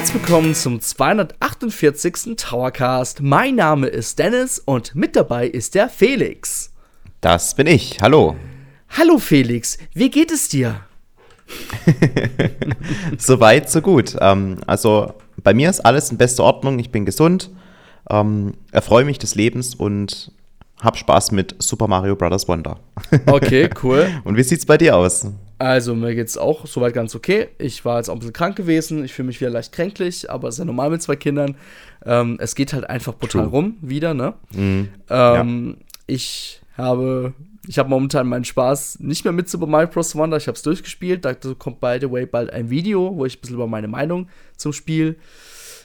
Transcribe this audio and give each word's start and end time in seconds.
Herzlich 0.00 0.22
willkommen 0.22 0.54
zum 0.54 0.80
248. 0.80 2.34
Towercast. 2.34 3.20
Mein 3.20 3.56
Name 3.56 3.86
ist 3.86 4.18
Dennis 4.18 4.58
und 4.58 4.94
mit 4.94 5.14
dabei 5.14 5.46
ist 5.46 5.74
der 5.74 5.90
Felix. 5.90 6.72
Das 7.20 7.54
bin 7.54 7.66
ich. 7.66 8.00
Hallo. 8.00 8.34
Hallo 8.96 9.18
Felix, 9.18 9.76
wie 9.92 10.08
geht 10.08 10.30
es 10.30 10.48
dir? 10.48 10.80
so 13.18 13.40
weit, 13.40 13.68
so 13.68 13.82
gut. 13.82 14.16
Ähm, 14.22 14.56
also 14.66 15.12
bei 15.42 15.52
mir 15.52 15.68
ist 15.68 15.80
alles 15.80 16.10
in 16.10 16.16
bester 16.16 16.44
Ordnung. 16.44 16.78
Ich 16.78 16.90
bin 16.90 17.04
gesund, 17.04 17.50
ähm, 18.08 18.54
erfreue 18.72 19.04
mich 19.04 19.18
des 19.18 19.34
Lebens 19.34 19.74
und 19.74 20.32
habe 20.80 20.96
Spaß 20.96 21.32
mit 21.32 21.56
Super 21.58 21.88
Mario 21.88 22.16
Bros. 22.16 22.48
Wonder. 22.48 22.80
Okay, 23.26 23.68
cool. 23.82 24.08
und 24.24 24.38
wie 24.38 24.44
sieht's 24.44 24.64
bei 24.64 24.78
dir 24.78 24.96
aus? 24.96 25.26
Also, 25.60 25.94
mir 25.94 26.14
geht's 26.14 26.38
auch 26.38 26.66
soweit 26.66 26.94
ganz 26.94 27.14
okay. 27.14 27.48
Ich 27.58 27.84
war 27.84 27.98
jetzt 27.98 28.08
auch 28.08 28.14
ein 28.14 28.18
bisschen 28.20 28.32
krank 28.32 28.56
gewesen. 28.56 29.04
Ich 29.04 29.12
fühle 29.12 29.26
mich 29.26 29.42
wieder 29.42 29.50
leicht 29.50 29.72
kränklich, 29.72 30.30
aber 30.30 30.48
ist 30.48 30.58
ja 30.58 30.64
normal 30.64 30.88
mit 30.88 31.02
zwei 31.02 31.16
Kindern. 31.16 31.54
Ähm, 32.06 32.38
es 32.40 32.54
geht 32.54 32.72
halt 32.72 32.88
einfach 32.88 33.12
brutal 33.14 33.42
True. 33.42 33.50
rum 33.50 33.76
wieder, 33.82 34.14
ne? 34.14 34.32
Mhm. 34.54 34.88
Ähm, 35.10 35.76
ja. 35.78 35.86
Ich 36.06 36.62
habe 36.78 37.34
ich 37.68 37.78
habe 37.78 37.90
momentan 37.90 38.26
meinen 38.26 38.46
Spaß 38.46 39.00
nicht 39.00 39.24
mehr 39.24 39.34
mit 39.34 39.50
Super 39.50 39.66
Mario 39.66 39.88
Bros. 39.88 40.16
Wonder. 40.16 40.38
Ich 40.38 40.46
habe 40.46 40.56
es 40.56 40.62
durchgespielt. 40.62 41.26
Da 41.26 41.34
kommt, 41.34 41.78
by 41.78 41.98
the 42.00 42.10
way, 42.10 42.24
bald 42.24 42.50
ein 42.50 42.70
Video, 42.70 43.14
wo 43.14 43.26
ich 43.26 43.36
ein 43.36 43.40
bisschen 43.42 43.56
über 43.56 43.66
meine 43.66 43.86
Meinung 43.86 44.30
zum 44.56 44.72
Spiel, 44.72 45.18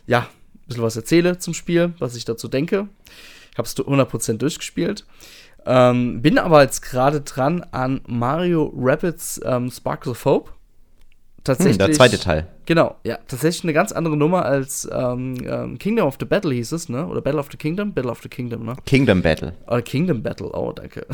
ja, 0.08 0.22
ein 0.22 0.68
bisschen 0.68 0.84
was 0.84 0.96
erzähle 0.96 1.38
zum 1.38 1.54
Spiel, 1.54 1.94
was 2.00 2.16
ich 2.16 2.24
dazu 2.24 2.48
denke. 2.48 2.88
Ich 3.52 3.58
habe 3.58 3.68
es 3.68 3.76
100% 3.76 4.38
durchgespielt. 4.38 5.06
Ähm, 5.66 6.22
bin 6.22 6.38
aber 6.38 6.62
jetzt 6.62 6.82
gerade 6.82 7.22
dran 7.22 7.66
an 7.72 8.02
Mario 8.08 8.72
Rapids 8.76 9.42
ähm, 9.44 9.72
Sparkles 9.72 10.12
of 10.12 10.26
Hope. 10.26 10.52
Tatsächlich. 11.44 11.76
Hm, 11.76 11.88
der 11.88 11.92
zweite 11.92 12.20
Teil. 12.20 12.48
Genau, 12.66 12.96
ja. 13.04 13.20
Tatsächlich 13.28 13.64
eine 13.64 13.74
ganz 13.74 13.92
andere 13.92 14.18
Nummer 14.18 14.46
als 14.46 14.90
ähm, 14.92 15.38
ähm, 15.48 15.78
Kingdom 15.78 16.08
of 16.08 16.18
the 16.20 16.26
Battle 16.26 16.52
hieß 16.52 16.72
es, 16.72 16.90
ne? 16.90 17.06
Oder 17.06 17.22
Battle 17.22 17.40
of 17.40 17.50
the 17.52 17.58
Kingdom? 17.58 17.94
Battle 17.94 18.10
of 18.10 18.20
the 18.24 18.30
Kingdom, 18.30 18.66
ne? 18.66 18.76
Kingdom 18.86 19.22
Battle. 19.22 19.54
Oder 19.68 19.84
Kingdom 19.84 20.24
Battle, 20.24 20.50
oh, 20.52 20.72
danke. 20.72 21.06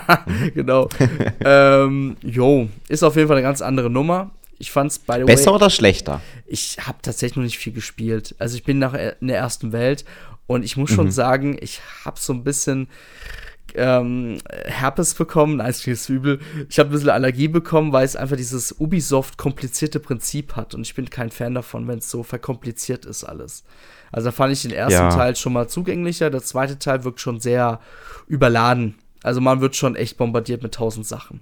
genau. 0.54 0.88
ähm, 1.44 2.16
jo, 2.22 2.68
ist 2.88 3.02
auf 3.02 3.16
jeden 3.16 3.28
Fall 3.28 3.38
eine 3.38 3.46
ganz 3.46 3.62
andere 3.62 3.88
Nummer. 3.88 4.30
Ich 4.58 4.70
fand's 4.70 4.98
by 4.98 5.14
the 5.20 5.24
Besser 5.24 5.52
way, 5.52 5.56
oder 5.56 5.70
schlechter? 5.70 6.20
Ich 6.46 6.76
habe 6.86 6.98
tatsächlich 7.00 7.36
noch 7.36 7.44
nicht 7.44 7.58
viel 7.58 7.72
gespielt. 7.72 8.34
Also 8.38 8.56
ich 8.56 8.64
bin 8.64 8.78
nach 8.78 8.92
in 8.92 9.28
der 9.28 9.38
ersten 9.38 9.72
Welt 9.72 10.04
und 10.46 10.64
ich 10.64 10.76
muss 10.76 10.90
schon 10.90 11.06
mhm. 11.06 11.12
sagen, 11.12 11.56
ich 11.60 11.80
habe 12.04 12.18
so 12.18 12.34
ein 12.34 12.44
bisschen 12.44 12.88
ähm, 13.76 14.38
Herpes 14.64 15.14
bekommen. 15.14 15.56
Nein, 15.56 15.70
ist 15.70 15.86
ist 15.86 16.08
übel. 16.08 16.40
Ich 16.68 16.78
habe 16.78 16.90
ein 16.90 16.92
bisschen 16.92 17.10
Allergie 17.10 17.48
bekommen, 17.48 17.92
weil 17.92 18.04
es 18.04 18.16
einfach 18.16 18.36
dieses 18.36 18.72
Ubisoft 18.80 19.36
komplizierte 19.36 20.00
Prinzip 20.00 20.56
hat. 20.56 20.74
Und 20.74 20.82
ich 20.82 20.94
bin 20.94 21.10
kein 21.10 21.30
Fan 21.30 21.54
davon, 21.54 21.88
wenn 21.88 21.98
es 21.98 22.10
so 22.10 22.22
verkompliziert 22.22 23.04
ist 23.04 23.24
alles. 23.24 23.64
Also 24.12 24.28
da 24.28 24.32
fand 24.32 24.52
ich 24.52 24.62
den 24.62 24.70
ersten 24.70 25.02
ja. 25.02 25.10
Teil 25.10 25.36
schon 25.36 25.52
mal 25.52 25.68
zugänglicher. 25.68 26.30
Der 26.30 26.42
zweite 26.42 26.78
Teil 26.78 27.04
wirkt 27.04 27.20
schon 27.20 27.40
sehr 27.40 27.80
überladen. 28.26 28.94
Also 29.22 29.40
man 29.40 29.60
wird 29.60 29.76
schon 29.76 29.96
echt 29.96 30.16
bombardiert 30.16 30.62
mit 30.62 30.74
tausend 30.74 31.06
Sachen. 31.06 31.40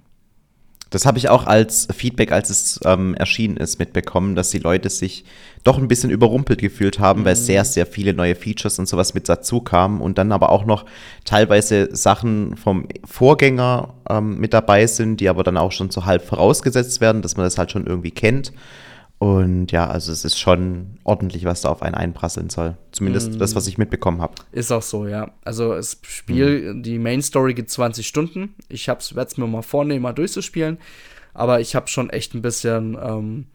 Das 0.89 1.05
habe 1.05 1.17
ich 1.17 1.29
auch 1.29 1.45
als 1.45 1.87
Feedback, 1.93 2.31
als 2.31 2.49
es 2.49 2.79
ähm, 2.85 3.13
erschienen 3.15 3.57
ist, 3.57 3.79
mitbekommen, 3.79 4.35
dass 4.35 4.49
die 4.49 4.59
Leute 4.59 4.89
sich 4.89 5.25
doch 5.63 5.77
ein 5.77 5.87
bisschen 5.87 6.09
überrumpelt 6.09 6.59
gefühlt 6.59 6.99
haben, 6.99 7.21
mhm. 7.21 7.25
weil 7.25 7.35
sehr, 7.35 7.65
sehr 7.65 7.85
viele 7.85 8.13
neue 8.13 8.35
Features 8.35 8.79
und 8.79 8.87
sowas 8.87 9.13
mit 9.13 9.27
dazu 9.27 9.59
kamen 9.61 10.01
und 10.01 10.17
dann 10.17 10.31
aber 10.31 10.49
auch 10.49 10.65
noch 10.65 10.85
teilweise 11.25 11.95
Sachen 11.95 12.55
vom 12.55 12.87
Vorgänger 13.03 13.93
ähm, 14.09 14.37
mit 14.37 14.53
dabei 14.53 14.87
sind, 14.87 15.19
die 15.19 15.29
aber 15.29 15.43
dann 15.43 15.57
auch 15.57 15.71
schon 15.71 15.89
so 15.89 16.05
halb 16.05 16.25
vorausgesetzt 16.25 17.01
werden, 17.01 17.21
dass 17.21 17.35
man 17.35 17.45
das 17.45 17.57
halt 17.57 17.71
schon 17.71 17.85
irgendwie 17.85 18.11
kennt. 18.11 18.53
Und 19.19 19.71
ja, 19.71 19.87
also 19.87 20.11
es 20.11 20.23
ist 20.25 20.37
schon 20.37 20.99
ordentlich, 21.03 21.43
was 21.45 21.61
da 21.61 21.69
auf 21.69 21.81
einen 21.81 21.95
einprasseln 21.95 22.51
soll. 22.51 22.77
Zumindest 22.91 23.33
mm. 23.33 23.39
das, 23.39 23.55
was 23.55 23.67
ich 23.67 23.79
mitbekommen 23.79 24.21
habe. 24.21 24.35
Ist 24.51 24.71
auch 24.71 24.83
so, 24.83 25.07
ja. 25.07 25.31
Also 25.43 25.73
das 25.73 25.99
Spiel, 26.03 26.75
mm. 26.75 26.83
die 26.83 26.99
Main 26.99 27.23
Story 27.23 27.55
geht 27.55 27.71
20 27.71 28.07
Stunden. 28.07 28.53
Ich 28.69 28.87
werde 28.87 29.01
es 29.01 29.37
mir 29.37 29.47
mal 29.47 29.63
vornehmen, 29.63 30.03
mal 30.03 30.13
durchzuspielen. 30.13 30.77
Aber 31.33 31.59
ich 31.61 31.75
habe 31.75 31.87
schon 31.87 32.11
echt 32.11 32.35
ein 32.35 32.43
bisschen, 32.43 32.95
ähm, 33.01 33.47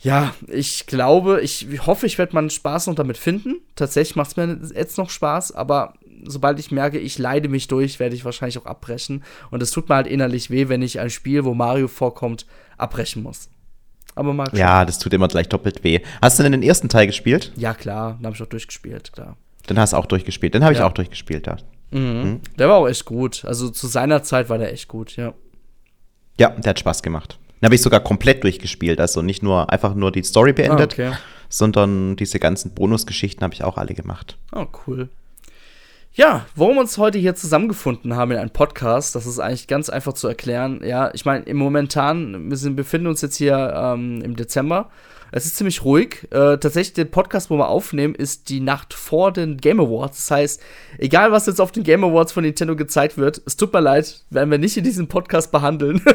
ja, 0.00 0.34
ich 0.48 0.86
glaube, 0.86 1.40
ich 1.42 1.66
hoffe, 1.86 2.06
ich 2.06 2.18
werde 2.18 2.34
meinen 2.34 2.50
Spaß 2.50 2.88
noch 2.88 2.96
damit 2.96 3.18
finden. 3.18 3.60
Tatsächlich 3.76 4.16
macht 4.16 4.32
es 4.32 4.36
mir 4.36 4.58
jetzt 4.74 4.98
noch 4.98 5.10
Spaß, 5.10 5.52
aber 5.52 5.94
sobald 6.24 6.58
ich 6.58 6.72
merke, 6.72 6.98
ich 6.98 7.18
leide 7.18 7.48
mich 7.48 7.68
durch, 7.68 8.00
werde 8.00 8.16
ich 8.16 8.24
wahrscheinlich 8.24 8.58
auch 8.58 8.66
abbrechen. 8.66 9.22
Und 9.52 9.62
es 9.62 9.70
tut 9.70 9.88
mir 9.88 9.94
halt 9.94 10.08
innerlich 10.08 10.50
weh, 10.50 10.68
wenn 10.68 10.82
ich 10.82 10.98
ein 10.98 11.10
Spiel, 11.10 11.44
wo 11.44 11.54
Mario 11.54 11.86
vorkommt, 11.86 12.46
abbrechen 12.78 13.22
muss. 13.22 13.48
Aber 14.14 14.32
mal 14.32 14.48
Ja, 14.52 14.84
das 14.84 14.98
tut 14.98 15.12
immer 15.12 15.28
gleich 15.28 15.48
doppelt 15.48 15.84
weh. 15.84 16.00
Hast 16.20 16.38
du 16.38 16.42
denn 16.42 16.52
den 16.52 16.62
ersten 16.62 16.88
Teil 16.88 17.06
gespielt? 17.06 17.52
Ja, 17.56 17.74
klar. 17.74 18.16
Den 18.18 18.26
habe 18.26 18.36
ich 18.36 18.42
auch 18.42 18.46
durchgespielt, 18.46 19.12
klar. 19.12 19.36
Den 19.68 19.78
hast 19.78 19.92
du 19.92 19.96
auch 19.96 20.06
durchgespielt. 20.06 20.54
Den 20.54 20.64
habe 20.64 20.74
ja. 20.74 20.80
ich 20.80 20.84
auch 20.84 20.92
durchgespielt, 20.92 21.46
ja. 21.46 21.56
Mhm. 21.90 22.00
Mhm. 22.00 22.40
Der 22.58 22.68
war 22.68 22.76
auch 22.76 22.88
echt 22.88 23.04
gut. 23.04 23.44
Also 23.44 23.70
zu 23.70 23.86
seiner 23.86 24.22
Zeit 24.22 24.48
war 24.48 24.58
der 24.58 24.72
echt 24.72 24.88
gut, 24.88 25.16
ja. 25.16 25.34
Ja, 26.38 26.50
der 26.50 26.70
hat 26.70 26.78
Spaß 26.78 27.02
gemacht. 27.02 27.38
Den 27.60 27.66
habe 27.66 27.74
ich 27.74 27.82
sogar 27.82 28.00
komplett 28.00 28.42
durchgespielt. 28.42 29.00
Also 29.00 29.22
nicht 29.22 29.42
nur 29.42 29.70
einfach 29.70 29.94
nur 29.94 30.10
die 30.10 30.24
Story 30.24 30.52
beendet, 30.52 30.98
ah, 30.98 31.08
okay. 31.08 31.12
sondern 31.48 32.16
diese 32.16 32.38
ganzen 32.38 32.74
Bonusgeschichten 32.74 33.42
habe 33.42 33.54
ich 33.54 33.62
auch 33.62 33.78
alle 33.78 33.94
gemacht. 33.94 34.36
Oh, 34.52 34.66
cool. 34.86 35.08
Ja, 36.14 36.44
warum 36.54 36.74
wir 36.74 36.82
uns 36.82 36.98
heute 36.98 37.16
hier 37.16 37.34
zusammengefunden 37.34 38.16
haben 38.16 38.32
in 38.32 38.36
einem 38.36 38.50
Podcast, 38.50 39.14
das 39.14 39.24
ist 39.24 39.38
eigentlich 39.38 39.66
ganz 39.66 39.88
einfach 39.88 40.12
zu 40.12 40.28
erklären. 40.28 40.82
Ja, 40.84 41.10
ich 41.14 41.24
meine, 41.24 41.44
im 41.46 41.56
Momentan, 41.56 42.50
wir 42.50 42.58
sind, 42.58 42.76
befinden 42.76 43.06
uns 43.06 43.22
jetzt 43.22 43.36
hier 43.36 43.72
ähm, 43.74 44.20
im 44.20 44.36
Dezember. 44.36 44.90
Es 45.34 45.46
ist 45.46 45.56
ziemlich 45.56 45.82
ruhig. 45.82 46.28
Äh, 46.30 46.58
tatsächlich, 46.58 46.92
der 46.92 47.06
Podcast, 47.06 47.48
wo 47.48 47.56
wir 47.56 47.68
aufnehmen, 47.68 48.14
ist 48.14 48.50
die 48.50 48.60
Nacht 48.60 48.92
vor 48.92 49.32
den 49.32 49.56
Game 49.56 49.80
Awards. 49.80 50.18
Das 50.18 50.30
heißt, 50.30 50.62
egal 50.98 51.32
was 51.32 51.46
jetzt 51.46 51.60
auf 51.60 51.72
den 51.72 51.84
Game 51.84 52.04
Awards 52.04 52.32
von 52.32 52.44
Nintendo 52.44 52.76
gezeigt 52.76 53.16
wird, 53.16 53.40
es 53.46 53.56
tut 53.56 53.72
mir 53.72 53.80
leid, 53.80 54.24
werden 54.28 54.50
wir 54.50 54.58
nicht 54.58 54.76
in 54.76 54.84
diesem 54.84 55.08
Podcast 55.08 55.50
behandeln. 55.50 56.02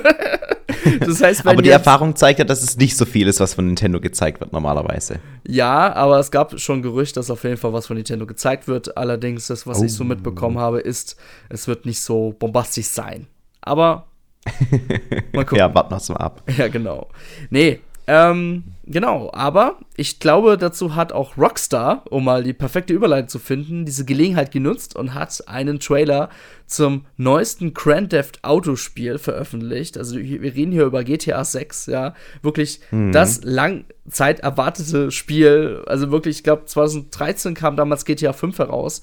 Das 1.00 1.22
heißt, 1.22 1.46
aber 1.46 1.62
die 1.62 1.70
Erfahrung 1.70 2.16
zeigt 2.16 2.40
ja, 2.40 2.46
dass 2.46 2.62
es 2.62 2.78
nicht 2.78 2.96
so 2.96 3.06
viel 3.06 3.28
ist, 3.28 3.40
was 3.40 3.54
von 3.54 3.66
Nintendo 3.66 4.00
gezeigt 4.00 4.40
wird 4.40 4.54
normalerweise. 4.54 5.20
Ja, 5.46 5.94
aber 5.94 6.20
es 6.20 6.32
gab 6.32 6.58
schon 6.60 6.82
Gerücht, 6.82 7.18
dass 7.18 7.30
auf 7.30 7.44
jeden 7.44 7.58
Fall 7.58 7.74
was 7.74 7.88
von 7.88 7.98
Nintendo 7.98 8.26
gezeigt 8.26 8.68
wird. 8.68 8.98
Allerdings, 8.98 9.48
das, 9.48 9.66
was 9.68 9.80
oh. 9.80 9.84
ich 9.84 9.94
so 9.94 10.04
oh. 10.04 10.08
mitbekommen 10.08 10.60
habe, 10.60 10.80
ist, 10.80 11.18
es 11.50 11.68
wird 11.68 11.86
nicht 11.86 12.02
so 12.02 12.36
bombastisch 12.38 12.88
sein. 12.88 13.28
Aber 13.62 14.08
mal 15.34 15.46
gucken. 15.46 15.58
ja, 15.58 15.74
warten 15.74 15.92
wir 15.92 16.14
mal 16.14 16.20
ab. 16.20 16.44
Ja, 16.58 16.68
genau. 16.68 17.10
Nee, 17.50 17.82
ähm, 18.10 18.64
genau, 18.86 19.30
aber 19.34 19.80
ich 19.98 20.22
glaube, 20.22 20.58
dazu 20.58 20.96
hat 20.96 21.12
auch 21.12 21.38
Rockstar, 21.38 22.06
um 22.10 22.24
mal 22.24 22.42
die 22.42 22.54
perfekte 22.54 22.94
Überleitung 22.94 23.28
zu 23.28 23.38
finden, 23.40 23.84
diese 23.84 24.06
Gelegenheit 24.06 24.52
genutzt 24.52 24.96
und 24.96 25.14
hat 25.14 25.44
einen 25.48 25.82
Trailer 25.82 26.30
zum 26.68 27.06
neuesten 27.18 27.74
Grand 27.74 28.12
Theft 28.12 28.46
Auto 28.46 28.78
Spiel 28.78 29.18
veröffentlicht. 29.18 29.98
Also 29.98 30.18
wir 30.18 30.56
reden 30.56 30.72
hier 30.72 30.86
über 30.86 31.04
GTA 31.04 31.44
6, 31.44 31.88
ja, 31.88 32.14
wirklich 32.42 32.80
mhm. 32.92 33.12
das 33.12 33.42
langzeit 33.44 34.40
erwartete 34.40 35.12
Spiel. 35.12 35.84
Also 35.86 36.10
wirklich, 36.10 36.38
ich 36.38 36.44
glaube 36.44 36.64
2013 36.64 37.56
kam 37.56 37.76
damals 37.76 38.06
GTA 38.06 38.32
5 38.32 38.58
heraus. 38.58 39.02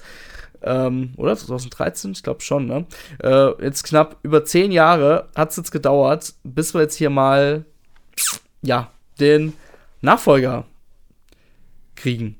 Ähm, 0.63 1.13
oder 1.17 1.37
2013, 1.37 2.13
ich 2.13 2.23
glaube 2.23 2.41
schon, 2.41 2.65
ne? 2.65 2.87
Äh, 3.21 3.63
jetzt 3.63 3.83
knapp 3.83 4.17
über 4.23 4.45
zehn 4.45 4.71
Jahre 4.71 5.29
hat 5.35 5.51
es 5.51 5.57
jetzt 5.57 5.71
gedauert, 5.71 6.33
bis 6.43 6.73
wir 6.73 6.81
jetzt 6.81 6.95
hier 6.95 7.11
mal 7.11 7.65
ja, 8.65 8.91
den 9.19 9.53
Nachfolger 10.01 10.65
kriegen. 11.95 12.37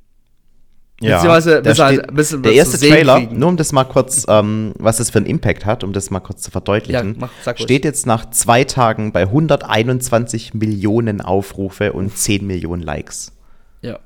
Ja, 1.02 1.22
bis 1.22 1.80
halt, 1.80 2.16
bis, 2.16 2.32
bis 2.32 2.42
der 2.42 2.54
erste 2.54 2.80
Trailer, 2.80 3.18
kriegen. 3.18 3.38
nur 3.38 3.50
um 3.50 3.58
das 3.58 3.74
mal 3.74 3.84
kurz, 3.84 4.26
ähm, 4.30 4.74
was 4.80 4.98
das 4.98 5.10
für 5.10 5.18
einen 5.18 5.26
Impact 5.26 5.66
hat, 5.66 5.84
um 5.84 5.92
das 5.92 6.10
mal 6.10 6.22
kurz 6.22 6.42
zu 6.42 6.52
verdeutlichen, 6.52 7.20
ja, 7.20 7.28
mach, 7.46 7.58
steht 7.58 7.84
jetzt 7.84 8.06
nach 8.06 8.30
zwei 8.30 8.64
Tagen 8.64 9.12
bei 9.12 9.24
121 9.24 10.54
Millionen 10.54 11.20
Aufrufe 11.20 11.92
und 11.92 12.18
10 12.18 12.48
Millionen 12.48 12.82
Likes. 12.82 13.34
Ja, 13.82 14.00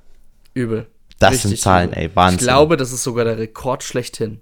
übel. 0.55 0.87
Das 1.19 1.33
Richtig 1.33 1.49
sind 1.51 1.59
Zahlen, 1.59 1.89
übel. 1.91 2.03
ey, 2.03 2.15
Wahnsinn. 2.15 2.39
Ich 2.39 2.45
glaube, 2.45 2.75
das 2.75 2.91
ist 2.91 3.03
sogar 3.03 3.23
der 3.23 3.37
Rekord 3.37 3.83
schlechthin. 3.83 4.39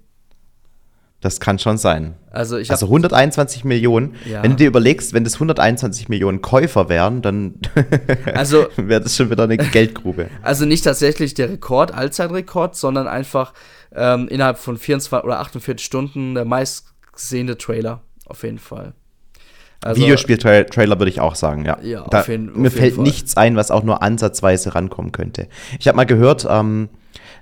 Das 1.20 1.40
kann 1.40 1.58
schon 1.58 1.78
sein. 1.78 2.14
Also, 2.30 2.58
ich 2.58 2.70
also 2.70 2.86
121 2.86 3.64
Millionen. 3.64 4.14
Ja. 4.24 4.42
Wenn 4.44 4.52
du 4.52 4.56
dir 4.58 4.68
überlegst, 4.68 5.12
wenn 5.12 5.24
das 5.24 5.34
121 5.34 6.08
Millionen 6.08 6.42
Käufer 6.42 6.88
wären, 6.88 7.22
dann 7.22 7.54
also, 8.34 8.66
wäre 8.76 9.00
das 9.00 9.16
schon 9.16 9.28
wieder 9.28 9.42
eine 9.42 9.56
Geldgrube. 9.56 10.28
Also 10.42 10.64
nicht 10.64 10.84
tatsächlich 10.84 11.34
der 11.34 11.50
Rekord, 11.50 11.92
Allzeitrekord, 11.92 12.76
sondern 12.76 13.08
einfach 13.08 13.52
ähm, 13.92 14.28
innerhalb 14.28 14.58
von 14.58 14.78
24 14.78 15.24
oder 15.24 15.40
48 15.40 15.84
Stunden 15.84 16.34
der 16.36 16.44
meistgesehene 16.44 17.58
Trailer. 17.58 18.02
Auf 18.26 18.44
jeden 18.44 18.58
Fall. 18.58 18.94
Also, 19.82 20.00
Videospiel-Trailer 20.00 20.98
würde 20.98 21.10
ich 21.10 21.20
auch 21.20 21.34
sagen, 21.34 21.64
ja. 21.64 21.78
ja 21.82 22.04
da, 22.10 22.22
jeden, 22.22 22.60
mir 22.60 22.70
fällt 22.70 22.96
Fall. 22.96 23.04
nichts 23.04 23.36
ein, 23.36 23.56
was 23.56 23.70
auch 23.70 23.84
nur 23.84 24.02
ansatzweise 24.02 24.74
rankommen 24.74 25.12
könnte. 25.12 25.48
Ich 25.78 25.86
habe 25.86 25.96
mal 25.96 26.04
gehört, 26.04 26.46
ähm, 26.48 26.88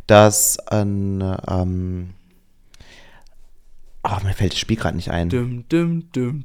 dass 0.07 0.59
ein 0.59 1.37
ähm, 1.49 2.11
Oh, 4.09 4.25
mir 4.25 4.33
fällt 4.33 4.53
das 4.53 4.59
Spiel 4.61 4.77
gerade 4.77 4.97
nicht 4.97 5.11
ein. 5.11 5.29
Dum, 5.29 5.65
dum, 5.69 6.05
dum, 6.13 6.45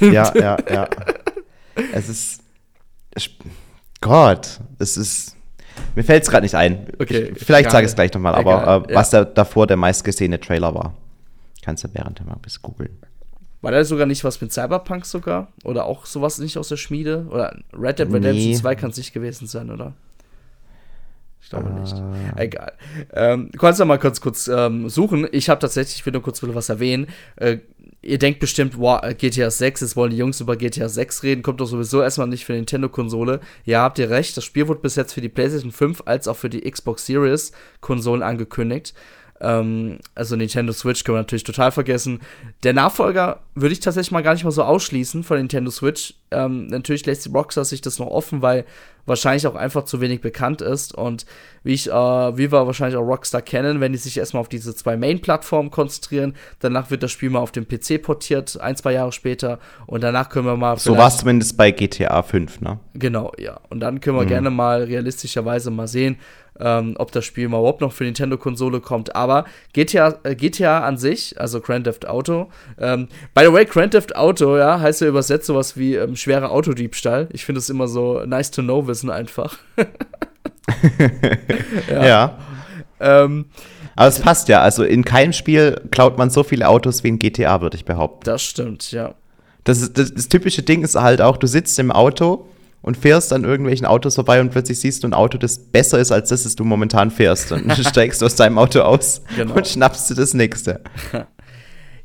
ja, 0.00 0.32
ja, 0.34 0.56
ja. 0.70 0.88
Es 1.92 2.08
ist. 2.08 2.42
Gott, 4.00 4.60
es 4.78 4.96
ist. 4.96 5.36
Mir 5.94 6.02
fällt 6.02 6.24
es 6.24 6.30
gerade 6.30 6.44
nicht 6.44 6.54
ein. 6.54 6.88
Okay, 6.98 7.32
ich, 7.34 7.44
vielleicht 7.44 7.70
sage 7.70 7.84
ich 7.84 7.90
es 7.90 7.94
gleich 7.94 8.12
nochmal, 8.12 8.34
aber 8.34 8.86
äh, 8.88 8.94
was 8.94 9.10
da 9.10 9.24
davor 9.24 9.66
der 9.66 9.76
meistgesehene 9.76 10.40
Trailer 10.40 10.74
war. 10.74 10.94
Kannst 11.62 11.84
du 11.84 11.88
während 11.92 12.24
mal 12.26 12.34
ein 12.34 12.40
bisschen 12.40 12.62
googeln. 12.62 12.98
War 13.60 13.70
da 13.70 13.84
sogar 13.84 14.06
nicht 14.06 14.24
was 14.24 14.40
mit 14.40 14.52
Cyberpunk 14.52 15.06
sogar? 15.06 15.52
Oder 15.62 15.84
auch 15.84 16.04
sowas 16.04 16.38
nicht 16.38 16.58
aus 16.58 16.68
der 16.68 16.76
Schmiede? 16.76 17.26
Oder 17.30 17.56
Red 17.72 18.00
Dead 18.00 18.08
Redemption 18.12 18.50
Nee. 18.50 18.54
2 18.56 18.74
kann 18.74 18.90
es 18.90 18.96
nicht 18.96 19.12
gewesen 19.12 19.46
sein, 19.46 19.70
oder? 19.70 19.94
Ich 21.42 21.50
glaube 21.50 21.70
nicht. 21.70 21.94
Äh, 22.36 22.44
Egal. 22.44 22.72
Ähm, 23.12 23.50
du 23.52 23.58
kannst 23.58 23.80
ja 23.80 23.84
mal 23.84 23.98
kurz, 23.98 24.20
kurz 24.20 24.48
ähm, 24.48 24.88
suchen. 24.88 25.26
Ich 25.32 25.48
habe 25.48 25.60
tatsächlich, 25.60 25.96
ich 25.96 26.06
will 26.06 26.12
nur 26.12 26.22
kurz 26.22 26.42
was 26.42 26.68
erwähnen. 26.68 27.08
Äh, 27.36 27.58
ihr 28.00 28.18
denkt 28.18 28.40
bestimmt, 28.40 28.78
wow, 28.78 29.00
GTA 29.18 29.50
6, 29.50 29.80
jetzt 29.80 29.96
wollen 29.96 30.10
die 30.10 30.16
Jungs 30.16 30.40
über 30.40 30.56
GTA 30.56 30.88
6 30.88 31.22
reden, 31.24 31.42
kommt 31.42 31.60
doch 31.60 31.66
sowieso 31.66 32.00
erstmal 32.00 32.28
nicht 32.28 32.44
für 32.44 32.52
die 32.52 32.58
Nintendo-Konsole. 32.58 33.40
Ja, 33.64 33.82
habt 33.82 33.98
ihr 33.98 34.10
recht, 34.10 34.36
das 34.36 34.44
Spiel 34.44 34.68
wurde 34.68 34.80
bis 34.80 34.96
jetzt 34.96 35.12
für 35.12 35.20
die 35.20 35.28
PlayStation 35.28 35.72
5 35.72 36.02
als 36.06 36.28
auch 36.28 36.36
für 36.36 36.48
die 36.48 36.68
Xbox 36.68 37.06
Series-Konsolen 37.06 38.22
angekündigt. 38.22 38.94
Ähm, 39.42 39.98
also 40.14 40.36
Nintendo 40.36 40.72
Switch 40.72 41.02
können 41.02 41.16
wir 41.16 41.22
natürlich 41.22 41.42
total 41.42 41.72
vergessen. 41.72 42.20
Der 42.62 42.72
Nachfolger 42.72 43.40
würde 43.54 43.72
ich 43.72 43.80
tatsächlich 43.80 44.12
mal 44.12 44.22
gar 44.22 44.34
nicht 44.34 44.44
mal 44.44 44.52
so 44.52 44.62
ausschließen 44.62 45.24
von 45.24 45.36
Nintendo 45.36 45.70
Switch. 45.70 46.14
Ähm, 46.30 46.68
natürlich 46.68 47.04
lässt 47.04 47.26
die 47.26 47.30
Rockstar 47.30 47.64
sich 47.64 47.80
das 47.80 47.98
noch 47.98 48.06
offen, 48.06 48.40
weil 48.40 48.64
wahrscheinlich 49.04 49.46
auch 49.48 49.56
einfach 49.56 49.84
zu 49.84 50.00
wenig 50.00 50.20
bekannt 50.20 50.62
ist. 50.62 50.94
Und 50.94 51.26
wie 51.64 51.72
ich, 51.72 51.90
äh, 51.90 51.92
wie 51.92 52.52
wir 52.52 52.66
wahrscheinlich 52.66 52.96
auch 52.96 53.02
Rockstar 53.06 53.42
kennen, 53.42 53.80
wenn 53.80 53.90
die 53.90 53.98
sich 53.98 54.16
erstmal 54.16 54.42
auf 54.42 54.48
diese 54.48 54.76
zwei 54.76 54.96
Main-Plattformen 54.96 55.72
konzentrieren, 55.72 56.34
danach 56.60 56.90
wird 56.92 57.02
das 57.02 57.10
Spiel 57.10 57.30
mal 57.30 57.40
auf 57.40 57.50
den 57.50 57.66
PC 57.66 58.00
portiert, 58.00 58.60
ein, 58.60 58.76
zwei 58.76 58.92
Jahre 58.92 59.10
später. 59.10 59.58
Und 59.86 60.02
danach 60.02 60.28
können 60.28 60.46
wir 60.46 60.56
mal. 60.56 60.78
so 60.78 60.96
war 60.96 61.08
es 61.08 61.18
zumindest 61.18 61.56
bei 61.56 61.72
GTA 61.72 62.22
5, 62.22 62.60
ne? 62.60 62.78
Genau, 62.94 63.32
ja. 63.38 63.58
Und 63.70 63.80
dann 63.80 64.00
können 64.00 64.16
wir 64.16 64.24
gerne 64.24 64.50
mal 64.50 64.84
realistischerweise 64.84 65.72
mal 65.72 65.88
sehen, 65.88 66.16
ähm, 66.60 66.94
ob 66.98 67.12
das 67.12 67.24
Spiel 67.24 67.48
mal 67.48 67.58
überhaupt 67.58 67.80
noch 67.80 67.92
für 67.92 68.04
Nintendo-Konsole 68.04 68.80
kommt. 68.80 69.14
Aber 69.16 69.44
GTA, 69.72 70.14
äh, 70.22 70.34
GTA 70.34 70.80
an 70.80 70.96
sich, 70.96 71.40
also 71.40 71.60
Grand 71.60 71.84
Theft 71.84 72.06
Auto, 72.06 72.50
ähm, 72.78 73.08
by 73.34 73.44
the 73.44 73.52
way, 73.52 73.64
Grand 73.64 73.92
Theft 73.92 74.16
Auto, 74.16 74.56
ja, 74.56 74.80
heißt 74.80 75.00
ja 75.00 75.08
übersetzt 75.08 75.46
sowas 75.46 75.76
wie 75.76 75.94
ähm, 75.94 76.16
schwerer 76.16 76.50
Autodiebstahl. 76.50 77.28
Ich 77.32 77.44
finde 77.44 77.60
es 77.60 77.70
immer 77.70 77.88
so 77.88 78.24
nice 78.24 78.50
to 78.50 78.62
know 78.62 78.86
wissen 78.86 79.10
einfach. 79.10 79.58
Ja. 81.90 82.38
ähm, 83.00 83.46
Aber 83.96 84.08
es 84.08 84.20
passt 84.20 84.48
ja. 84.48 84.62
Also 84.62 84.84
in 84.84 85.04
keinem 85.04 85.32
Spiel 85.32 85.80
klaut 85.90 86.18
man 86.18 86.30
so 86.30 86.42
viele 86.42 86.68
Autos 86.68 87.04
wie 87.04 87.08
in 87.08 87.18
GTA, 87.18 87.60
würde 87.60 87.76
ich 87.76 87.84
behaupten. 87.84 88.24
das 88.24 88.42
stimmt, 88.42 88.92
ja. 88.92 89.14
Das, 89.64 89.80
ist, 89.80 89.96
das, 89.98 90.12
das 90.12 90.28
typische 90.28 90.62
Ding 90.62 90.82
ist 90.82 90.96
halt 90.96 91.20
auch, 91.20 91.36
du 91.36 91.46
sitzt 91.46 91.78
im 91.78 91.92
Auto 91.92 92.46
und 92.82 92.96
fährst 92.96 93.32
an 93.32 93.44
irgendwelchen 93.44 93.86
Autos 93.86 94.16
vorbei 94.16 94.40
und 94.40 94.50
plötzlich 94.50 94.78
siehst 94.80 95.02
du 95.02 95.08
ein 95.08 95.14
Auto, 95.14 95.38
das 95.38 95.58
besser 95.58 95.98
ist 95.98 96.12
als 96.12 96.28
das, 96.28 96.42
das 96.42 96.56
du 96.56 96.64
momentan 96.64 97.10
fährst. 97.10 97.52
Und 97.52 97.68
dann 97.68 97.76
steigst 97.84 98.20
du 98.20 98.26
aus 98.26 98.34
deinem 98.36 98.58
Auto 98.58 98.80
aus 98.80 99.22
Genau. 99.36 99.54
und 99.54 99.66
schnappst 99.66 100.10
du 100.10 100.14
das 100.14 100.34
nächste. 100.34 100.80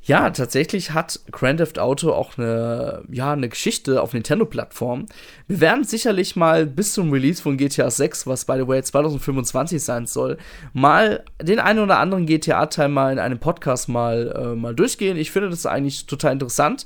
Ja, 0.03 0.29
tatsächlich 0.29 0.91
hat 0.91 1.19
Grand 1.33 1.57
Theft 1.59 1.79
Auto 1.79 2.13
auch 2.13 2.37
eine, 2.37 3.03
ja, 3.11 3.33
eine 3.33 3.49
Geschichte 3.49 4.01
auf 4.01 4.13
Nintendo-Plattform. 4.13 5.05
Wir 5.49 5.59
werden 5.59 5.83
sicherlich 5.83 6.37
mal 6.37 6.65
bis 6.65 6.93
zum 6.93 7.11
Release 7.11 7.41
von 7.41 7.57
GTA 7.57 7.91
6, 7.91 8.25
was 8.25 8.45
by 8.45 8.53
the 8.57 8.65
way 8.65 8.81
2025 8.81 9.83
sein 9.83 10.05
soll, 10.05 10.37
mal 10.71 11.25
den 11.41 11.59
einen 11.59 11.79
oder 11.79 11.99
anderen 11.99 12.25
GTA-Teil 12.25 12.87
mal 12.87 13.11
in 13.11 13.19
einem 13.19 13.39
Podcast 13.39 13.89
mal, 13.89 14.33
äh, 14.53 14.55
mal 14.55 14.73
durchgehen. 14.73 15.17
Ich 15.17 15.31
finde 15.31 15.49
das 15.49 15.65
eigentlich 15.65 16.05
total 16.05 16.31
interessant. 16.31 16.85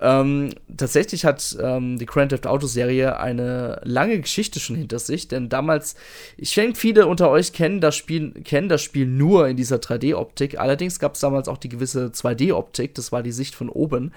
Ähm, 0.00 0.50
tatsächlich 0.76 1.24
hat 1.24 1.56
ähm, 1.60 1.98
die 1.98 2.06
Grand 2.06 2.30
Theft 2.30 2.46
Auto 2.46 2.66
Serie 2.66 3.18
eine 3.18 3.80
lange 3.82 4.20
Geschichte 4.20 4.60
schon 4.60 4.76
hinter 4.76 4.98
sich, 5.00 5.26
denn 5.26 5.48
damals, 5.48 5.96
ich 6.36 6.54
denke, 6.54 6.78
viele 6.78 7.06
unter 7.06 7.30
euch 7.30 7.52
kennen 7.52 7.80
das 7.80 7.96
Spiel, 7.96 8.32
kennen 8.44 8.68
das 8.68 8.82
Spiel 8.82 9.06
nur 9.06 9.48
in 9.48 9.56
dieser 9.56 9.76
3D-Optik. 9.76 10.60
Allerdings 10.60 11.00
gab 11.00 11.14
es 11.14 11.20
damals 11.20 11.48
auch 11.48 11.58
die 11.58 11.68
gewisse 11.68 12.06
2D-Optik, 12.06 12.94
das 12.94 13.10
war 13.10 13.22
die 13.22 13.32
Sicht 13.32 13.56
von 13.56 13.68
oben. 13.68 14.12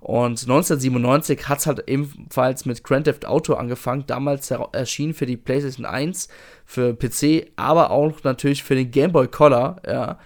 Und 0.00 0.42
1997 0.42 1.48
hat 1.48 1.58
es 1.58 1.66
halt 1.66 1.84
ebenfalls 1.86 2.64
mit 2.64 2.84
Grand 2.84 3.04
Theft 3.04 3.26
Auto 3.26 3.54
angefangen. 3.54 4.04
Damals 4.06 4.50
erschien 4.50 5.14
für 5.14 5.26
die 5.26 5.36
PlayStation 5.36 5.84
1, 5.84 6.28
für 6.64 6.94
PC, 6.94 7.50
aber 7.56 7.90
auch 7.90 8.22
natürlich 8.22 8.62
für 8.62 8.74
den 8.74 8.90
Game 8.90 9.12
Boy 9.12 9.28
Color, 9.28 9.76
ja. 9.86 10.18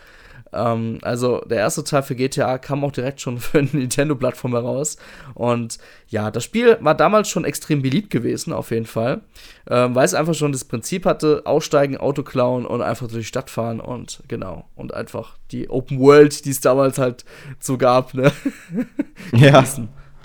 Ähm, 0.52 0.98
also 1.02 1.40
der 1.40 1.58
erste 1.58 1.84
Teil 1.84 2.02
für 2.02 2.14
GTA 2.14 2.58
kam 2.58 2.84
auch 2.84 2.92
direkt 2.92 3.20
schon 3.20 3.38
für 3.40 3.58
eine 3.58 3.68
Nintendo-Plattform 3.72 4.52
heraus. 4.52 4.96
Und 5.34 5.78
ja, 6.08 6.30
das 6.30 6.44
Spiel 6.44 6.78
war 6.80 6.94
damals 6.94 7.28
schon 7.28 7.44
extrem 7.44 7.82
beliebt 7.82 8.10
gewesen, 8.10 8.52
auf 8.52 8.70
jeden 8.70 8.86
Fall. 8.86 9.22
Ähm, 9.68 9.94
weil 9.94 10.04
es 10.04 10.14
einfach 10.14 10.34
schon 10.34 10.52
das 10.52 10.64
Prinzip 10.64 11.06
hatte, 11.06 11.42
aussteigen, 11.44 11.96
Auto 11.96 12.22
klauen 12.22 12.66
und 12.66 12.82
einfach 12.82 13.08
durch 13.08 13.20
die 13.20 13.28
Stadt 13.28 13.50
fahren 13.50 13.80
und 13.80 14.22
genau. 14.28 14.64
Und 14.74 14.94
einfach 14.94 15.36
die 15.52 15.70
Open 15.70 16.00
World, 16.00 16.44
die 16.44 16.50
es 16.50 16.60
damals 16.60 16.98
halt 16.98 17.24
so 17.58 17.78
gab, 17.78 18.14
ne? 18.14 18.32
Ja. 19.32 19.64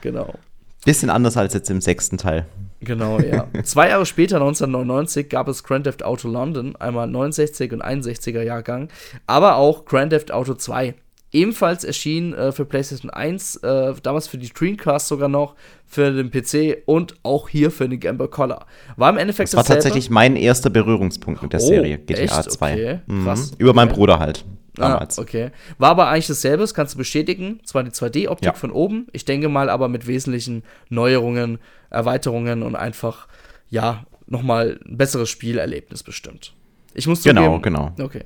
Genau. 0.02 0.34
Bisschen 0.86 1.10
anders 1.10 1.36
als 1.38 1.54
jetzt 1.54 1.70
im 1.70 1.82
sechsten 1.82 2.18
Teil. 2.18 2.46
Genau, 2.82 3.20
ja. 3.20 3.48
Zwei 3.64 3.90
Jahre 3.90 4.06
später, 4.06 4.36
1999, 4.38 5.30
gab 5.30 5.48
es 5.48 5.64
Grand 5.64 5.86
Theft 5.86 6.04
Auto 6.04 6.28
London, 6.28 6.76
einmal 6.76 7.08
69 7.08 7.72
und 7.74 7.84
61er 7.84 8.42
Jahrgang, 8.42 8.90
aber 9.28 9.56
auch 9.56 9.86
Grand 9.86 10.12
Theft 10.12 10.32
Auto 10.32 10.54
2. 10.54 10.94
Ebenfalls 11.32 11.84
erschien 11.84 12.34
äh, 12.34 12.52
für 12.54 12.64
PlayStation 12.64 13.10
1, 13.10 13.58
äh, 13.58 13.94
damals 14.04 14.28
für 14.28 14.38
die 14.38 14.48
Dreamcast 14.50 15.08
sogar 15.10 15.28
noch, 15.28 15.56
für 15.86 16.12
den 16.14 16.32
PC 16.32 16.84
und 16.86 17.16
auch 17.24 17.50
hier 17.50 17.72
für 17.72 17.90
den 17.90 18.00
Game 18.00 18.18
Boy 18.18 18.30
Color. 18.30 18.66
War 18.96 19.10
im 19.10 19.18
Endeffekt 19.18 19.50
Das 19.50 19.56
war 19.58 19.64
dasselbe. 19.64 19.84
tatsächlich 19.84 20.10
mein 20.10 20.38
erster 20.38 20.70
Berührungspunkt 20.70 21.42
mit 21.44 21.52
der 21.52 21.60
Oh, 21.62 21.66
Serie 21.68 21.98
GTA 21.98 22.22
echt? 22.40 22.52
2. 22.52 22.72
Okay, 22.74 23.00
Mhm. 23.08 23.26
krass. 23.26 23.52
Über 23.58 23.74
meinen 23.74 23.90
Okay. 23.90 23.98
Bruder 23.98 24.20
halt. 24.20 24.46
Ah, 24.78 24.90
Damals. 24.94 25.20
okay. 25.20 25.52
War 25.78 25.92
aber 25.92 26.08
eigentlich 26.10 26.28
dasselbe, 26.28 26.64
das 26.64 26.74
kannst 26.74 26.94
du 26.94 26.98
bestätigen. 26.98 27.60
Zwar 27.66 27.84
die 27.84 27.92
2D-Optik 27.92 28.46
Ja. 28.46 28.54
von 28.54 28.72
oben, 28.72 29.08
ich 29.14 29.26
denke 29.26 29.50
mal 29.50 29.70
aber 29.70 29.88
mit 29.88 30.08
wesentlichen 30.08 30.64
Neuerungen, 30.90 31.60
Erweiterungen 31.90 32.64
und 32.64 32.76
einfach, 32.76 33.28
ja, 33.70 34.06
nochmal 34.28 34.80
ein 34.88 34.98
besseres 34.98 35.30
Spielerlebnis 35.30 36.04
bestimmt. 36.04 36.54
Ich 36.94 37.08
muss 37.08 37.24
Genau, 37.24 37.44
zugeben, 37.46 37.62
genau. 37.62 37.92
Okay. 38.00 38.24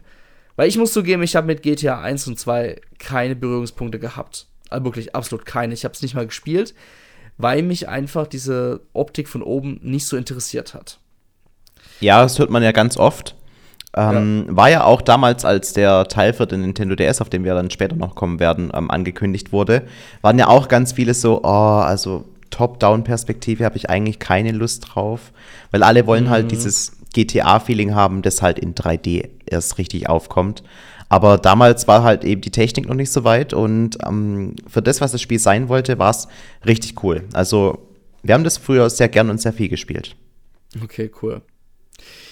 Weil 0.55 0.67
ich 0.67 0.77
muss 0.77 0.91
zugeben, 0.93 1.23
ich 1.23 1.35
habe 1.35 1.47
mit 1.47 1.62
GTA 1.63 2.01
1 2.01 2.27
und 2.27 2.38
2 2.39 2.79
keine 2.97 3.35
Berührungspunkte 3.35 4.00
gehabt. 4.00 4.47
Also 4.69 4.85
wirklich 4.85 5.15
absolut 5.15 5.45
keine. 5.45 5.73
Ich 5.73 5.83
habe 5.85 5.93
es 5.93 6.01
nicht 6.01 6.15
mal 6.15 6.27
gespielt, 6.27 6.73
weil 7.38 7.63
mich 7.63 7.88
einfach 7.88 8.27
diese 8.27 8.81
Optik 8.93 9.27
von 9.29 9.41
oben 9.41 9.79
nicht 9.81 10.05
so 10.05 10.17
interessiert 10.17 10.73
hat. 10.73 11.00
Ja, 12.01 12.21
das 12.21 12.39
hört 12.39 12.50
man 12.50 12.62
ja 12.63 12.71
ganz 12.71 12.97
oft. 12.97 13.35
Ähm, 13.96 14.46
War 14.50 14.69
ja 14.69 14.84
auch 14.84 15.01
damals, 15.01 15.46
als 15.46 15.74
der 15.74 16.08
Teil 16.08 16.34
für 16.34 16.46
den 16.46 16.62
Nintendo 16.62 16.96
DS, 16.96 17.22
auf 17.22 17.29
den 17.29 17.43
wir 17.43 17.55
dann 17.55 17.72
später 17.72 17.96
noch 17.96 18.15
kommen 18.15 18.39
werden, 18.39 18.72
ähm, 18.74 18.91
angekündigt 18.91 19.51
wurde, 19.51 19.84
waren 20.22 20.38
ja 20.38 20.48
auch 20.48 20.67
ganz 20.67 20.93
viele 20.93 21.13
so, 21.13 21.41
oh, 21.43 21.48
also 21.48 22.25
Top-Down-Perspektive 22.51 23.65
habe 23.65 23.77
ich 23.77 23.89
eigentlich 23.89 24.19
keine 24.19 24.51
Lust 24.51 24.89
drauf, 24.93 25.31
weil 25.72 25.84
alle 25.84 26.05
wollen 26.08 26.25
Mhm. 26.25 26.29
halt 26.29 26.51
dieses 26.51 26.98
GTA-Feeling 27.13 27.96
haben, 27.96 28.22
das 28.22 28.41
halt 28.41 28.60
in 28.60 28.75
3D 28.75 29.29
erst 29.48 29.77
richtig 29.79 30.08
aufkommt. 30.08 30.63
Aber 31.12 31.39
damals 31.39 31.88
war 31.88 32.03
halt 32.03 32.24
eben 32.24 32.41
die 32.41 32.51
Technik 32.51 32.88
noch 32.88 32.96
nicht 32.96 33.12
so 33.12 33.24
weit 33.24 33.53
und 33.53 33.98
ähm, 34.05 34.55
für 34.67 34.84
das, 34.84 35.01
was 35.01 35.12
das 35.12 35.22
Spiel 35.22 35.39
sein 35.39 35.67
wollte, 35.67 35.98
war 35.98 36.12
es 36.12 36.27
richtig 36.65 37.03
cool. 37.03 37.24
Also 37.34 37.79
wir 38.22 38.36
haben 38.36 38.43
das 38.43 38.60
früher 38.60 38.88
sehr 38.91 39.10
gern 39.10 39.31
und 39.31 39.41
sehr 39.41 39.53
viel 39.53 39.69
gespielt. 39.69 40.15
Okay, 40.84 41.10
cool. 41.24 41.41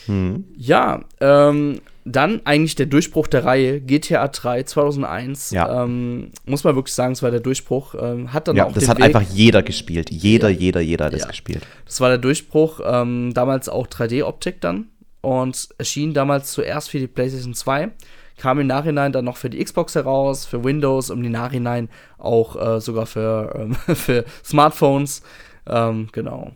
Mhm. 0.08 0.46
Ja, 0.56 1.02
ähm, 1.22 1.82
dann 2.06 2.42
eigentlich 2.46 2.76
der 2.76 2.86
Durchbruch 2.86 3.28
der 3.28 3.44
Reihe, 3.44 3.82
GTA 3.82 4.28
3 4.30 4.64
2001. 4.64 5.52
Ja. 5.52 5.84
Ähm, 5.84 6.32
muss 6.46 6.64
man 6.64 6.76
wirklich 6.76 6.96
sagen, 6.96 7.12
es 7.14 7.22
war 7.22 7.32
der 7.32 7.42
Durchbruch. 7.42 7.96
Ähm, 8.00 8.32
hat 8.32 8.48
dann 8.48 8.56
Ja, 8.56 8.66
auch 8.66 8.72
das 8.72 8.88
hat 8.88 8.98
Weg, 9.00 9.06
einfach 9.06 9.22
jeder 9.24 9.62
gespielt. 9.62 10.10
Jeder, 10.10 10.50
Ja. 10.50 10.58
jeder, 10.58 10.80
jeder 10.82 11.06
hat 11.06 11.14
das 11.14 11.22
Ja. 11.24 11.28
gespielt. 11.28 11.64
Das 11.86 12.00
war 12.00 12.08
der 12.10 12.18
Durchbruch. 12.18 12.80
Ähm, 12.86 13.34
damals 13.34 13.68
auch 13.68 13.88
3D-Optik 13.88 14.62
dann. 14.62 14.86
Und 15.22 15.68
erschien 15.78 16.14
damals 16.14 16.54
zuerst 16.54 16.90
für 16.90 17.00
die 17.00 17.08
PlayStation 17.08 17.54
2. 17.54 17.90
Kam 18.38 18.60
im 18.60 18.68
Nachhinein 18.68 19.12
dann 19.12 19.26
noch 19.26 19.36
für 19.36 19.50
die 19.50 19.62
Xbox 19.62 19.96
heraus, 19.96 20.46
für 20.46 20.64
Windows 20.64 21.10
und 21.10 21.26
im 21.26 21.32
Nachhinein 21.32 21.90
auch 22.20 22.56
äh, 22.56 22.80
sogar 22.80 23.08
für, 23.08 23.54
ähm, 23.60 23.74
für 23.96 24.24
Smartphones. 24.46 25.24
Ähm, 25.68 26.08
genau. 26.14 26.52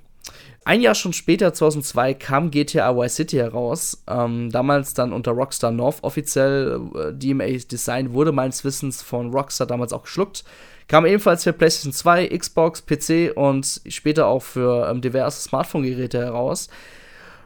Ein 0.64 0.82
Jahr 0.82 0.94
schon 0.94 1.14
später, 1.14 1.54
2002, 1.54 2.14
kam 2.14 2.52
GTA 2.52 2.96
Vice 2.96 3.16
City 3.16 3.38
heraus. 3.38 4.04
Ähm, 4.08 4.52
damals 4.52 4.94
dann 4.94 5.12
unter 5.12 5.32
Rockstar 5.32 5.72
North 5.72 6.04
offiziell. 6.04 6.80
Äh, 6.96 7.14
DMA 7.14 7.46
Design 7.46 8.14
wurde 8.14 8.32
meines 8.32 8.64
Wissens 8.64 9.02
von 9.02 9.32
Rockstar 9.32 9.66
damals 9.66 9.92
auch 9.92 10.04
geschluckt. 10.04 10.44
Kam 10.88 11.08
ebenfalls 11.08 11.44
für 11.44 11.54
PlayStation 11.54 11.94
2, 11.94 12.28
Xbox, 12.38 12.84
PC 12.86 13.36
und 13.36 13.82
später 13.88 14.28
auch 14.28 14.44
für 14.44 14.88
ähm, 14.88 15.02
diverse 15.02 15.42
Smartphone-Geräte 15.42 16.20
heraus. 16.20 16.70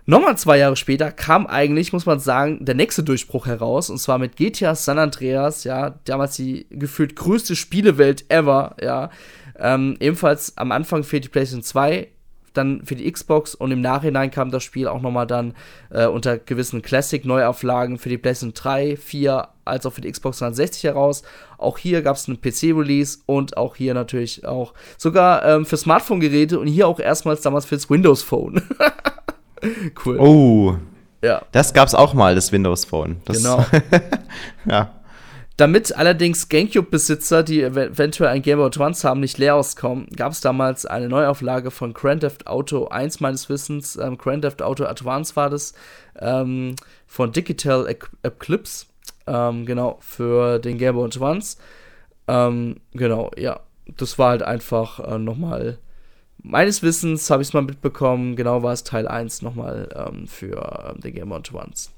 Nochmal 0.07 0.37
zwei 0.37 0.57
Jahre 0.57 0.75
später 0.75 1.11
kam 1.11 1.47
eigentlich, 1.47 1.93
muss 1.93 2.05
man 2.05 2.19
sagen, 2.19 2.63
der 2.63 2.75
nächste 2.75 3.01
Durchbruch 3.01 3.47
heraus, 3.47 3.89
und 3.89 3.97
zwar 3.97 4.19
mit 4.19 4.35
GTA 4.35 4.75
San 4.75 4.99
Andreas, 4.99 5.63
ja, 5.63 5.95
damals 6.05 6.35
die 6.35 6.67
gefühlt 6.69 7.15
größte 7.15 7.55
Spielewelt 7.55 8.25
ever, 8.29 8.75
ja. 8.81 9.09
Ähm, 9.57 9.95
ebenfalls 9.99 10.57
am 10.57 10.71
Anfang 10.71 11.03
für 11.03 11.19
die 11.19 11.29
PlayStation 11.29 11.63
2, 11.63 12.09
dann 12.57 12.83
für 12.85 12.95
die 12.95 13.11
Xbox 13.11 13.55
und 13.55 13.71
im 13.71 13.81
Nachhinein 13.81 14.31
kam 14.31 14.51
das 14.51 14.63
Spiel 14.63 14.87
auch 14.87 15.01
nochmal 15.01 15.27
dann 15.27 15.53
äh, 15.89 16.05
unter 16.05 16.37
gewissen 16.37 16.81
Classic-Neuauflagen 16.81 17.97
für 17.97 18.09
die 18.09 18.17
PlayStation 18.17 18.53
3, 18.53 18.97
4 18.97 19.47
als 19.65 19.85
auch 19.85 19.93
für 19.93 20.01
die 20.01 20.11
Xbox 20.11 20.39
360 20.39 20.83
heraus. 20.83 21.23
Auch 21.57 21.77
hier 21.77 22.01
gab 22.01 22.15
es 22.15 22.27
einen 22.27 22.39
PC-Release 22.39 23.19
und 23.25 23.57
auch 23.57 23.75
hier 23.75 23.93
natürlich 23.93 24.45
auch 24.45 24.73
sogar 24.97 25.43
ähm, 25.45 25.65
für 25.65 25.77
Smartphone-Geräte 25.77 26.59
und 26.59 26.67
hier 26.67 26.87
auch 26.87 26.99
erstmals 26.99 27.41
damals 27.41 27.65
fürs 27.65 27.89
Windows 27.89 28.23
Phone. 28.23 28.61
cool. 30.05 30.19
Oh. 30.19 30.75
Ja. 31.23 31.41
Das 31.51 31.73
gab's 31.73 31.95
auch 31.95 32.13
mal, 32.13 32.35
das 32.35 32.51
Windows 32.51 32.85
Phone. 32.85 33.17
Das 33.25 33.37
genau. 33.37 33.65
ja. 34.65 34.91
Damit 35.57 35.95
allerdings 35.95 36.49
GameCube-Besitzer, 36.49 37.41
die 37.41 37.61
eventuell 37.61 38.29
ein 38.29 38.41
Game 38.41 38.57
Boy 38.57 38.67
Advance 38.67 39.07
haben, 39.07 39.21
nicht 39.21 39.37
leer 39.37 39.55
auskommen, 39.55 40.07
gab 40.13 40.33
es 40.33 40.41
damals 40.41 40.85
eine 40.85 41.07
Neuauflage 41.07 41.71
von 41.71 41.93
Grand 41.93 42.21
Theft 42.21 42.47
Auto 42.47 42.87
1 42.87 43.21
meines 43.21 43.47
Wissens. 43.47 43.95
Ähm, 43.95 44.17
Grand 44.17 44.41
Theft 44.41 44.61
Auto 44.61 44.83
Advance 44.83 45.35
war 45.37 45.49
das 45.49 45.73
ähm, 46.19 46.75
von 47.07 47.31
Digital 47.31 47.87
Eclipse. 48.23 48.87
Ähm, 49.27 49.65
genau, 49.65 49.97
für 50.01 50.59
den 50.59 50.77
Game 50.77 50.95
Boy 50.95 51.05
Advance. 51.05 51.57
Ähm, 52.27 52.77
genau, 52.93 53.31
ja. 53.37 53.61
Das 53.97 54.17
war 54.17 54.31
halt 54.31 54.41
einfach 54.41 54.99
äh, 54.99 55.19
nochmal. 55.19 55.77
Meines 56.41 56.81
Wissens 56.81 57.29
habe 57.29 57.43
ich 57.43 57.49
es 57.49 57.53
mal 57.53 57.61
mitbekommen. 57.61 58.35
Genau 58.35 58.63
war 58.63 58.73
es 58.73 58.83
Teil 58.83 59.07
1 59.07 59.41
nochmal 59.43 59.87
ähm, 59.95 60.27
für 60.27 60.91
ähm, 60.91 61.01
den 61.01 61.13
Game 61.13 61.29
Boy 61.29 61.37
Advance. 61.37 61.91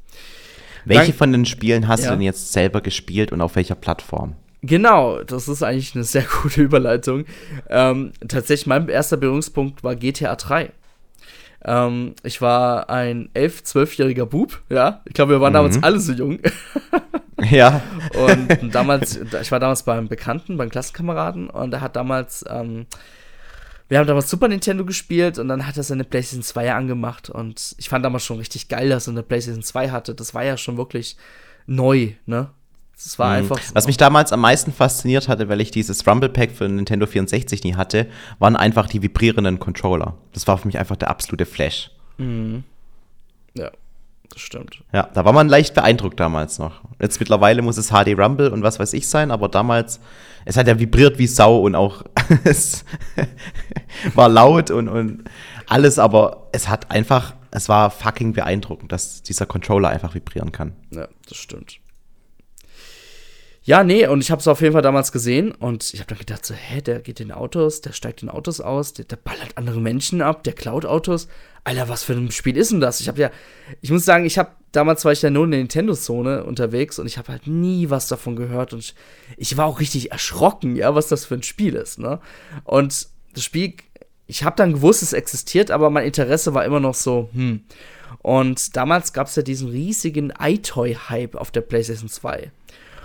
Welche 0.89 1.13
von 1.13 1.31
den 1.31 1.45
Spielen 1.45 1.87
hast 1.87 2.03
ja. 2.03 2.09
du 2.09 2.15
denn 2.15 2.21
jetzt 2.21 2.53
selber 2.53 2.81
gespielt 2.81 3.31
und 3.31 3.41
auf 3.41 3.55
welcher 3.55 3.75
Plattform? 3.75 4.35
Genau, 4.61 5.21
das 5.23 5.47
ist 5.47 5.63
eigentlich 5.63 5.95
eine 5.95 6.03
sehr 6.03 6.25
gute 6.41 6.61
Überleitung. 6.61 7.25
Ähm, 7.69 8.11
tatsächlich, 8.27 8.67
mein 8.67 8.89
erster 8.89 9.17
Berührungspunkt 9.17 9.83
war 9.83 9.95
GTA 9.95 10.35
3. 10.35 10.71
Ähm, 11.65 12.13
ich 12.23 12.41
war 12.41 12.89
ein 12.89 13.29
11-, 13.35 13.63
12-jähriger 13.63 14.25
Bub, 14.25 14.61
ja. 14.69 15.01
Ich 15.05 15.13
glaube, 15.13 15.33
wir 15.33 15.41
waren 15.41 15.53
mhm. 15.53 15.55
damals 15.55 15.83
alle 15.83 15.99
so 15.99 16.13
jung. 16.13 16.39
ja. 17.51 17.81
Und 18.15 18.73
damals, 18.73 19.19
ich 19.41 19.51
war 19.51 19.59
damals 19.59 19.83
beim 19.83 20.07
Bekannten, 20.07 20.57
beim 20.57 20.69
Klassenkameraden 20.69 21.49
und 21.49 21.73
er 21.73 21.81
hat 21.81 21.95
damals 21.95 22.43
ähm, 22.49 22.87
wir 23.89 23.99
haben 23.99 24.07
damals 24.07 24.29
Super 24.29 24.47
Nintendo 24.47 24.85
gespielt 24.85 25.39
und 25.39 25.47
dann 25.47 25.65
hat 25.65 25.77
er 25.77 25.83
seine 25.83 26.03
PlayStation 26.03 26.43
2 26.43 26.73
angemacht 26.73 27.29
und 27.29 27.75
ich 27.77 27.89
fand 27.89 28.03
damals 28.03 28.25
schon 28.25 28.37
richtig 28.37 28.67
geil, 28.67 28.89
dass 28.89 29.07
er 29.07 29.11
eine 29.11 29.23
PlayStation 29.23 29.63
2 29.63 29.91
hatte. 29.91 30.13
Das 30.13 30.33
war 30.33 30.43
ja 30.43 30.57
schon 30.57 30.77
wirklich 30.77 31.15
neu, 31.65 32.13
ne? 32.25 32.49
Das 32.95 33.19
war 33.19 33.29
mhm. 33.29 33.35
einfach. 33.35 33.59
Was 33.73 33.85
mich 33.85 33.97
damals 33.97 34.33
am 34.33 34.41
meisten 34.41 34.73
fasziniert 34.73 35.27
hatte, 35.27 35.49
weil 35.49 35.61
ich 35.61 35.71
dieses 35.71 36.05
Rumble 36.07 36.29
Pack 36.29 36.51
für 36.51 36.67
Nintendo 36.67 37.05
64 37.05 37.63
nie 37.63 37.75
hatte, 37.75 38.07
waren 38.39 38.55
einfach 38.55 38.87
die 38.87 39.01
vibrierenden 39.01 39.59
Controller. 39.59 40.15
Das 40.33 40.47
war 40.47 40.57
für 40.57 40.67
mich 40.67 40.79
einfach 40.79 40.95
der 40.95 41.09
absolute 41.09 41.45
Flash. 41.45 41.91
Mhm. 42.17 42.63
Ja, 44.27 44.33
das 44.33 44.41
stimmt. 44.41 44.83
Ja, 44.93 45.09
da 45.13 45.25
war 45.25 45.33
man 45.33 45.49
leicht 45.49 45.73
beeindruckt 45.73 46.19
damals 46.19 46.59
noch. 46.59 46.81
Jetzt 46.99 47.19
mittlerweile 47.19 47.61
muss 47.61 47.77
es 47.77 47.89
HD 47.89 48.17
Rumble 48.17 48.51
und 48.51 48.63
was 48.63 48.79
weiß 48.79 48.93
ich 48.93 49.07
sein, 49.07 49.31
aber 49.31 49.49
damals 49.49 49.99
es 50.45 50.55
hat 50.55 50.67
ja 50.67 50.79
vibriert 50.79 51.17
wie 51.17 51.27
Sau 51.27 51.59
und 51.59 51.75
auch 51.75 52.03
es 52.43 52.85
war 54.13 54.29
laut 54.29 54.71
und, 54.71 54.87
und 54.87 55.25
alles, 55.67 55.99
aber 55.99 56.47
es 56.53 56.69
hat 56.69 56.89
einfach, 56.89 57.35
es 57.51 57.67
war 57.67 57.91
fucking 57.91 58.33
beeindruckend, 58.33 58.91
dass 58.91 59.23
dieser 59.23 59.45
Controller 59.45 59.89
einfach 59.89 60.15
vibrieren 60.15 60.51
kann. 60.51 60.73
Ja, 60.91 61.07
das 61.27 61.37
stimmt. 61.37 61.79
Ja, 63.67 63.83
nee, 63.83 64.07
und 64.07 64.21
ich 64.21 64.31
habe 64.31 64.39
es 64.39 64.47
auf 64.47 64.61
jeden 64.61 64.71
Fall 64.71 64.81
damals 64.81 65.11
gesehen 65.11 65.51
und 65.51 65.93
ich 65.93 65.99
habe 65.99 66.07
dann 66.07 66.19
gedacht 66.19 66.45
so, 66.45 66.53
hä, 66.53 66.79
der 66.79 67.01
geht 67.01 67.19
in 67.19 67.33
Autos, 67.33 67.81
der 67.81 67.91
steigt 67.91 68.23
in 68.23 68.29
Autos 68.29 68.61
aus, 68.61 68.93
der, 68.93 69.03
der 69.03 69.17
ballert 69.17 69.57
andere 69.57 69.81
Menschen 69.81 70.21
ab, 70.21 70.45
der 70.45 70.53
klaut 70.53 70.85
Autos. 70.85 71.27
Alter, 71.67 71.89
was 71.89 72.03
für 72.03 72.13
ein 72.13 72.31
Spiel 72.31 72.55
ist 72.55 72.71
denn 72.71 72.79
das? 72.79 73.01
Ich 73.01 73.09
habe 73.09 73.19
ja, 73.19 73.29
ich 73.81 73.91
muss 73.91 74.05
sagen, 74.05 74.25
ich 74.25 74.37
habe 74.37 74.51
damals 74.71 75.03
war 75.03 75.11
ich 75.11 75.21
ja 75.21 75.29
nur 75.29 75.43
in 75.43 75.51
der 75.51 75.59
Nintendo-Zone 75.59 76.45
unterwegs 76.45 76.97
und 76.97 77.07
ich 77.07 77.17
habe 77.17 77.29
halt 77.29 77.45
nie 77.45 77.89
was 77.89 78.07
davon 78.07 78.37
gehört 78.37 78.71
und 78.71 78.93
ich, 79.35 79.57
war 79.57 79.65
auch 79.65 79.81
richtig 79.81 80.11
erschrocken, 80.11 80.77
ja, 80.77 80.95
was 80.95 81.07
das 81.07 81.25
für 81.25 81.35
ein 81.35 81.43
Spiel 81.43 81.75
ist, 81.75 81.99
ne? 81.99 82.21
Und 82.63 83.09
das 83.33 83.43
Spiel, 83.43 83.73
ich 84.27 84.45
habe 84.45 84.55
dann 84.55 84.71
gewusst, 84.71 85.03
es 85.03 85.11
existiert, 85.11 85.69
aber 85.69 85.89
mein 85.89 86.05
Interesse 86.05 86.53
war 86.53 86.63
immer 86.63 86.79
noch 86.79 86.95
so, 86.95 87.29
hm. 87.33 87.63
Und 88.21 88.77
damals 88.77 89.11
gab 89.11 89.27
es 89.27 89.35
ja 89.35 89.41
diesen 89.41 89.67
riesigen 89.67 90.31
iToy-Hype 90.39 91.35
auf 91.35 91.51
der 91.51 91.61
PlayStation 91.61 92.07
2. 92.07 92.51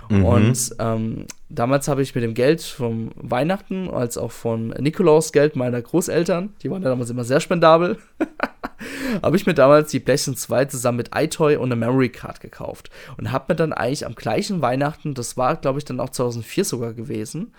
Mhm. 0.09 0.25
Und 0.25 0.75
ähm, 0.79 1.25
damals 1.49 1.87
habe 1.87 2.01
ich 2.01 2.13
mit 2.15 2.23
dem 2.23 2.33
Geld 2.33 2.61
vom 2.61 3.11
Weihnachten 3.15 3.89
als 3.89 4.17
auch 4.17 4.31
von 4.31 4.69
Nikolaus 4.79 5.31
Geld 5.31 5.55
meiner 5.55 5.81
Großeltern, 5.81 6.53
die 6.61 6.69
waren 6.69 6.83
ja 6.83 6.89
damals 6.89 7.09
immer 7.09 7.23
sehr 7.23 7.39
spendabel, 7.39 7.97
habe 9.21 9.35
ich 9.35 9.45
mir 9.45 9.53
damals 9.53 9.91
die 9.91 9.99
PlayStation 9.99 10.37
2 10.37 10.65
zusammen 10.65 10.97
mit 10.97 11.11
iToy 11.15 11.55
und 11.55 11.71
eine 11.71 11.75
Memory 11.75 12.09
Card 12.09 12.41
gekauft. 12.41 12.89
Und 13.17 13.31
habe 13.31 13.45
mir 13.49 13.55
dann 13.55 13.73
eigentlich 13.73 14.05
am 14.05 14.15
gleichen 14.15 14.61
Weihnachten, 14.61 15.13
das 15.13 15.37
war 15.37 15.55
glaube 15.55 15.79
ich 15.79 15.85
dann 15.85 15.99
auch 15.99 16.09
2004 16.09 16.65
sogar 16.65 16.93
gewesen, 16.93 17.53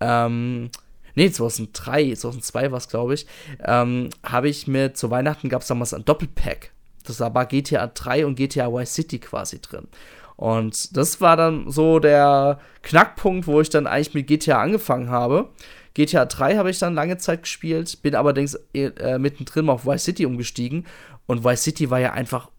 ähm, 0.00 0.70
nee, 1.14 1.30
2003, 1.30 2.14
2002 2.14 2.70
war 2.70 2.78
es, 2.78 2.88
glaube 2.88 3.14
ich, 3.14 3.26
ähm, 3.64 4.10
habe 4.22 4.48
ich 4.48 4.66
mir 4.66 4.94
zu 4.94 5.10
Weihnachten 5.10 5.48
gab 5.48 5.62
es 5.62 5.68
damals 5.68 5.94
ein 5.94 6.04
Doppelpack. 6.04 6.70
Das 7.06 7.20
war 7.20 7.46
GTA 7.46 7.86
3 7.88 8.26
und 8.26 8.36
GTA 8.36 8.72
Vice 8.72 8.94
City 8.94 9.18
quasi 9.18 9.60
drin. 9.60 9.88
Und 10.36 10.96
das 10.96 11.20
war 11.20 11.36
dann 11.36 11.70
so 11.70 11.98
der 11.98 12.58
Knackpunkt, 12.82 13.46
wo 13.46 13.60
ich 13.60 13.70
dann 13.70 13.86
eigentlich 13.86 14.14
mit 14.14 14.26
GTA 14.26 14.60
angefangen 14.60 15.10
habe. 15.10 15.50
GTA 15.94 16.24
3 16.24 16.56
habe 16.56 16.70
ich 16.70 16.78
dann 16.78 16.94
lange 16.94 17.18
Zeit 17.18 17.42
gespielt, 17.42 18.02
bin 18.02 18.16
allerdings 18.16 18.58
äh, 18.74 19.18
mittendrin 19.18 19.68
auf 19.68 19.86
Vice 19.86 20.04
City 20.04 20.26
umgestiegen. 20.26 20.86
Und 21.26 21.44
Vice 21.44 21.62
City 21.62 21.90
war 21.90 22.00
ja 22.00 22.12
einfach 22.12 22.50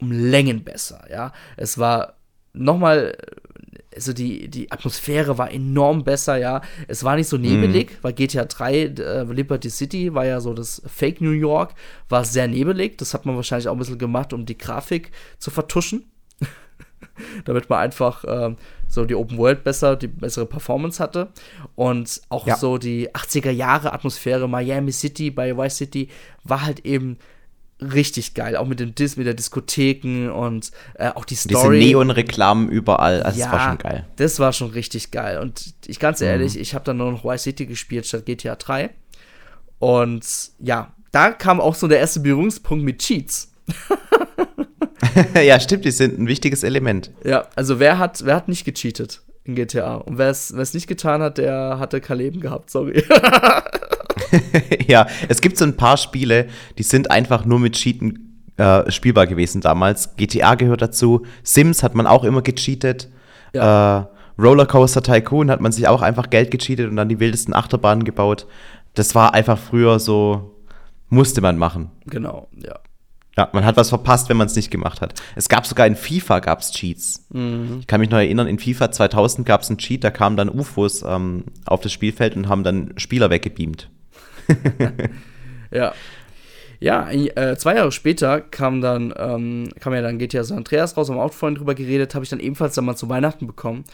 um 0.00 0.12
Längen 0.12 0.64
besser, 0.64 1.04
ja. 1.10 1.32
Es 1.56 1.78
war 1.78 2.14
nochmal, 2.52 3.16
also 3.94 4.12
die, 4.12 4.48
die 4.48 4.70
Atmosphäre 4.70 5.38
war 5.38 5.50
enorm 5.50 6.04
besser, 6.04 6.36
ja. 6.36 6.62
Es 6.86 7.02
war 7.02 7.16
nicht 7.16 7.28
so 7.28 7.36
nebelig, 7.36 7.90
mm. 7.90 7.96
weil 8.02 8.12
GTA 8.12 8.44
3, 8.44 8.74
äh, 8.74 9.22
Liberty 9.24 9.70
City, 9.70 10.14
war 10.14 10.24
ja 10.24 10.40
so 10.40 10.54
das 10.54 10.80
Fake 10.86 11.20
New 11.20 11.30
York, 11.30 11.74
war 12.08 12.24
sehr 12.24 12.46
nebelig. 12.46 12.96
Das 12.98 13.12
hat 13.12 13.26
man 13.26 13.34
wahrscheinlich 13.36 13.68
auch 13.68 13.72
ein 13.72 13.78
bisschen 13.78 13.98
gemacht, 13.98 14.32
um 14.32 14.46
die 14.46 14.58
Grafik 14.58 15.10
zu 15.38 15.50
vertuschen. 15.50 16.04
damit 17.44 17.68
man 17.68 17.80
einfach 17.80 18.24
ähm, 18.26 18.56
so 18.88 19.04
die 19.04 19.14
Open 19.14 19.38
World 19.38 19.64
besser, 19.64 19.96
die 19.96 20.08
bessere 20.08 20.46
Performance 20.46 21.02
hatte. 21.02 21.28
Und 21.74 22.20
auch 22.28 22.46
ja. 22.46 22.56
so 22.56 22.78
die 22.78 23.10
80er 23.10 23.50
Jahre 23.50 23.92
Atmosphäre, 23.92 24.48
Miami 24.48 24.92
City 24.92 25.30
bei 25.30 25.56
Vice 25.56 25.76
City, 25.76 26.08
war 26.44 26.64
halt 26.64 26.84
eben 26.84 27.18
richtig 27.80 28.34
geil, 28.34 28.56
auch 28.56 28.66
mit 28.66 28.80
dem 28.80 28.94
Dis 28.94 29.16
mit 29.16 29.26
der 29.26 29.34
Diskotheken 29.34 30.30
und 30.30 30.70
äh, 30.94 31.08
auch 31.08 31.24
die 31.24 31.34
Story. 31.34 31.78
Diese 31.80 31.90
Neon-Reklamen 31.90 32.68
überall, 32.68 33.22
also 33.22 33.38
ja, 33.38 33.46
das 33.46 33.52
war 33.52 33.68
schon 33.68 33.78
geil. 33.78 34.06
Das 34.16 34.38
war 34.38 34.52
schon 34.52 34.70
richtig 34.70 35.10
geil. 35.10 35.38
Und 35.38 35.74
ich 35.86 35.98
ganz 35.98 36.20
mhm. 36.20 36.26
ehrlich, 36.26 36.54
mhm. 36.54 36.60
ich 36.60 36.74
habe 36.74 36.84
dann 36.84 36.98
nur 36.98 37.10
noch 37.10 37.24
Vice 37.24 37.42
City 37.42 37.66
gespielt 37.66 38.06
statt 38.06 38.26
GTA 38.26 38.56
3. 38.56 38.90
Und 39.78 40.24
ja, 40.60 40.94
da 41.10 41.32
kam 41.32 41.60
auch 41.60 41.74
so 41.74 41.88
der 41.88 41.98
erste 41.98 42.20
Berührungspunkt 42.20 42.84
mit 42.84 43.00
Cheats. 43.00 43.52
ja, 45.44 45.60
stimmt, 45.60 45.84
die 45.84 45.90
sind 45.90 46.18
ein 46.18 46.26
wichtiges 46.26 46.62
Element. 46.62 47.10
Ja, 47.24 47.46
also 47.56 47.78
wer 47.78 47.98
hat, 47.98 48.24
wer 48.24 48.36
hat 48.36 48.48
nicht 48.48 48.64
gecheatet 48.64 49.22
in 49.44 49.54
GTA? 49.54 49.96
Und 49.96 50.18
wer 50.18 50.30
es 50.30 50.74
nicht 50.74 50.86
getan 50.86 51.22
hat, 51.22 51.38
der 51.38 51.78
hatte 51.78 52.00
kein 52.00 52.18
Leben 52.18 52.40
gehabt, 52.40 52.70
sorry. 52.70 53.04
ja, 54.86 55.06
es 55.28 55.40
gibt 55.40 55.58
so 55.58 55.64
ein 55.64 55.76
paar 55.76 55.96
Spiele, 55.96 56.48
die 56.78 56.82
sind 56.82 57.10
einfach 57.10 57.44
nur 57.44 57.58
mit 57.58 57.74
Cheaten 57.74 58.24
äh, 58.56 58.90
spielbar 58.90 59.26
gewesen 59.26 59.60
damals. 59.60 60.16
GTA 60.16 60.54
gehört 60.54 60.82
dazu. 60.82 61.26
Sims 61.42 61.82
hat 61.82 61.94
man 61.94 62.06
auch 62.06 62.24
immer 62.24 62.42
gecheatet. 62.42 63.08
Ja. 63.52 64.00
Äh, 64.00 64.06
Rollercoaster 64.40 65.02
Tycoon 65.02 65.50
hat 65.50 65.60
man 65.60 65.72
sich 65.72 65.86
auch 65.86 66.02
einfach 66.02 66.30
Geld 66.30 66.50
gecheatet 66.50 66.90
und 66.90 66.96
dann 66.96 67.08
die 67.08 67.20
wildesten 67.20 67.54
Achterbahnen 67.54 68.04
gebaut. 68.04 68.46
Das 68.94 69.14
war 69.14 69.34
einfach 69.34 69.58
früher 69.58 69.98
so, 69.98 70.56
musste 71.08 71.40
man 71.40 71.56
machen. 71.56 71.90
Genau, 72.06 72.48
ja. 72.56 72.78
Ja, 73.36 73.48
man 73.52 73.64
hat 73.64 73.76
was 73.76 73.88
verpasst, 73.88 74.28
wenn 74.28 74.36
man 74.36 74.46
es 74.46 74.54
nicht 74.54 74.70
gemacht 74.70 75.00
hat. 75.00 75.20
Es 75.34 75.48
gab 75.48 75.66
sogar 75.66 75.86
in 75.86 75.96
FIFA 75.96 76.38
gab's 76.38 76.70
Cheats. 76.70 77.26
Mhm. 77.30 77.78
Ich 77.80 77.86
kann 77.86 78.00
mich 78.00 78.10
noch 78.10 78.18
erinnern, 78.18 78.46
in 78.46 78.58
FIFA 78.58 78.92
2000 78.92 79.46
gab 79.46 79.62
es 79.62 79.68
einen 79.68 79.78
Cheat, 79.78 80.04
da 80.04 80.10
kamen 80.10 80.36
dann 80.36 80.48
UFOs 80.48 81.02
ähm, 81.02 81.44
auf 81.66 81.80
das 81.80 81.92
Spielfeld 81.92 82.36
und 82.36 82.48
haben 82.48 82.62
dann 82.62 82.94
Spieler 82.96 83.30
weggebeamt. 83.30 83.90
ja. 85.70 85.92
Ja, 86.80 87.10
äh, 87.10 87.56
zwei 87.56 87.76
Jahre 87.76 87.92
später 87.92 88.40
kam 88.42 88.80
dann, 88.80 89.14
ähm, 89.16 89.70
kam 89.80 89.94
ja 89.94 90.02
dann 90.02 90.18
GTA 90.18 90.44
San 90.44 90.58
Andreas 90.58 90.96
raus, 90.96 91.08
haben 91.08 91.18
auch 91.18 91.32
vorhin 91.32 91.56
drüber 91.56 91.74
geredet, 91.74 92.14
habe 92.14 92.24
ich 92.24 92.30
dann 92.30 92.40
ebenfalls 92.40 92.74
dann 92.74 92.84
mal 92.84 92.96
zu 92.96 93.08
Weihnachten 93.08 93.46
bekommen. 93.46 93.84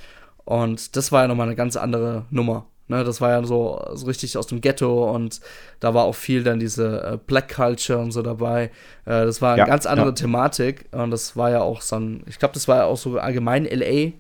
Und 0.45 0.97
das 0.97 1.13
war 1.13 1.23
ja 1.23 1.29
nochmal 1.29 1.47
eine 1.47 1.57
ganz 1.57 1.77
andere 1.77 2.25
Nummer. 2.31 2.67
Ne, 2.91 3.05
das 3.05 3.21
war 3.21 3.31
ja 3.31 3.45
so, 3.45 3.81
so 3.95 4.07
richtig 4.07 4.37
aus 4.37 4.49
dem 4.49 4.61
Ghetto 4.61 5.15
und 5.15 5.41
da 5.79 5.95
war 5.95 6.03
auch 6.03 6.17
viel 6.17 6.43
dann 6.43 6.59
diese 6.59 7.05
äh, 7.05 7.19
Black 7.25 7.55
Culture 7.55 8.01
und 8.01 8.11
so 8.11 8.21
dabei. 8.21 8.65
Äh, 9.05 9.27
das 9.27 9.41
war 9.41 9.53
eine 9.53 9.61
ja, 9.61 9.65
ganz 9.65 9.87
andere 9.87 10.09
ja. 10.09 10.13
Thematik 10.13 10.87
und 10.91 11.13
das 11.13 11.37
war 11.37 11.53
ja 11.53 11.61
auch 11.61 11.83
so 11.83 11.95
ein, 11.95 12.25
ich 12.27 12.41
glaube, 12.41 12.55
das 12.55 12.67
war 12.67 12.79
ja 12.79 12.85
auch 12.87 12.97
so 12.97 13.17
allgemein 13.17 13.65
LA 13.65 14.11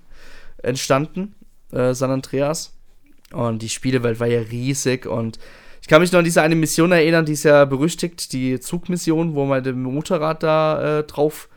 entstanden, 0.62 1.34
äh, 1.72 1.94
San 1.94 2.12
Andreas. 2.12 2.72
Und 3.32 3.60
die 3.62 3.68
Spielewelt 3.68 4.20
war 4.20 4.28
ja 4.28 4.40
riesig 4.40 5.04
und 5.04 5.40
Ich 5.82 5.88
kann 5.88 6.00
mich 6.00 6.12
noch 6.12 6.20
an 6.20 6.24
diese 6.24 6.42
eine 6.42 6.54
Mission 6.54 6.92
erinnern, 6.92 7.24
die 7.24 7.32
ist 7.32 7.42
ja 7.42 7.64
berüchtigt, 7.64 8.32
die 8.32 8.60
Zugmission, 8.60 9.34
wo 9.34 9.46
man 9.46 9.58
mit 9.58 9.66
dem 9.66 9.82
Motorrad 9.82 10.44
da 10.44 11.00
äh, 11.00 11.02
drauf 11.02 11.48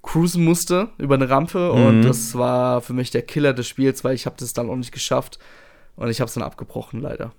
cruisen 0.00 0.44
musste 0.44 0.88
über 0.96 1.16
eine 1.16 1.28
Rampe 1.28 1.58
mhm. 1.58 1.86
und 1.86 2.02
das 2.04 2.34
war 2.34 2.80
für 2.80 2.94
mich 2.94 3.10
der 3.10 3.20
Killer 3.20 3.52
des 3.52 3.68
Spiels, 3.68 4.02
weil 4.02 4.14
ich 4.14 4.24
habe 4.24 4.36
das 4.38 4.54
dann 4.54 4.70
auch 4.70 4.76
nicht 4.76 4.92
geschafft 4.92 5.38
und 5.98 6.08
ich 6.08 6.20
habe 6.20 6.28
es 6.28 6.34
dann 6.34 6.42
abgebrochen 6.42 7.00
leider. 7.00 7.32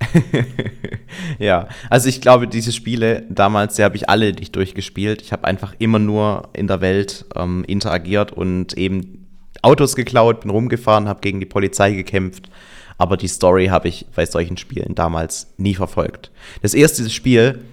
ja, 1.38 1.68
also 1.90 2.08
ich 2.08 2.20
glaube, 2.20 2.46
diese 2.48 2.72
Spiele 2.72 3.24
damals, 3.28 3.76
die 3.76 3.84
habe 3.84 3.96
ich 3.96 4.08
alle 4.08 4.32
nicht 4.32 4.54
durchgespielt. 4.54 5.22
Ich 5.22 5.32
habe 5.32 5.44
einfach 5.44 5.74
immer 5.78 5.98
nur 5.98 6.48
in 6.52 6.66
der 6.68 6.80
Welt 6.80 7.26
ähm, 7.34 7.64
interagiert 7.64 8.32
und 8.32 8.74
eben 8.74 9.26
Autos 9.62 9.96
geklaut, 9.96 10.40
bin 10.42 10.50
rumgefahren, 10.50 11.08
habe 11.08 11.20
gegen 11.20 11.40
die 11.40 11.46
Polizei 11.46 11.92
gekämpft. 11.92 12.48
Aber 12.96 13.16
die 13.16 13.28
Story 13.28 13.66
habe 13.66 13.88
ich 13.88 14.06
bei 14.14 14.26
solchen 14.26 14.56
Spielen 14.56 14.94
damals 14.94 15.48
nie 15.56 15.74
verfolgt. 15.74 16.30
Das 16.62 16.74
erste 16.74 17.08
Spiel, 17.10 17.64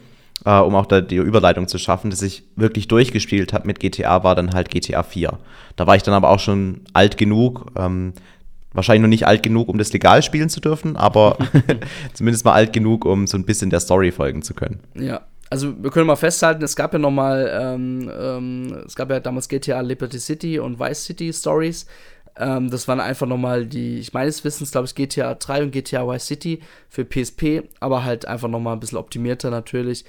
äh, 0.45 0.59
um 0.59 0.75
auch 0.75 0.85
da 0.85 1.01
die 1.01 1.15
Überleitung 1.15 1.67
zu 1.67 1.77
schaffen, 1.77 2.09
das 2.09 2.21
ich 2.21 2.43
wirklich 2.55 2.87
durchgespielt 2.87 3.53
habe 3.53 3.67
mit 3.67 3.79
GTA, 3.79 4.23
war 4.23 4.35
dann 4.35 4.53
halt 4.53 4.69
GTA 4.69 5.03
4. 5.03 5.37
Da 5.75 5.87
war 5.87 5.95
ich 5.95 6.03
dann 6.03 6.13
aber 6.13 6.29
auch 6.29 6.39
schon 6.39 6.81
alt 6.93 7.17
genug, 7.17 7.71
ähm, 7.75 8.13
wahrscheinlich 8.75 9.01
noch 9.01 9.09
nicht 9.09 9.27
alt 9.27 9.43
genug, 9.43 9.69
um 9.69 9.77
das 9.77 9.91
legal 9.93 10.21
spielen 10.21 10.49
zu 10.49 10.59
dürfen, 10.59 10.95
aber 10.95 11.37
zumindest 12.13 12.45
mal 12.45 12.53
alt 12.53 12.73
genug, 12.73 13.05
um 13.05 13.27
so 13.27 13.37
ein 13.37 13.45
bisschen 13.45 13.69
der 13.69 13.79
Story 13.79 14.11
folgen 14.11 14.41
zu 14.41 14.53
können. 14.53 14.79
Ja, 14.93 15.21
also 15.49 15.81
wir 15.81 15.91
können 15.91 16.07
mal 16.07 16.15
festhalten, 16.15 16.63
es 16.63 16.75
gab 16.75 16.93
ja 16.93 16.99
noch 16.99 17.11
mal, 17.11 17.49
ähm, 17.53 18.11
ähm, 18.19 18.83
es 18.85 18.95
gab 18.95 19.09
ja 19.09 19.19
damals 19.19 19.47
GTA 19.47 19.81
Liberty 19.81 20.19
City 20.19 20.59
und 20.59 20.79
Vice 20.79 21.05
City 21.05 21.31
Stories. 21.31 21.85
Ähm, 22.37 22.69
das 22.69 22.87
waren 22.87 22.99
einfach 22.99 23.27
noch 23.27 23.37
mal 23.37 23.65
die, 23.65 23.99
ich 23.99 24.13
meines 24.13 24.43
Wissens, 24.43 24.71
glaube 24.71 24.85
ich, 24.85 24.95
GTA 24.95 25.35
3 25.35 25.63
und 25.63 25.71
GTA 25.71 26.05
Vice 26.07 26.25
City 26.25 26.61
für 26.89 27.05
PSP, 27.05 27.63
aber 27.79 28.03
halt 28.03 28.27
einfach 28.27 28.49
noch 28.49 28.59
mal 28.59 28.73
ein 28.73 28.79
bisschen 28.79 28.97
optimierter 28.97 29.49
natürlich. 29.49 30.03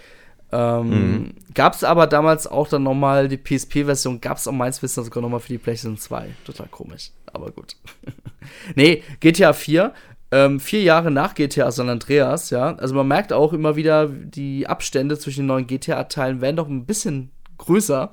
Ähm, 0.52 0.88
mhm. 0.88 1.34
Gab 1.54 1.74
es 1.74 1.84
aber 1.84 2.06
damals 2.06 2.46
auch 2.46 2.68
dann 2.68 2.84
nochmal 2.84 3.28
die 3.28 3.36
PSP-Version, 3.36 4.20
gab 4.20 4.38
es 4.38 4.48
auch 4.48 4.52
meines 4.52 4.82
Wissens 4.82 5.06
sogar 5.06 5.22
nochmal 5.22 5.40
für 5.40 5.52
die 5.52 5.58
PlayStation 5.58 5.98
2. 5.98 6.30
Total 6.44 6.68
komisch, 6.68 7.10
aber 7.32 7.50
gut. 7.50 7.76
nee, 8.74 9.02
GTA 9.20 9.52
4, 9.52 9.92
ähm, 10.32 10.60
vier 10.60 10.82
Jahre 10.82 11.10
nach 11.10 11.34
GTA 11.34 11.70
San 11.70 11.88
Andreas, 11.88 12.50
ja. 12.50 12.74
Also 12.76 12.94
man 12.94 13.06
merkt 13.06 13.32
auch 13.32 13.52
immer 13.52 13.76
wieder, 13.76 14.08
die 14.08 14.66
Abstände 14.66 15.18
zwischen 15.18 15.40
den 15.40 15.46
neuen 15.46 15.66
GTA-Teilen 15.66 16.40
werden 16.40 16.56
doch 16.56 16.68
ein 16.68 16.84
bisschen 16.84 17.30
größer. 17.58 18.12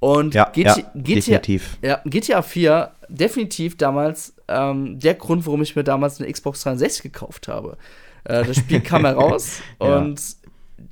Und 0.00 0.34
ja, 0.34 0.44
GTA, 0.44 0.78
ja, 0.78 0.90
definitiv. 0.94 1.78
Ja, 1.82 2.00
GTA 2.04 2.42
4, 2.42 2.90
definitiv 3.08 3.76
damals 3.76 4.34
ähm, 4.48 4.98
der 4.98 5.14
Grund, 5.14 5.46
warum 5.46 5.62
ich 5.62 5.76
mir 5.76 5.84
damals 5.84 6.20
eine 6.20 6.30
Xbox 6.32 6.62
360 6.62 7.02
gekauft 7.02 7.48
habe. 7.48 7.76
Äh, 8.24 8.44
das 8.44 8.56
Spiel 8.56 8.80
kam 8.80 9.04
heraus 9.04 9.60
ja. 9.80 9.98
und 9.98 10.20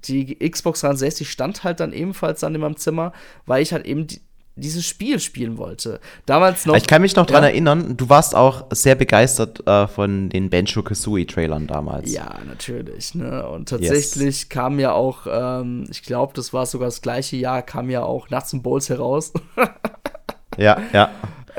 die 0.05 0.37
Xbox 0.37 0.81
360 0.81 1.31
stand 1.31 1.65
halt 1.65 1.81
dann 1.81 1.93
ebenfalls 1.93 2.41
dann 2.41 2.55
in 2.55 2.61
meinem 2.61 2.77
Zimmer, 2.77 3.13
weil 3.47 3.63
ich 3.63 3.73
halt 3.73 3.87
eben 3.87 4.07
die, 4.07 4.21
dieses 4.59 4.87
Spiel 4.87 5.21
spielen 5.21 5.59
wollte. 5.59 6.01
Damals 6.27 6.67
noch. 6.67 6.77
Ich 6.77 6.87
kann 6.87 7.03
mich 7.03 7.17
noch 7.17 7.27
dran 7.27 7.43
ja. 7.43 7.51
erinnern, 7.51 7.97
du 7.97 8.09
warst 8.09 8.35
auch 8.35 8.67
sehr 8.71 8.95
begeistert 8.95 9.67
äh, 9.67 9.87
von 9.87 10.29
den 10.29 10.51
Banjo 10.51 10.83
Kazooie-Trailern 10.83 11.67
damals. 11.67 12.13
Ja, 12.13 12.39
natürlich. 12.47 13.15
Ne? 13.15 13.49
Und 13.49 13.69
tatsächlich 13.69 14.41
yes. 14.41 14.49
kam 14.49 14.79
ja 14.79 14.93
auch, 14.93 15.27
ähm, 15.31 15.87
ich 15.91 16.03
glaube, 16.03 16.33
das 16.35 16.53
war 16.53 16.67
sogar 16.67 16.89
das 16.89 17.03
gleiche 17.03 17.37
Jahr, 17.37 17.63
kam 17.63 17.91
ja 17.91 18.03
auch 18.03 18.31
Nuts 18.31 18.55
and 18.55 18.63
Bowls 18.63 18.89
heraus. 18.89 19.33
ja, 20.57 20.79
ja. 20.93 21.11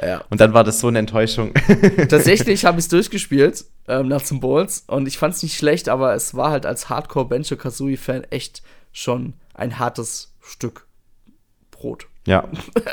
Ja. 0.01 0.23
Und 0.29 0.39
dann 0.39 0.53
war 0.53 0.63
das 0.63 0.79
so 0.79 0.87
eine 0.87 0.99
Enttäuschung. 0.99 1.53
Tatsächlich 2.09 2.65
habe 2.65 2.79
ich 2.79 2.85
es 2.85 2.89
durchgespielt, 2.89 3.65
ähm, 3.87 4.07
Nuts 4.07 4.31
and 4.31 4.41
Balls, 4.41 4.83
und 4.87 5.07
ich 5.07 5.17
fand 5.17 5.35
es 5.35 5.43
nicht 5.43 5.57
schlecht, 5.57 5.89
aber 5.89 6.13
es 6.13 6.35
war 6.35 6.51
halt 6.51 6.65
als 6.65 6.89
Hardcore 6.89 7.25
Banjo 7.25 7.57
Kazooie 7.57 7.97
Fan 7.97 8.23
echt 8.25 8.61
schon 8.91 9.33
ein 9.53 9.77
hartes 9.77 10.33
Stück 10.41 10.87
Brot. 11.71 12.07
Ja. 12.27 12.47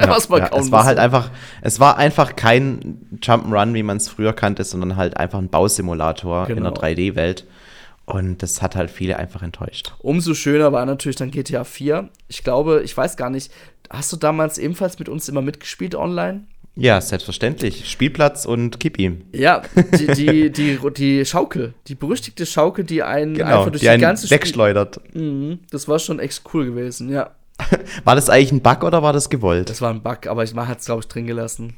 Was 0.07 0.31
man 0.31 0.41
ja, 0.41 0.49
kaum 0.49 0.61
es 0.61 0.71
war 0.71 0.85
halt 0.85 0.99
einfach, 0.99 1.31
es 1.61 1.79
war 1.79 1.99
einfach 1.99 2.37
kein 2.37 3.19
Jump'n'Run, 3.21 3.75
wie 3.75 3.83
man 3.83 3.99
es 3.99 4.09
früher 4.09 4.33
kannte, 4.33 4.65
sondern 4.65 4.97
halt 4.97 5.19
einfach 5.19 5.39
ein 5.39 5.51
Bausimulator 5.51 6.47
genau. 6.47 6.57
in 6.59 6.65
der 6.65 6.73
3D-Welt. 6.73 7.45
Und 8.07 8.43
das 8.43 8.63
hat 8.63 8.77
halt 8.77 8.91
viele 8.91 9.19
einfach 9.19 9.43
enttäuscht. 9.43 9.93
Umso 9.99 10.33
schöner 10.33 10.73
war 10.73 10.87
natürlich 10.87 11.17
dann 11.17 11.33
GTA 11.33 11.65
4. 11.65 12.09
Ich 12.29 12.45
glaube, 12.45 12.83
ich 12.85 12.97
weiß 12.97 13.17
gar 13.17 13.31
nicht, 13.31 13.51
hast 13.91 14.13
du 14.13 14.17
damals 14.17 14.59
ebenfalls 14.59 14.99
mit 14.99 15.09
uns 15.09 15.29
immer 15.29 15.43
mitgespielt 15.43 15.97
online? 15.97 16.45
Ja, 16.77 17.01
selbstverständlich. 17.01 17.91
Spielplatz 17.91 18.45
und 18.45 18.79
gib 18.79 18.99
ihm. 18.99 19.23
Ja, 19.33 19.63
die, 19.99 20.07
die, 20.15 20.53
die, 20.53 20.79
die 20.95 21.25
Schaukel, 21.25 21.75
die 21.89 21.95
berüchtigte 21.95 22.45
Schaukel, 22.45 22.85
die 22.85 23.03
einen 23.03 23.35
genau, 23.35 23.61
einfach 23.61 23.71
durch 23.71 23.83
die, 23.83 23.89
die 23.89 23.99
ganze 23.99 24.31
wegschleudert. 24.31 25.01
Mhm, 25.15 25.61
das 25.71 25.89
war 25.89 25.99
schon 25.99 26.21
echt 26.21 26.43
cool 26.53 26.67
gewesen, 26.67 27.11
ja. 27.11 27.31
War 28.05 28.15
das 28.15 28.29
eigentlich 28.29 28.53
ein 28.53 28.61
Bug 28.61 28.85
oder 28.85 29.03
war 29.03 29.13
das 29.13 29.31
gewollt? 29.31 29.71
Das 29.71 29.81
war 29.81 29.91
ein 29.91 30.03
Bug, 30.03 30.27
aber 30.27 30.45
ich 30.45 30.55
hat 30.55 30.79
es, 30.79 30.87
glaube 30.87 31.01
ich, 31.01 31.09
drin 31.09 31.27
gelassen. 31.27 31.75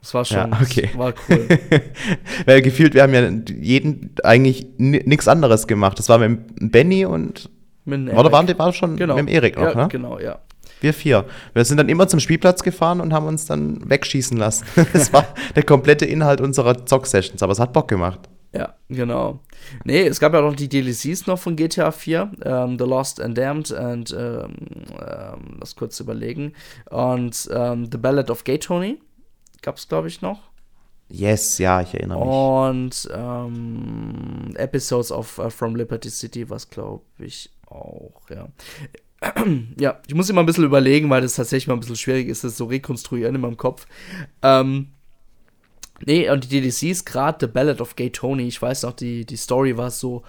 Das 0.00 0.14
war 0.14 0.24
schon, 0.24 0.36
ja, 0.36 0.58
okay. 0.62 0.88
war 0.94 1.12
cool. 1.28 1.46
Weil 2.46 2.62
gefühlt, 2.62 2.94
wir 2.94 3.02
haben 3.02 3.12
ja 3.12 3.28
jeden 3.60 4.14
eigentlich 4.24 4.66
nichts 4.78 5.28
anderes 5.28 5.66
gemacht. 5.66 5.98
Das 5.98 6.08
war 6.08 6.18
mit 6.18 6.72
Benny 6.72 7.04
und. 7.04 7.50
Mit 7.84 8.12
oder 8.12 8.32
waren 8.32 8.46
die 8.46 8.58
war 8.58 8.72
schon 8.72 8.96
genau. 8.96 9.16
mit 9.16 9.26
dem 9.26 9.28
Erik 9.28 9.56
noch, 9.56 9.74
ja, 9.74 9.82
ne? 9.82 9.88
Genau, 9.88 10.18
ja. 10.18 10.38
Wir 10.80 10.94
vier. 10.94 11.26
Wir 11.52 11.64
sind 11.66 11.76
dann 11.76 11.90
immer 11.90 12.08
zum 12.08 12.20
Spielplatz 12.20 12.62
gefahren 12.62 13.02
und 13.02 13.12
haben 13.12 13.26
uns 13.26 13.44
dann 13.44 13.88
wegschießen 13.88 14.38
lassen. 14.38 14.64
Das 14.92 15.12
war 15.12 15.26
der 15.54 15.64
komplette 15.64 16.06
Inhalt 16.06 16.40
unserer 16.40 16.86
Zock-Sessions, 16.86 17.42
aber 17.42 17.52
es 17.52 17.60
hat 17.60 17.74
Bock 17.74 17.88
gemacht. 17.88 18.20
Ja, 18.52 18.74
genau. 18.88 19.40
Nee, 19.84 20.06
es 20.06 20.18
gab 20.18 20.34
ja 20.34 20.40
noch 20.40 20.56
die 20.56 20.68
DLCs 20.68 21.26
noch 21.26 21.38
von 21.38 21.54
GTA 21.54 21.92
4, 21.92 22.32
ähm, 22.44 22.78
The 22.78 22.84
Lost 22.84 23.20
and 23.20 23.38
Damned 23.38 23.70
und 23.70 24.12
ähm, 24.12 24.54
ähm, 25.00 25.56
das 25.60 25.76
kurz 25.76 26.00
überlegen. 26.00 26.54
Und 26.90 27.48
ähm, 27.52 27.88
The 27.90 27.98
Ballad 27.98 28.30
of 28.30 28.42
Gay 28.42 28.58
Tony 28.58 28.98
gab 29.62 29.76
es, 29.76 29.86
glaube 29.88 30.08
ich, 30.08 30.20
noch. 30.20 30.50
Yes, 31.08 31.58
ja, 31.58 31.80
ich 31.80 31.94
erinnere 31.94 32.18
mich. 32.18 32.28
Und 32.28 33.08
ähm, 33.14 34.54
Episodes 34.56 35.10
of 35.10 35.38
uh, 35.38 35.50
From 35.50 35.74
Liberty 35.74 36.08
City, 36.08 36.48
was 36.48 36.70
glaube 36.70 37.04
ich 37.18 37.50
auch, 37.66 38.22
ja. 38.30 38.48
ja, 39.78 40.00
ich 40.06 40.14
muss 40.14 40.30
immer 40.30 40.40
ein 40.40 40.46
bisschen 40.46 40.64
überlegen, 40.64 41.10
weil 41.10 41.20
das 41.20 41.34
tatsächlich 41.34 41.66
mal 41.66 41.74
ein 41.74 41.80
bisschen 41.80 41.96
schwierig 41.96 42.28
ist, 42.28 42.44
das 42.44 42.56
so 42.56 42.64
rekonstruieren 42.64 43.34
in 43.34 43.40
meinem 43.40 43.56
Kopf. 43.56 43.86
Ähm, 44.42 44.92
Nee, 46.06 46.30
und 46.30 46.50
die 46.50 46.60
DLCs, 46.60 47.04
gerade 47.04 47.46
The 47.46 47.52
Ballad 47.52 47.80
of 47.80 47.96
Gay 47.96 48.10
Tony, 48.10 48.48
ich 48.48 48.60
weiß 48.60 48.84
noch, 48.84 48.92
die, 48.92 49.24
die 49.24 49.36
Story 49.36 49.76
war 49.76 49.90
so 49.90 50.22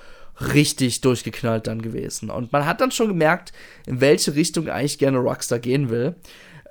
richtig 0.54 1.02
durchgeknallt 1.02 1.68
dann 1.68 1.82
gewesen. 1.82 2.30
Und 2.30 2.52
man 2.52 2.66
hat 2.66 2.82
dann 2.82 2.92
schon 2.92 3.08
gemerkt, 3.08 3.54
in 3.86 4.02
welche 4.02 4.36
Richtung 4.36 4.70
eigentlich 4.70 4.98
gerne 4.98 5.20
Rockstar 5.20 5.60
gehen 5.60 5.90
will. 5.90 6.16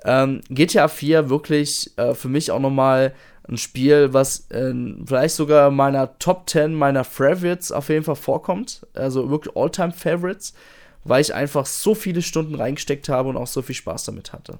Ähm, 0.03 0.41
GTA 0.49 0.87
4 0.87 1.29
wirklich 1.29 1.91
äh, 1.97 2.13
für 2.13 2.27
mich 2.27 2.51
auch 2.51 2.59
nochmal 2.59 3.13
ein 3.47 3.57
Spiel, 3.57 4.13
was 4.13 4.49
äh, 4.51 4.73
vielleicht 5.05 5.35
sogar 5.35 5.71
meiner 5.71 6.17
Top 6.19 6.49
10 6.49 6.73
meiner 6.73 7.03
Favorites 7.03 7.71
auf 7.71 7.89
jeden 7.89 8.03
Fall 8.03 8.15
vorkommt. 8.15 8.85
Also 8.93 9.29
wirklich 9.29 9.55
All-Time 9.55 9.91
Favorites, 9.91 10.53
weil 11.03 11.21
ich 11.21 11.33
einfach 11.33 11.65
so 11.65 11.95
viele 11.95 12.21
Stunden 12.21 12.55
reingesteckt 12.55 13.09
habe 13.09 13.29
und 13.29 13.37
auch 13.37 13.47
so 13.47 13.61
viel 13.61 13.75
Spaß 13.75 14.05
damit 14.05 14.33
hatte. 14.33 14.59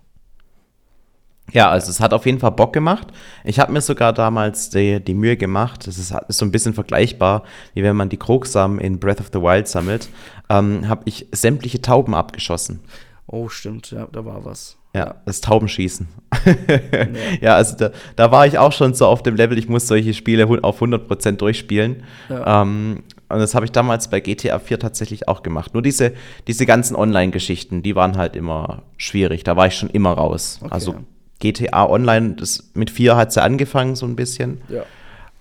Ja, 1.52 1.70
also 1.70 1.90
es 1.90 2.00
hat 2.00 2.14
auf 2.14 2.26
jeden 2.26 2.40
Fall 2.40 2.52
Bock 2.52 2.72
gemacht. 2.72 3.08
Ich 3.44 3.60
habe 3.60 3.72
mir 3.74 3.82
sogar 3.82 4.14
damals 4.14 4.70
die, 4.70 5.04
die 5.04 5.14
Mühe 5.14 5.36
gemacht, 5.36 5.86
das 5.86 5.98
ist, 5.98 6.14
ist, 6.28 6.38
so 6.38 6.46
ein 6.46 6.52
bisschen 6.52 6.74
vergleichbar, 6.74 7.44
wie 7.74 7.84
wenn 7.84 7.96
man 7.96 8.10
die 8.10 8.18
Krogsamen 8.18 8.80
in 8.80 9.00
Breath 9.00 9.20
of 9.20 9.30
the 9.34 9.42
Wild 9.42 9.68
sammelt, 9.68 10.10
ähm, 10.50 10.88
habe 10.88 11.02
ich 11.06 11.28
sämtliche 11.32 11.82
Tauben 11.82 12.16
abgeschossen. 12.16 12.80
Oh, 13.28 13.50
stimmt, 13.50 13.92
ja, 13.92 14.08
da 14.12 14.26
war 14.26 14.46
was. 14.46 14.78
Ja, 14.94 15.16
das 15.26 15.40
Taubenschießen. 15.40 16.08
ja. 16.46 17.08
ja, 17.42 17.56
also 17.56 17.78
da, 17.78 17.92
da, 18.18 18.32
war 18.32 18.46
ich 18.46 18.58
auch 18.58 18.74
schon 18.74 18.94
so 18.94 19.08
auf 19.08 19.24
dem 19.24 19.36
Level, 19.36 19.58
ich 19.58 19.70
muss 19.70 19.88
solche 19.88 20.14
Spiele 20.14 20.46
auf 20.64 20.82
100% 20.82 21.34
durchspielen. 21.34 22.04
Ja. 22.30 22.62
Ähm, 22.62 23.04
und 23.30 23.40
das 23.40 23.56
habe 23.56 23.66
ich 23.66 23.72
damals 23.72 24.10
bei 24.10 24.20
GTA 24.20 24.60
4 24.60 24.80
tatsächlich 24.80 25.30
auch 25.30 25.44
gemacht. 25.44 25.74
Nur 25.74 25.82
diese, 25.82 26.12
diese 26.48 26.66
ganzen 26.66 26.98
Online-Geschichten, 26.98 27.84
die 27.84 27.96
waren 27.96 28.18
halt 28.18 28.36
immer 28.36 28.84
schwierig. 28.98 29.46
Da 29.46 29.56
war 29.56 29.68
ich 29.68 29.76
schon 29.76 29.90
immer 29.90 30.12
raus. 30.12 30.60
Okay. 30.62 30.74
Also 30.74 30.96
GTA 31.42 31.86
Online, 31.90 32.36
das, 32.36 32.72
mit 32.74 32.90
4 32.90 33.18
hat 33.18 33.30
es 33.30 33.36
ja 33.36 33.44
angefangen, 33.44 33.98
so 33.98 34.06
ein 34.06 34.16
bisschen. 34.16 34.62
Ja. 34.70 34.84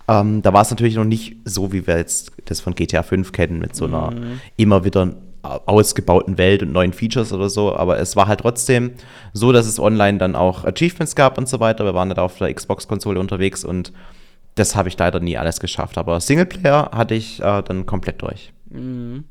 Ähm, 0.09 0.41
da 0.41 0.51
war 0.51 0.63
es 0.63 0.69
natürlich 0.69 0.95
noch 0.95 1.05
nicht 1.05 1.37
so, 1.45 1.71
wie 1.71 1.87
wir 1.87 1.97
jetzt 1.97 2.33
das 2.45 2.59
von 2.59 2.75
GTA 2.75 3.03
5 3.03 3.31
kennen, 3.31 3.59
mit 3.59 3.75
so 3.75 3.85
einer 3.85 4.11
mhm. 4.11 4.41
immer 4.57 4.83
wieder 4.83 5.13
ausgebauten 5.43 6.37
Welt 6.37 6.61
und 6.61 6.71
neuen 6.71 6.93
Features 6.93 7.33
oder 7.33 7.49
so. 7.49 7.75
Aber 7.75 7.99
es 7.99 8.15
war 8.15 8.27
halt 8.27 8.41
trotzdem 8.41 8.91
so, 9.33 9.51
dass 9.51 9.65
es 9.65 9.79
online 9.79 10.17
dann 10.17 10.35
auch 10.35 10.65
Achievements 10.65 11.15
gab 11.15 11.37
und 11.37 11.47
so 11.47 11.59
weiter. 11.59 11.85
Wir 11.85 11.93
waren 11.93 12.09
da 12.09 12.21
auf 12.21 12.37
der 12.37 12.53
Xbox-Konsole 12.53 13.19
unterwegs 13.19 13.63
und 13.63 13.91
das 14.55 14.75
habe 14.75 14.89
ich 14.89 14.97
leider 14.97 15.19
nie 15.19 15.37
alles 15.37 15.59
geschafft. 15.59 15.97
Aber 15.97 16.19
Singleplayer 16.19 16.91
hatte 16.93 17.15
ich 17.15 17.39
äh, 17.41 17.63
dann 17.63 17.85
komplett 17.85 18.21
durch. 18.21 18.53
Mhm. 18.69 19.25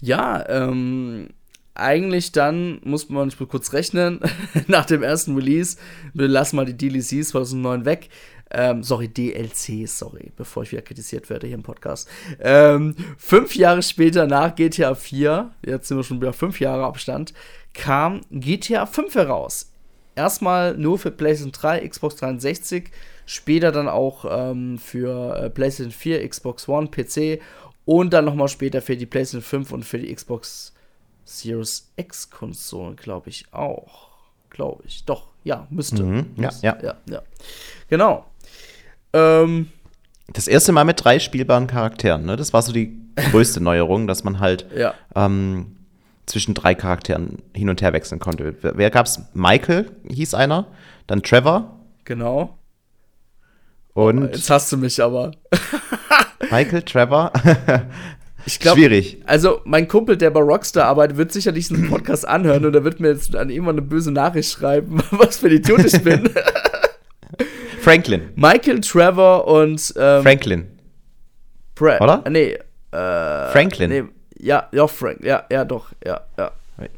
Ja, 0.00 0.44
ähm, 0.48 1.28
eigentlich 1.74 2.32
dann, 2.32 2.80
muss 2.84 3.08
man 3.08 3.26
nicht 3.26 3.38
kurz 3.48 3.72
rechnen, 3.72 4.20
nach 4.66 4.86
dem 4.86 5.02
ersten 5.02 5.34
Release, 5.34 5.76
wir 6.14 6.28
lassen 6.28 6.56
mal 6.56 6.66
die 6.66 6.76
DLCs 6.76 7.28
2009 7.28 7.84
weg, 7.84 8.08
Ähm, 8.52 8.82
sorry, 8.82 9.06
DLC, 9.06 9.86
sorry, 9.86 10.32
bevor 10.36 10.64
ich 10.64 10.72
wieder 10.72 10.82
kritisiert 10.82 11.30
werde 11.30 11.46
hier 11.46 11.54
im 11.54 11.62
Podcast. 11.62 12.08
Ähm, 12.40 12.96
fünf 13.16 13.54
Jahre 13.54 13.80
später 13.80 14.26
nach 14.26 14.56
GTA 14.56 14.96
4, 14.96 15.52
jetzt 15.64 15.86
sind 15.86 15.96
wir 15.96 16.02
schon 16.02 16.20
wieder 16.20 16.32
fünf 16.32 16.58
Jahre 16.58 16.84
Abstand, 16.84 17.32
kam 17.74 18.22
GTA 18.30 18.86
5 18.86 19.14
heraus. 19.14 19.70
Erstmal 20.16 20.76
nur 20.76 20.98
für 20.98 21.10
PlayStation 21.10 21.52
3, 21.52 21.86
Xbox 21.88 22.16
360, 22.16 22.90
später 23.24 23.70
dann 23.72 23.88
auch 23.88 24.24
ähm, 24.28 24.78
für 24.78 25.36
äh, 25.36 25.50
PlayStation 25.50 25.92
4, 25.92 26.28
Xbox 26.28 26.68
One, 26.68 26.88
PC 26.88 27.40
und 27.84 28.12
dann 28.12 28.24
nochmal 28.24 28.48
später 28.48 28.82
für 28.82 28.96
die 28.96 29.06
PlayStation 29.06 29.42
5 29.42 29.72
und 29.72 29.84
für 29.84 29.98
die 29.98 30.12
Xbox 30.12 30.74
Series 31.30 31.90
X 31.96 32.28
Konsolen, 32.30 32.96
glaube 32.96 33.28
ich 33.30 33.46
auch. 33.52 34.08
Glaube 34.50 34.82
ich. 34.86 35.04
Doch, 35.04 35.28
ja, 35.44 35.66
müsste. 35.70 36.02
Mhm, 36.02 36.30
ja, 36.36 36.46
müsste. 36.48 36.66
ja. 36.66 36.76
ja, 36.82 36.94
ja. 37.06 37.22
Genau. 37.88 38.26
Ähm, 39.12 39.70
Das 40.32 40.48
erste 40.48 40.72
Mal 40.72 40.84
mit 40.84 41.02
drei 41.04 41.18
spielbaren 41.18 41.66
Charakteren, 41.66 42.24
ne? 42.24 42.36
Das 42.36 42.52
war 42.52 42.62
so 42.62 42.72
die 42.72 42.98
größte 43.30 43.60
Neuerung, 43.60 44.06
dass 44.06 44.24
man 44.24 44.40
halt 44.40 44.66
ja. 44.76 44.94
ähm, 45.14 45.76
zwischen 46.26 46.54
drei 46.54 46.74
Charakteren 46.74 47.38
hin 47.54 47.68
und 47.68 47.80
her 47.80 47.92
wechseln 47.92 48.18
konnte. 48.18 48.56
Wer, 48.60 48.76
wer 48.76 48.90
gab's? 48.90 49.20
Michael 49.34 49.90
hieß 50.08 50.34
einer, 50.34 50.66
dann 51.06 51.22
Trevor 51.22 51.76
Genau. 52.04 52.58
und 53.94 54.22
Jetzt 54.34 54.50
hast 54.50 54.70
du 54.72 54.76
mich 54.76 55.00
aber. 55.02 55.30
Michael, 56.50 56.82
Trevor. 56.82 57.32
Ich 58.46 58.58
glaub, 58.58 58.76
Schwierig. 58.76 59.20
Also, 59.26 59.60
mein 59.64 59.86
Kumpel, 59.88 60.16
der 60.16 60.30
bei 60.30 60.40
Rockstar 60.40 60.86
arbeitet, 60.86 61.16
wird 61.16 61.32
sicher 61.32 61.52
diesen 61.52 61.88
Podcast 61.90 62.26
anhören 62.26 62.64
und 62.64 62.74
er 62.74 62.84
wird 62.84 63.00
mir 63.00 63.08
jetzt 63.08 63.34
an 63.36 63.50
irgendwann 63.50 63.74
eine 63.78 63.82
böse 63.86 64.10
Nachricht 64.10 64.50
schreiben, 64.50 65.02
was 65.10 65.38
für 65.38 65.46
ein 65.48 65.52
Idiot 65.56 65.84
ich 65.84 66.02
bin. 66.02 66.28
Franklin. 67.80 68.30
Michael, 68.36 68.80
Trevor 68.80 69.46
und 69.46 69.94
ähm, 69.96 70.22
Franklin. 70.22 70.66
Brad. 71.74 72.00
Oder? 72.00 72.24
Nee, 72.28 72.58
äh, 72.92 73.48
Franklin. 73.52 73.90
nee, 73.90 74.04
ja, 74.38 74.68
ja, 74.72 74.86
Frank, 74.86 75.24
ja, 75.24 75.44
ja, 75.50 75.64
doch, 75.64 75.86
ja, 76.04 76.20
ja. 76.38 76.50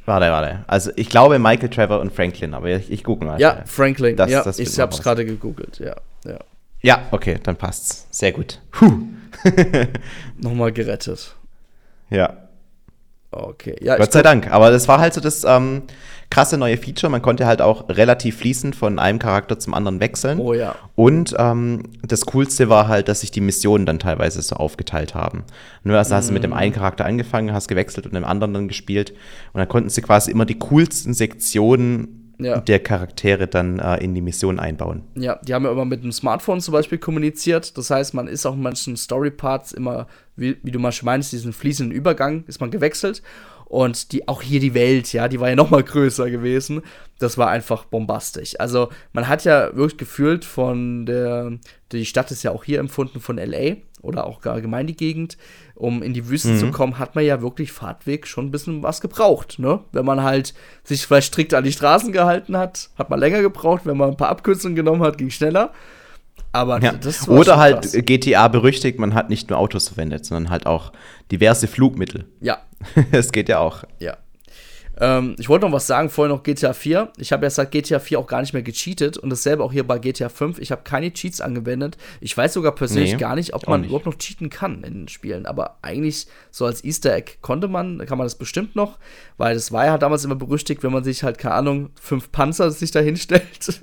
Warte, 0.06 0.26
warte. 0.30 0.64
Also 0.68 0.92
ich 0.94 1.08
glaube 1.08 1.38
Michael, 1.40 1.68
Trevor 1.68 2.00
und 2.00 2.12
Franklin, 2.12 2.54
aber 2.54 2.68
ich, 2.68 2.90
ich 2.90 3.02
gucke 3.02 3.24
mal. 3.24 3.40
Ja, 3.40 3.62
Franklin, 3.66 4.16
Das- 4.16 4.30
ja, 4.30 4.42
das 4.44 4.58
ich 4.60 4.78
hab's 4.78 4.98
raus. 4.98 5.02
gerade 5.02 5.24
gegoogelt, 5.24 5.78
ja, 5.80 5.96
ja. 6.24 6.38
Ja, 6.82 7.06
okay, 7.12 7.38
dann 7.42 7.56
passt's. 7.56 8.06
Sehr 8.10 8.32
gut. 8.32 8.60
Puh. 8.72 9.06
Nochmal 10.36 10.72
gerettet. 10.72 11.36
Ja. 12.10 12.48
Okay, 13.30 13.76
ja, 13.80 13.96
Gott 13.96 14.12
sei 14.12 14.22
Dank. 14.22 14.50
Aber 14.50 14.70
das 14.70 14.88
war 14.88 15.00
halt 15.00 15.14
so 15.14 15.20
das 15.20 15.42
ähm, 15.44 15.84
krasse 16.28 16.58
neue 16.58 16.76
Feature. 16.76 17.10
Man 17.10 17.22
konnte 17.22 17.46
halt 17.46 17.62
auch 17.62 17.88
relativ 17.88 18.38
fließend 18.38 18.76
von 18.76 18.98
einem 18.98 19.18
Charakter 19.18 19.58
zum 19.58 19.72
anderen 19.72 20.00
wechseln. 20.00 20.38
Oh 20.38 20.52
ja. 20.52 20.74
Und 20.96 21.34
ähm, 21.38 21.84
das 22.02 22.26
Coolste 22.26 22.68
war 22.68 22.88
halt, 22.88 23.08
dass 23.08 23.20
sich 23.20 23.30
die 23.30 23.40
Missionen 23.40 23.86
dann 23.86 23.98
teilweise 23.98 24.42
so 24.42 24.56
aufgeteilt 24.56 25.14
haben. 25.14 25.44
Nur 25.82 25.96
also 25.96 26.14
hast 26.14 26.28
du 26.28 26.34
mit 26.34 26.44
dem 26.44 26.52
einen 26.52 26.74
Charakter 26.74 27.06
angefangen, 27.06 27.54
hast 27.54 27.68
gewechselt 27.68 28.06
und 28.06 28.14
dem 28.14 28.24
anderen 28.24 28.52
dann 28.52 28.68
gespielt. 28.68 29.12
Und 29.52 29.60
dann 29.60 29.68
konnten 29.68 29.88
sie 29.88 30.02
quasi 30.02 30.30
immer 30.30 30.44
die 30.44 30.58
coolsten 30.58 31.14
Sektionen 31.14 32.21
Ja. 32.44 32.60
der 32.60 32.80
Charaktere 32.80 33.46
dann 33.46 33.78
äh, 33.78 34.02
in 34.02 34.14
die 34.14 34.22
Mission 34.22 34.58
einbauen. 34.58 35.02
Ja, 35.14 35.38
die 35.42 35.54
haben 35.54 35.64
ja 35.64 35.72
immer 35.72 35.84
mit 35.84 36.02
dem 36.02 36.12
Smartphone 36.12 36.60
zum 36.60 36.72
Beispiel 36.72 36.98
kommuniziert. 36.98 37.76
Das 37.76 37.90
heißt, 37.90 38.14
man 38.14 38.28
ist 38.28 38.46
auch 38.46 38.54
in 38.54 38.62
manchen 38.62 38.96
Story-Parts 38.96 39.72
immer, 39.72 40.06
wie, 40.36 40.56
wie 40.62 40.70
du 40.70 40.78
mal 40.78 40.92
schon 40.92 41.06
meinst, 41.06 41.32
diesen 41.32 41.52
fließenden 41.52 41.96
Übergang, 41.96 42.44
ist 42.46 42.60
man 42.60 42.70
gewechselt. 42.70 43.22
Und 43.72 44.12
die, 44.12 44.28
auch 44.28 44.42
hier 44.42 44.60
die 44.60 44.74
Welt, 44.74 45.14
ja, 45.14 45.28
die 45.28 45.40
war 45.40 45.48
ja 45.48 45.56
noch 45.56 45.70
mal 45.70 45.82
größer 45.84 46.28
gewesen. 46.30 46.82
Das 47.18 47.38
war 47.38 47.48
einfach 47.48 47.86
bombastisch. 47.86 48.54
Also, 48.60 48.90
man 49.14 49.28
hat 49.28 49.44
ja 49.44 49.74
wirklich 49.74 49.96
gefühlt 49.96 50.44
von 50.44 51.06
der, 51.06 51.52
die 51.90 52.04
Stadt 52.04 52.30
ist 52.30 52.42
ja 52.42 52.50
auch 52.50 52.64
hier 52.64 52.80
empfunden 52.80 53.18
von 53.18 53.38
LA 53.38 53.76
oder 54.02 54.26
auch 54.26 54.42
gar 54.42 54.54
allgemein 54.54 54.86
die 54.86 54.96
Gegend. 54.96 55.38
Um 55.82 56.00
in 56.02 56.14
die 56.14 56.28
Wüste 56.28 56.56
zu 56.56 56.70
kommen, 56.70 57.00
hat 57.00 57.16
man 57.16 57.24
ja 57.24 57.42
wirklich 57.42 57.72
Fahrtweg 57.72 58.28
schon 58.28 58.46
ein 58.46 58.50
bisschen 58.52 58.84
was 58.84 59.00
gebraucht, 59.00 59.58
ne? 59.58 59.80
Wenn 59.90 60.04
man 60.04 60.22
halt 60.22 60.54
sich 60.84 61.04
vielleicht 61.04 61.26
strikt 61.32 61.54
an 61.54 61.64
die 61.64 61.72
Straßen 61.72 62.12
gehalten 62.12 62.56
hat, 62.56 62.90
hat 62.96 63.10
man 63.10 63.18
länger 63.18 63.42
gebraucht. 63.42 63.82
Wenn 63.84 63.96
man 63.96 64.10
ein 64.10 64.16
paar 64.16 64.28
Abkürzungen 64.28 64.76
genommen 64.76 65.02
hat, 65.02 65.18
ging 65.18 65.30
schneller. 65.30 65.72
Aber 66.52 66.80
Ja. 66.80 66.92
das 66.92 67.26
war 67.26 67.36
Oder 67.36 67.56
halt 67.58 67.82
krass. 67.82 67.96
GTA 67.98 68.46
berüchtigt, 68.46 69.00
man 69.00 69.12
hat 69.14 69.28
nicht 69.28 69.50
nur 69.50 69.58
Autos 69.58 69.88
verwendet, 69.88 70.24
sondern 70.24 70.50
halt 70.50 70.66
auch 70.66 70.92
diverse 71.32 71.66
Flugmittel. 71.66 72.26
Ja, 72.40 72.58
Es 73.10 73.32
geht 73.32 73.48
ja 73.48 73.58
auch. 73.58 73.82
ja. 73.98 74.16
Ähm, 75.02 75.34
ich 75.36 75.48
wollte 75.48 75.66
noch 75.66 75.72
was 75.72 75.88
sagen, 75.88 76.10
vorher 76.10 76.32
noch 76.32 76.44
GTA 76.44 76.72
4. 76.72 77.10
Ich 77.16 77.32
habe 77.32 77.44
ja 77.44 77.50
seit 77.50 77.72
GTA 77.72 77.98
4 77.98 78.20
auch 78.20 78.26
gar 78.28 78.40
nicht 78.40 78.52
mehr 78.52 78.62
gecheatet 78.62 79.18
und 79.18 79.30
dasselbe 79.30 79.64
auch 79.64 79.72
hier 79.72 79.84
bei 79.84 79.98
GTA 79.98 80.28
5. 80.28 80.60
Ich 80.60 80.70
habe 80.70 80.82
keine 80.84 81.12
Cheats 81.12 81.40
angewendet. 81.40 81.96
Ich 82.20 82.36
weiß 82.36 82.52
sogar 82.52 82.72
persönlich 82.72 83.14
Nee, 83.14 83.18
gar 83.18 83.34
nicht, 83.34 83.52
ob 83.52 83.66
man 83.66 83.80
nicht. 83.80 83.88
überhaupt 83.88 84.06
noch 84.06 84.16
cheaten 84.16 84.48
kann 84.48 84.84
in 84.84 84.94
den 84.94 85.08
Spielen. 85.08 85.44
Aber 85.44 85.78
eigentlich 85.82 86.28
so 86.52 86.66
als 86.66 86.84
Easter 86.84 87.12
Egg 87.16 87.32
konnte 87.40 87.66
man, 87.66 87.98
kann 88.06 88.16
man 88.16 88.26
das 88.26 88.36
bestimmt 88.36 88.76
noch, 88.76 88.98
weil 89.38 89.54
das 89.54 89.72
war 89.72 89.86
ja 89.86 89.98
damals 89.98 90.24
immer 90.24 90.36
berüchtigt, 90.36 90.84
wenn 90.84 90.92
man 90.92 91.02
sich 91.02 91.24
halt, 91.24 91.36
keine 91.36 91.56
Ahnung, 91.56 91.90
fünf 92.00 92.30
Panzer 92.30 92.70
sich 92.70 92.92
da 92.92 93.00
hinstellt. 93.00 93.82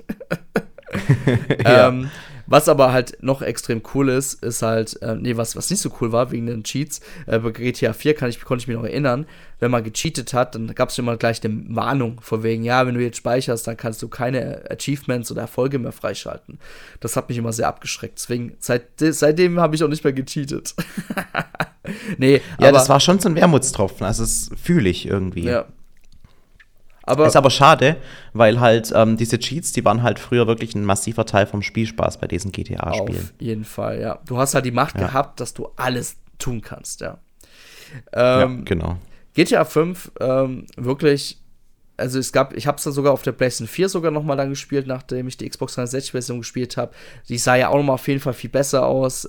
ähm, 1.66 2.10
was 2.50 2.68
aber 2.68 2.92
halt 2.92 3.22
noch 3.22 3.42
extrem 3.42 3.80
cool 3.94 4.08
ist, 4.08 4.42
ist 4.42 4.62
halt, 4.62 5.00
äh, 5.02 5.14
nee, 5.14 5.36
was, 5.36 5.54
was 5.54 5.70
nicht 5.70 5.80
so 5.80 5.90
cool 6.00 6.10
war 6.10 6.32
wegen 6.32 6.46
den 6.46 6.64
Cheats, 6.64 7.00
äh, 7.26 7.38
bei 7.38 7.52
GTA 7.52 7.92
4 7.92 8.14
kann 8.14 8.28
ich, 8.28 8.40
konnte 8.42 8.62
ich 8.62 8.68
mich 8.68 8.76
noch 8.76 8.84
erinnern, 8.84 9.24
wenn 9.60 9.70
man 9.70 9.84
gecheatet 9.84 10.34
hat, 10.34 10.56
dann 10.56 10.74
gab 10.74 10.88
es 10.88 10.98
immer 10.98 11.16
gleich 11.16 11.44
eine 11.44 11.62
Warnung, 11.68 12.20
von 12.20 12.42
wegen, 12.42 12.64
ja, 12.64 12.84
wenn 12.88 12.96
du 12.96 13.00
jetzt 13.00 13.18
speicherst, 13.18 13.68
dann 13.68 13.76
kannst 13.76 14.02
du 14.02 14.08
keine 14.08 14.64
Achievements 14.68 15.30
oder 15.30 15.42
Erfolge 15.42 15.78
mehr 15.78 15.92
freischalten. 15.92 16.58
Das 16.98 17.14
hat 17.14 17.28
mich 17.28 17.38
immer 17.38 17.52
sehr 17.52 17.68
abgeschreckt. 17.68 18.18
Deswegen, 18.18 18.56
seit, 18.58 18.82
seitdem 18.98 19.60
habe 19.60 19.76
ich 19.76 19.84
auch 19.84 19.88
nicht 19.88 20.02
mehr 20.02 20.12
gecheatet. 20.12 20.74
nee, 22.18 22.42
Ja, 22.58 22.68
aber, 22.68 22.72
das 22.72 22.88
war 22.88 22.98
schon 22.98 23.20
so 23.20 23.28
ein 23.28 23.36
Wermutstropfen. 23.36 24.04
Also, 24.04 24.24
das 24.24 24.50
fühle 24.60 24.90
ich 24.90 25.06
irgendwie. 25.06 25.44
ja. 25.44 25.66
Aber, 27.02 27.26
Ist 27.26 27.36
aber 27.36 27.50
schade, 27.50 27.96
weil 28.34 28.60
halt 28.60 28.92
ähm, 28.94 29.16
diese 29.16 29.38
Cheats, 29.38 29.72
die 29.72 29.84
waren 29.84 30.02
halt 30.02 30.18
früher 30.18 30.46
wirklich 30.46 30.74
ein 30.74 30.84
massiver 30.84 31.26
Teil 31.26 31.46
vom 31.46 31.62
Spielspaß 31.62 32.18
bei 32.18 32.26
diesen 32.28 32.52
GTA-Spielen. 32.52 33.24
Auf 33.24 33.32
jeden 33.40 33.64
Fall, 33.64 34.00
ja. 34.00 34.18
Du 34.26 34.38
hast 34.38 34.54
halt 34.54 34.64
die 34.66 34.70
Macht 34.70 35.00
Ja. 35.00 35.06
gehabt, 35.08 35.40
dass 35.40 35.54
du 35.54 35.68
alles 35.76 36.16
tun 36.38 36.60
kannst, 36.60 37.00
ja. 37.00 37.18
Ja, 38.14 38.42
Ähm, 38.44 38.64
genau. 38.64 38.96
GTA 39.34 39.64
5, 39.64 40.12
ähm, 40.20 40.66
wirklich, 40.76 41.38
also 41.96 42.18
es 42.18 42.32
gab, 42.32 42.54
ich 42.56 42.66
habe 42.66 42.78
es 42.78 42.84
dann 42.84 42.92
sogar 42.92 43.12
auf 43.12 43.22
der 43.22 43.32
PlayStation 43.32 43.68
4 43.68 43.88
sogar 43.88 44.10
noch 44.10 44.22
mal 44.22 44.36
dann 44.36 44.50
gespielt, 44.50 44.86
nachdem 44.86 45.26
ich 45.28 45.36
die 45.36 45.48
Xbox 45.48 45.76
360-Version 45.78 46.38
gespielt 46.38 46.76
habe. 46.76 46.92
Die 47.28 47.38
sah 47.38 47.56
ja 47.56 47.68
auch 47.68 47.76
noch 47.76 47.82
mal 47.84 47.94
auf 47.94 48.06
jeden 48.08 48.20
Fall 48.20 48.34
viel 48.34 48.50
besser 48.50 48.86
aus. 48.86 49.26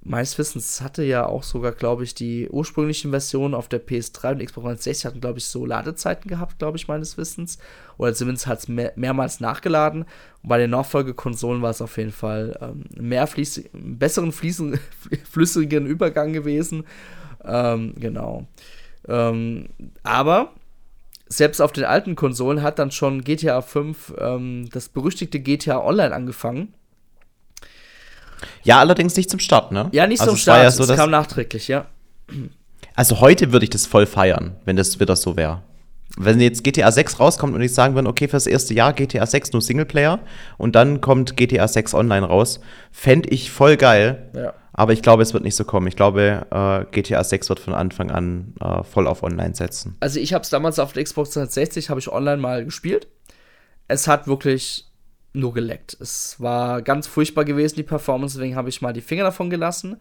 Meines 0.00 0.38
Wissens 0.38 0.80
hatte 0.80 1.02
ja 1.02 1.26
auch 1.26 1.42
sogar, 1.42 1.72
glaube 1.72 2.04
ich, 2.04 2.14
die 2.14 2.48
ursprünglichen 2.48 3.10
Versionen 3.10 3.54
auf 3.54 3.68
der 3.68 3.84
PS3 3.84 4.32
und 4.32 4.38
Xbox 4.38 4.64
360 4.64 5.06
hatten, 5.06 5.20
glaube 5.20 5.38
ich, 5.38 5.46
so 5.46 5.66
Ladezeiten 5.66 6.28
gehabt, 6.28 6.58
glaube 6.58 6.78
ich, 6.78 6.86
meines 6.86 7.18
Wissens. 7.18 7.58
Oder 7.98 8.14
zumindest 8.14 8.46
hat 8.46 8.60
es 8.60 8.68
mehr, 8.68 8.92
mehrmals 8.94 9.40
nachgeladen. 9.40 10.02
Und 10.42 10.48
bei 10.48 10.58
den 10.58 10.70
Nachfolgekonsolen 10.70 11.62
war 11.62 11.70
es 11.70 11.82
auf 11.82 11.96
jeden 11.96 12.12
Fall 12.12 12.56
ähm, 12.60 12.84
mehr 12.96 13.26
fließ, 13.26 13.70
besseren 13.72 14.30
fließen, 14.30 14.78
flüssigen 15.30 15.84
Übergang 15.84 16.32
gewesen. 16.32 16.84
Ähm, 17.44 17.94
genau. 17.98 18.46
Ähm, 19.08 19.68
aber 20.04 20.52
selbst 21.28 21.60
auf 21.60 21.72
den 21.72 21.84
alten 21.84 22.14
Konsolen 22.14 22.62
hat 22.62 22.78
dann 22.78 22.90
schon 22.90 23.22
GTA 23.22 23.62
5 23.62 24.14
ähm, 24.18 24.68
das 24.72 24.88
berüchtigte 24.88 25.40
GTA 25.40 25.84
Online 25.84 26.14
angefangen. 26.14 26.74
Ja, 28.62 28.78
allerdings 28.78 29.16
nicht 29.16 29.30
zum 29.30 29.40
Start, 29.40 29.72
ne? 29.72 29.88
Ja, 29.92 30.06
nicht 30.06 30.20
also 30.20 30.32
war 30.32 30.38
stark, 30.38 30.62
ja 30.62 30.70
so, 30.70 30.82
es 30.82 30.88
dass- 30.88 30.96
kam 30.98 31.10
nachträglich, 31.10 31.68
ja. 31.68 31.86
Also 32.94 33.20
heute 33.20 33.52
würde 33.52 33.64
ich 33.64 33.70
das 33.70 33.86
voll 33.86 34.06
feiern, 34.06 34.56
wenn 34.64 34.76
das 34.76 34.98
wieder 35.00 35.16
so 35.16 35.36
wäre. 35.36 35.62
Wenn 36.16 36.40
jetzt 36.40 36.64
GTA 36.64 36.90
6 36.90 37.20
rauskommt 37.20 37.54
und 37.54 37.60
ich 37.60 37.72
sagen 37.72 37.94
würde, 37.94 38.08
okay, 38.08 38.26
fürs 38.26 38.46
erste 38.46 38.74
Jahr 38.74 38.92
GTA 38.92 39.24
6 39.24 39.52
nur 39.52 39.62
Singleplayer 39.62 40.18
und 40.56 40.74
dann 40.74 41.00
kommt 41.00 41.36
GTA 41.36 41.68
6 41.68 41.94
Online 41.94 42.26
raus, 42.26 42.60
fände 42.90 43.28
ich 43.28 43.50
voll 43.52 43.76
geil. 43.76 44.30
Ja. 44.34 44.54
Aber 44.72 44.92
ich 44.92 45.02
glaube, 45.02 45.22
es 45.22 45.32
wird 45.32 45.44
nicht 45.44 45.54
so 45.56 45.64
kommen. 45.64 45.86
Ich 45.86 45.96
glaube, 45.96 46.46
äh, 46.50 46.84
GTA 46.92 47.22
6 47.22 47.48
wird 47.48 47.60
von 47.60 47.74
Anfang 47.74 48.10
an 48.10 48.54
äh, 48.60 48.82
voll 48.84 49.06
auf 49.06 49.22
Online 49.22 49.54
setzen. 49.54 49.96
Also 50.00 50.18
ich 50.18 50.32
habe 50.34 50.42
es 50.42 50.50
damals 50.50 50.78
auf 50.78 50.92
der 50.92 51.04
Xbox 51.04 51.30
360, 51.30 51.90
habe 51.90 52.00
ich 52.00 52.08
online 52.10 52.38
mal 52.38 52.64
gespielt. 52.64 53.06
Es 53.86 54.08
hat 54.08 54.26
wirklich 54.26 54.87
nur 55.32 55.52
geleckt. 55.54 55.96
Es 56.00 56.40
war 56.40 56.82
ganz 56.82 57.06
furchtbar 57.06 57.44
gewesen, 57.44 57.76
die 57.76 57.82
Performance, 57.82 58.38
deswegen 58.38 58.56
habe 58.56 58.68
ich 58.68 58.82
mal 58.82 58.92
die 58.92 59.00
Finger 59.00 59.24
davon 59.24 59.50
gelassen. 59.50 60.00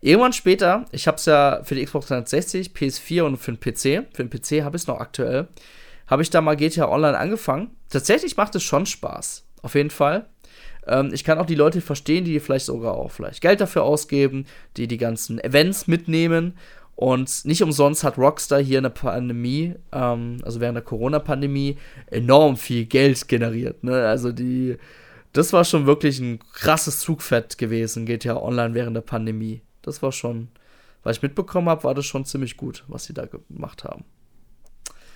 Irgendwann 0.00 0.32
später, 0.32 0.84
ich 0.92 1.06
habe 1.06 1.16
es 1.16 1.26
ja 1.26 1.62
für 1.64 1.74
die 1.74 1.84
Xbox 1.84 2.08
360, 2.08 2.72
PS4 2.72 3.22
und 3.22 3.36
für 3.38 3.52
den 3.52 3.60
PC, 3.60 4.06
für 4.14 4.24
den 4.24 4.30
PC 4.30 4.62
habe 4.62 4.76
ich 4.76 4.82
es 4.82 4.86
noch 4.86 5.00
aktuell, 5.00 5.48
habe 6.06 6.22
ich 6.22 6.30
da 6.30 6.40
mal 6.40 6.56
GTA 6.56 6.88
Online 6.88 7.18
angefangen. 7.18 7.70
Tatsächlich 7.88 8.36
macht 8.36 8.54
es 8.54 8.62
schon 8.62 8.86
Spaß, 8.86 9.46
auf 9.62 9.74
jeden 9.74 9.90
Fall. 9.90 10.28
Ähm, 10.86 11.10
ich 11.12 11.24
kann 11.24 11.38
auch 11.38 11.46
die 11.46 11.54
Leute 11.54 11.80
verstehen, 11.80 12.24
die 12.24 12.40
vielleicht 12.40 12.66
sogar 12.66 12.94
auch 12.94 13.10
vielleicht 13.10 13.40
Geld 13.40 13.60
dafür 13.60 13.84
ausgeben, 13.84 14.46
die 14.76 14.88
die 14.88 14.98
ganzen 14.98 15.38
Events 15.38 15.86
mitnehmen. 15.86 16.56
Und 17.00 17.46
nicht 17.46 17.62
umsonst 17.62 18.04
hat 18.04 18.18
Rockstar 18.18 18.60
hier 18.60 18.76
in 18.76 18.82
der 18.82 18.90
Pandemie, 18.90 19.74
ähm, 19.90 20.36
also 20.44 20.60
während 20.60 20.76
der 20.76 20.82
Corona-Pandemie, 20.82 21.78
enorm 22.10 22.58
viel 22.58 22.84
Geld 22.84 23.26
generiert. 23.26 23.82
Ne? 23.82 24.06
Also 24.06 24.32
die 24.32 24.76
das 25.32 25.52
war 25.52 25.64
schon 25.64 25.86
wirklich 25.86 26.18
ein 26.18 26.40
krasses 26.52 26.98
Zugfett 26.98 27.56
gewesen, 27.58 28.04
GTA 28.04 28.36
Online 28.36 28.74
während 28.74 28.96
der 28.96 29.02
Pandemie. 29.02 29.62
Das 29.82 30.02
war 30.02 30.12
schon, 30.12 30.48
was 31.02 31.16
ich 31.16 31.22
mitbekommen 31.22 31.68
habe, 31.68 31.84
war 31.84 31.94
das 31.94 32.04
schon 32.04 32.24
ziemlich 32.24 32.56
gut, 32.56 32.84
was 32.88 33.04
sie 33.04 33.14
da 33.14 33.26
gemacht 33.26 33.84
haben. 33.84 34.04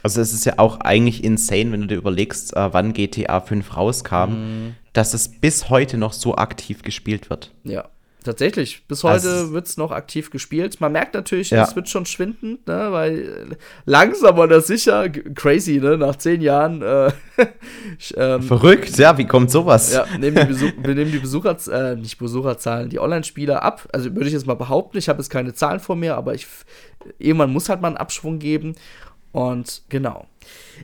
Also 0.03 0.21
es 0.21 0.33
ist 0.33 0.45
ja 0.45 0.55
auch 0.59 0.81
eigentlich 0.81 1.25
insane, 1.25 1.73
wenn 1.73 1.83
du 1.83 1.87
dir 1.89 1.97
überlegst, 1.97 2.55
äh, 2.57 2.73
wann 2.73 2.93
GTA 2.93 3.41
5 3.41 3.77
rauskam, 3.77 4.31
mhm. 4.31 4.75
dass 4.93 5.15
es 5.15 5.29
bis 5.29 5.69
heute 5.69 5.99
noch 5.99 6.13
so 6.13 6.37
aktiv 6.37 6.83
gespielt 6.83 7.31
wird. 7.31 7.53
Ja, 7.65 7.89
tatsächlich. 8.25 8.87
Bis 8.89 9.05
heute 9.05 9.31
also, 9.31 9.53
wird 9.53 9.67
es 9.67 9.77
noch 9.77 9.93
aktiv 9.93 10.31
gespielt. 10.31 10.81
Man 10.81 10.93
merkt 10.93 11.15
natürlich, 11.15 11.51
ja. 11.51 11.63
es 11.63 11.77
wird 11.77 11.89
schon 11.89 12.07
schwindend, 12.07 12.67
ne? 12.67 12.89
weil 12.91 13.57
langsam 13.85 14.39
oder 14.39 14.61
sicher, 14.61 15.09
crazy, 15.09 15.79
ne? 15.79 15.97
nach 15.97 16.17
zehn 16.17 16.41
Jahren. 16.41 16.83
Äh, 16.83 17.13
ähm, 18.17 18.43
Verrückt, 18.43 18.97
ja, 18.99 19.17
wie 19.19 19.27
kommt 19.27 19.51
sowas? 19.51 19.93
Ja, 19.93 20.07
nehmen 20.19 20.37
die 20.37 20.45
Besuch, 20.47 20.73
wir 20.83 20.95
nehmen 20.95 21.13
die 21.13 21.19
Besucher, 21.19 21.57
äh, 21.71 21.97
nicht 21.97 22.19
Besucherzahlen, 22.19 22.89
die 22.89 22.99
Online-Spieler 22.99 23.63
ab. 23.63 23.89
Also 23.93 24.15
würde 24.15 24.27
ich 24.27 24.33
jetzt 24.33 24.47
mal 24.47 24.55
behaupten, 24.55 24.99
ich 24.99 25.09
habe 25.09 25.21
jetzt 25.21 25.31
keine 25.31 25.55
Zahlen 25.55 25.81
vor 25.81 25.97
mir, 25.97 26.17
aber 26.17 26.35
ich, 26.35 26.47
irgendwann 27.19 27.53
muss 27.53 27.69
halt 27.69 27.81
mal 27.81 27.89
einen 27.89 27.97
Abschwung 27.97 28.39
geben. 28.39 28.75
Und 29.35 29.83
genau. 29.89 30.27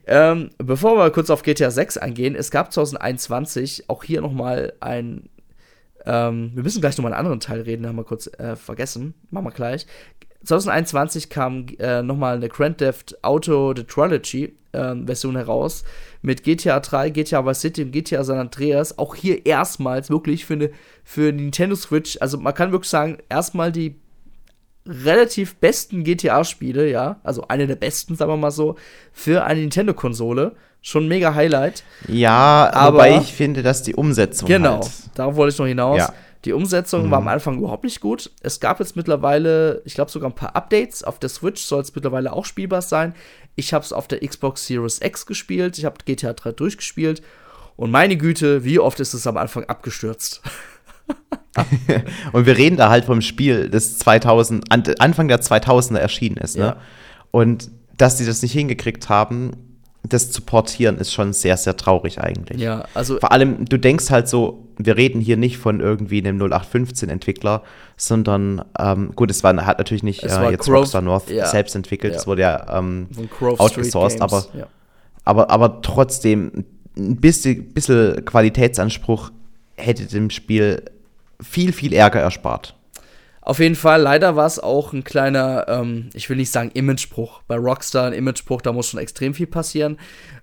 Ähm, 0.08 0.50
bevor 0.58 0.96
wir 0.96 1.10
kurz 1.10 1.30
auf 1.30 1.44
GTA 1.44 1.70
6 1.70 1.98
eingehen, 1.98 2.34
es 2.34 2.50
gab 2.50 2.72
2021 2.72 3.84
auch 3.88 4.02
hier 4.02 4.20
nochmal 4.20 4.72
ein. 4.80 5.28
Ähm, 6.06 6.52
wir 6.54 6.62
müssen 6.62 6.80
gleich 6.80 6.96
nochmal 6.96 7.12
einen 7.12 7.20
anderen 7.20 7.40
Teil 7.40 7.60
reden, 7.62 7.86
haben 7.86 7.96
wir 7.96 8.04
kurz 8.04 8.26
äh, 8.38 8.56
vergessen. 8.56 9.14
Machen 9.30 9.46
wir 9.46 9.52
gleich. 9.52 9.86
2021 10.44 11.28
kam 11.28 11.66
äh, 11.78 12.02
nochmal 12.02 12.36
eine 12.36 12.48
Grand 12.48 12.78
Theft 12.78 13.22
Auto 13.22 13.74
The 13.76 13.84
Trilogy 13.84 14.56
äh, 14.72 14.94
Version 15.04 15.36
heraus 15.36 15.84
mit 16.22 16.42
GTA 16.42 16.80
3, 16.80 17.10
GTA 17.10 17.44
Vice 17.44 17.60
City 17.60 17.82
und 17.82 17.92
GTA 17.92 18.24
San 18.24 18.38
Andreas. 18.38 18.98
Auch 18.98 19.14
hier 19.14 19.44
erstmals 19.44 20.08
wirklich 20.10 20.46
für 20.46 20.54
eine 20.54 20.70
für 21.04 21.32
Nintendo 21.32 21.76
Switch. 21.76 22.16
Also 22.20 22.38
man 22.38 22.54
kann 22.54 22.72
wirklich 22.72 22.90
sagen, 22.90 23.18
erstmal 23.28 23.70
die 23.70 24.00
relativ 24.86 25.56
besten 25.56 26.04
GTA-Spiele, 26.04 26.90
ja, 26.90 27.20
also 27.22 27.46
eine 27.48 27.66
der 27.66 27.76
besten, 27.76 28.16
sagen 28.16 28.32
wir 28.32 28.36
mal 28.36 28.50
so, 28.50 28.76
für 29.12 29.44
eine 29.44 29.60
Nintendo-Konsole. 29.60 30.56
Schon 30.82 31.08
mega 31.08 31.34
Highlight. 31.34 31.84
Ja, 32.08 32.70
aber 32.72 32.98
wobei 32.98 33.18
ich 33.18 33.32
finde, 33.32 33.62
dass 33.62 33.82
die 33.82 33.94
Umsetzung. 33.94 34.48
Genau, 34.48 34.80
halt 34.80 34.90
darauf 35.14 35.36
wollte 35.36 35.52
ich 35.52 35.58
noch 35.58 35.66
hinaus. 35.66 35.98
Ja. 35.98 36.14
Die 36.46 36.52
Umsetzung 36.54 37.06
mhm. 37.06 37.10
war 37.10 37.18
am 37.18 37.28
Anfang 37.28 37.58
überhaupt 37.58 37.84
nicht 37.84 38.00
gut. 38.00 38.30
Es 38.40 38.60
gab 38.60 38.80
jetzt 38.80 38.96
mittlerweile, 38.96 39.82
ich 39.84 39.94
glaube 39.94 40.10
sogar 40.10 40.30
ein 40.30 40.34
paar 40.34 40.56
Updates. 40.56 41.04
Auf 41.04 41.18
der 41.18 41.28
Switch 41.28 41.62
soll 41.62 41.82
es 41.82 41.94
mittlerweile 41.94 42.32
auch 42.32 42.46
spielbar 42.46 42.80
sein. 42.80 43.14
Ich 43.56 43.74
habe 43.74 43.84
es 43.84 43.92
auf 43.92 44.08
der 44.08 44.26
Xbox 44.26 44.66
Series 44.66 45.00
X 45.02 45.26
gespielt. 45.26 45.76
Ich 45.76 45.84
habe 45.84 45.96
GTA 46.04 46.32
3 46.32 46.52
durchgespielt. 46.52 47.20
Und 47.76 47.90
meine 47.90 48.16
Güte, 48.16 48.64
wie 48.64 48.78
oft 48.78 49.00
ist 49.00 49.12
es 49.12 49.26
am 49.26 49.36
Anfang 49.36 49.64
abgestürzt? 49.64 50.40
und 52.32 52.46
wir 52.46 52.56
reden 52.56 52.76
da 52.76 52.88
halt 52.88 53.04
vom 53.04 53.20
Spiel, 53.20 53.68
das 53.68 53.98
2000, 53.98 54.70
Anfang 54.70 55.28
der 55.28 55.40
2000er 55.40 55.98
erschienen 55.98 56.36
ist. 56.36 56.56
Ne? 56.56 56.64
Ja. 56.64 56.76
Und 57.30 57.70
dass 57.96 58.16
sie 58.16 58.24
das 58.24 58.40
nicht 58.40 58.52
hingekriegt 58.52 59.08
haben, 59.08 59.69
das 60.02 60.30
zu 60.30 60.42
portieren, 60.42 60.96
ist 60.96 61.12
schon 61.12 61.32
sehr, 61.32 61.56
sehr 61.56 61.76
traurig 61.76 62.20
eigentlich. 62.20 62.60
Ja, 62.60 62.84
also. 62.94 63.18
Vor 63.18 63.32
allem, 63.32 63.66
du 63.66 63.78
denkst 63.78 64.10
halt 64.10 64.28
so, 64.28 64.66
wir 64.78 64.96
reden 64.96 65.20
hier 65.20 65.36
nicht 65.36 65.58
von 65.58 65.80
irgendwie 65.80 66.18
einem 66.18 66.40
0815-Entwickler, 66.40 67.62
sondern, 67.96 68.64
ähm, 68.78 69.12
gut, 69.14 69.30
es 69.30 69.44
war, 69.44 69.54
hat 69.66 69.78
natürlich 69.78 70.02
nicht 70.02 70.22
äh, 70.22 70.50
jetzt 70.50 70.64
Grove, 70.64 70.78
Rockstar 70.78 71.02
North 71.02 71.30
ja. 71.30 71.46
selbst 71.46 71.76
entwickelt, 71.76 72.14
es 72.14 72.22
ja. 72.22 72.26
wurde 72.26 72.42
ja 72.42 72.78
ähm, 72.78 73.08
outgesourced, 73.40 74.22
aber, 74.22 74.46
ja. 74.54 74.66
aber, 75.24 75.50
aber 75.50 75.82
trotzdem, 75.82 76.64
ein 76.96 77.16
bisschen, 77.16 77.72
bisschen 77.72 78.24
Qualitätsanspruch 78.24 79.30
hätte 79.76 80.06
dem 80.06 80.30
Spiel 80.30 80.82
viel, 81.42 81.72
viel 81.72 81.92
Ärger 81.92 82.20
erspart. 82.20 82.74
Auf 83.50 83.58
jeden 83.58 83.74
Fall, 83.74 84.00
leider 84.00 84.36
war 84.36 84.46
es 84.46 84.60
auch 84.60 84.92
ein 84.92 85.02
kleiner, 85.02 85.66
ähm, 85.66 86.10
ich 86.14 86.30
will 86.30 86.36
nicht 86.36 86.52
sagen 86.52 86.70
Imagebruch. 86.72 87.42
Bei 87.48 87.56
Rockstar 87.56 88.06
ein 88.06 88.12
Imagebruch, 88.12 88.62
da 88.62 88.72
muss 88.72 88.86
schon 88.86 89.00
extrem 89.00 89.34
viel 89.34 89.48
passieren. 89.48 89.98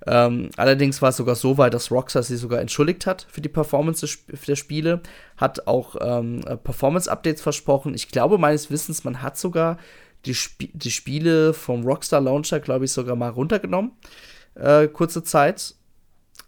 Ähm, 0.06 0.50
allerdings 0.58 1.02
war 1.02 1.08
es 1.08 1.16
sogar 1.16 1.36
so 1.36 1.58
weit, 1.58 1.74
dass 1.74 1.90
Rockstar 1.90 2.22
sich 2.22 2.38
sogar 2.38 2.60
entschuldigt 2.60 3.06
hat 3.06 3.26
für 3.30 3.40
die 3.40 3.48
Performance 3.48 4.06
der 4.46 4.56
Spiele, 4.58 5.00
hat 5.38 5.68
auch 5.68 5.96
ähm, 6.02 6.42
Performance-Updates 6.66 7.42
versprochen. 7.42 7.94
Ich 7.94 8.10
glaube, 8.10 8.38
meines 8.38 8.72
Wissens, 8.72 9.06
man 9.06 9.22
hat 9.22 9.38
sogar 9.38 9.78
die, 10.26 10.32
Sp 10.36 10.68
die 10.74 10.92
Spiele 10.92 11.54
vom 11.54 11.86
Rockstar 11.86 12.20
Launcher, 12.20 12.60
glaube 12.60 12.84
ich, 12.84 12.92
sogar 12.92 13.16
mal 13.16 13.30
runtergenommen. 13.30 13.94
Äh, 14.56 14.90
kurze 14.90 15.24
Zeit. 15.24 15.76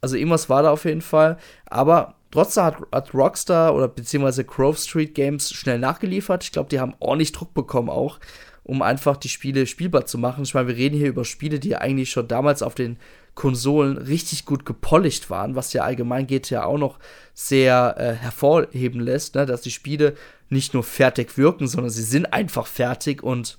Also 0.01 0.17
irgendwas 0.17 0.49
war 0.49 0.63
da 0.63 0.71
auf 0.71 0.83
jeden 0.83 1.03
Fall. 1.03 1.37
Aber 1.67 2.15
Trotzdem 2.31 2.63
hat, 2.63 2.77
hat, 2.91 3.13
Rockstar 3.13 3.73
oder 3.73 3.87
beziehungsweise 3.87 4.43
Grove 4.43 4.77
Street 4.77 5.15
Games 5.15 5.51
schnell 5.51 5.79
nachgeliefert. 5.79 6.43
Ich 6.43 6.51
glaube, 6.51 6.69
die 6.69 6.79
haben 6.79 6.93
ordentlich 6.99 7.31
Druck 7.31 7.53
bekommen 7.53 7.89
auch, 7.89 8.19
um 8.63 8.81
einfach 8.81 9.17
die 9.17 9.29
Spiele 9.29 9.65
spielbar 9.65 10.05
zu 10.05 10.17
machen. 10.17 10.43
Ich 10.43 10.53
meine, 10.53 10.67
wir 10.67 10.75
reden 10.75 10.97
hier 10.97 11.07
über 11.07 11.25
Spiele, 11.25 11.59
die 11.59 11.75
eigentlich 11.75 12.11
schon 12.11 12.27
damals 12.27 12.61
auf 12.61 12.75
den 12.75 12.97
Konsolen 13.33 13.97
richtig 13.97 14.45
gut 14.45 14.65
gepolished 14.65 15.29
waren, 15.29 15.55
was 15.55 15.73
ja 15.73 15.83
allgemein 15.83 16.27
geht 16.27 16.49
ja 16.49 16.65
auch 16.65 16.77
noch 16.77 16.99
sehr 17.33 17.95
äh, 17.97 18.13
hervorheben 18.13 18.99
lässt, 18.99 19.35
ne? 19.35 19.45
dass 19.45 19.61
die 19.61 19.71
Spiele 19.71 20.15
nicht 20.49 20.73
nur 20.73 20.83
fertig 20.83 21.37
wirken, 21.37 21.67
sondern 21.67 21.89
sie 21.89 22.03
sind 22.03 22.33
einfach 22.33 22.67
fertig 22.67 23.23
und 23.23 23.57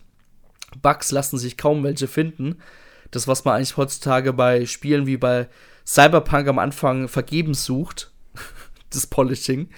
Bugs 0.82 1.10
lassen 1.10 1.38
sich 1.38 1.56
kaum 1.56 1.82
welche 1.82 2.08
finden. 2.08 2.56
Das, 3.10 3.26
was 3.26 3.44
man 3.44 3.56
eigentlich 3.56 3.76
heutzutage 3.76 4.32
bei 4.32 4.66
Spielen 4.66 5.06
wie 5.06 5.16
bei 5.16 5.48
Cyberpunk 5.86 6.46
am 6.46 6.58
Anfang 6.58 7.08
vergebens 7.08 7.64
sucht, 7.64 8.12
das 8.90 9.06
Polishing. 9.06 9.68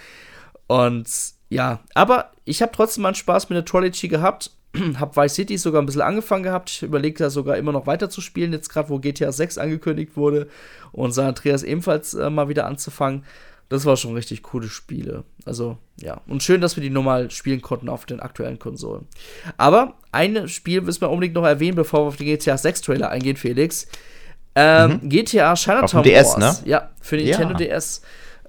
Und 0.67 1.07
ja, 1.49 1.81
aber 1.95 2.33
ich 2.45 2.63
habe 2.63 2.73
trotzdem 2.73 3.03
meinen 3.03 3.15
Spaß 3.15 3.51
mit 3.51 3.57
der 3.57 3.65
Trilogy 3.65 4.09
gehabt. 4.09 4.51
hab 4.99 5.17
Vice 5.17 5.35
City 5.35 5.59
sogar 5.59 5.83
ein 5.83 5.87
bisschen 5.87 6.01
angefangen 6.01 6.45
gehabt. 6.45 6.71
Ich 6.71 6.83
überlege 6.83 7.19
da 7.19 7.31
sogar 7.31 7.57
immer 7.57 7.73
noch 7.73 7.87
weiter 7.87 8.09
zu 8.09 8.21
spielen, 8.21 8.53
jetzt 8.53 8.71
gerade 8.71 8.89
wo 8.89 8.99
GTA 8.99 9.33
6 9.33 9.59
angekündigt 9.59 10.17
wurde 10.17 10.49
und 10.93 11.13
San 11.13 11.27
Andreas 11.27 11.63
ebenfalls 11.63 12.15
äh, 12.15 12.31
mal 12.31 12.49
wieder 12.49 12.67
anzufangen. 12.67 13.25
Das 13.69 13.87
war 13.87 13.97
schon 13.97 14.15
richtig 14.15 14.43
coole 14.43 14.69
Spiele. 14.69 15.25
Also, 15.47 15.79
ja. 15.99 16.21
Und 16.27 16.43
schön, 16.43 16.61
dass 16.61 16.77
wir 16.77 16.83
die 16.83 16.91
normal 16.91 17.31
spielen 17.31 17.63
konnten 17.63 17.89
auf 17.89 18.05
den 18.05 18.21
aktuellen 18.21 18.59
Konsolen. 18.59 19.07
Aber 19.57 19.95
ein 20.11 20.47
Spiel 20.49 20.83
müssen 20.83 21.01
wir 21.01 21.09
unbedingt 21.09 21.35
noch 21.35 21.47
erwähnen, 21.47 21.77
bevor 21.77 22.01
wir 22.01 22.09
auf 22.09 22.17
den 22.17 22.27
GTA 22.27 22.59
6 22.59 22.83
Trailer 22.83 23.09
eingehen, 23.09 23.37
Felix. 23.37 23.87
Ähm, 24.55 25.01
mhm. 25.03 25.09
GTA 25.09 25.55
Chinatown 25.55 25.85
auf 25.85 25.91
dem 25.91 26.03
DS, 26.03 26.39
Wars. 26.39 26.63
Ne? 26.63 26.69
Ja, 26.69 26.91
für 27.01 27.17
Nintendo 27.17 27.53
ja. 27.53 27.77
DS. 27.77 28.03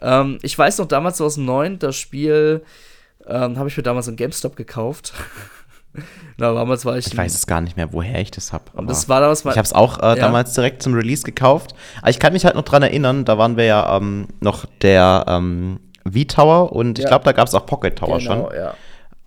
Ähm, 0.04 0.38
ich 0.42 0.58
weiß 0.58 0.78
noch 0.78 0.88
damals 0.88 1.18
2009, 1.18 1.80
das 1.80 1.96
Spiel 1.96 2.64
ähm, 3.26 3.58
habe 3.58 3.70
ich 3.70 3.78
mir 3.78 3.84
damals 3.84 4.08
im 4.08 4.16
GameStop 4.16 4.56
gekauft. 4.56 5.14
Na, 6.38 6.54
damals 6.54 6.86
war 6.86 6.98
ich. 6.98 7.08
Ich 7.08 7.16
weiß 7.16 7.36
es 7.36 7.46
gar 7.46 7.62
nicht 7.62 7.78
mehr, 7.78 7.94
woher 7.94 8.20
ich 8.20 8.32
das 8.32 8.52
habe. 8.52 8.66
Und 8.74 8.90
das 8.90 9.08
war 9.08 9.22
damals 9.22 9.44
mal. 9.44 9.52
Ich 9.52 9.58
habe 9.58 9.66
es 9.66 9.74
auch 9.74 10.00
äh, 10.00 10.08
ja. 10.08 10.16
damals 10.16 10.54
direkt 10.54 10.82
zum 10.82 10.94
Release 10.94 11.24
gekauft. 11.24 11.76
Aber 12.02 12.10
ich 12.10 12.20
kann 12.20 12.34
mich 12.34 12.46
halt 12.46 12.56
noch 12.56 12.64
dran 12.64 12.82
erinnern, 12.82 13.26
da 13.26 13.38
waren 13.38 13.58
wir 13.58 13.66
ja 13.66 13.98
ähm, 13.98 14.28
noch 14.40 14.66
der 14.82 15.26
ähm, 15.28 15.80
V-Tower 16.12 16.74
und 16.74 17.00
ich 17.00 17.06
glaube, 17.06 17.24
da 17.24 17.32
gab 17.32 17.48
es 17.48 17.54
auch 17.54 17.66
Pocket 17.66 17.96
Tower 17.96 18.18
genau, 18.18 18.50
schon. 18.50 18.58
Ja. 18.58 18.74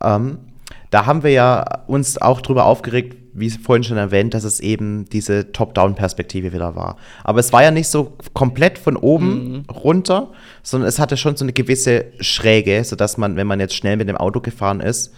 Ähm, 0.02 0.38
da 0.90 1.06
haben 1.06 1.22
wir 1.22 1.30
ja 1.30 1.84
uns 1.86 2.20
auch 2.20 2.40
drüber 2.40 2.64
aufgeregt, 2.64 3.16
wie 3.38 3.50
vorhin 3.50 3.84
schon 3.84 3.96
erwähnt, 3.96 4.34
dass 4.34 4.44
es 4.44 4.60
eben 4.60 5.04
diese 5.06 5.52
Top-Down-Perspektive 5.52 6.52
wieder 6.52 6.74
war. 6.74 6.96
Aber 7.22 7.40
es 7.40 7.52
war 7.52 7.62
ja 7.62 7.70
nicht 7.70 7.88
so 7.88 8.16
komplett 8.32 8.78
von 8.78 8.96
oben 8.96 9.52
mhm. 9.52 9.64
runter, 9.70 10.32
sondern 10.62 10.88
es 10.88 10.98
hatte 10.98 11.16
schon 11.16 11.36
so 11.36 11.44
eine 11.44 11.52
gewisse 11.52 12.06
Schräge, 12.20 12.82
sodass 12.84 13.18
man, 13.18 13.36
wenn 13.36 13.46
man 13.46 13.60
jetzt 13.60 13.74
schnell 13.74 13.96
mit 13.96 14.08
dem 14.08 14.16
Auto 14.16 14.40
gefahren 14.40 14.80
ist, 14.80 15.12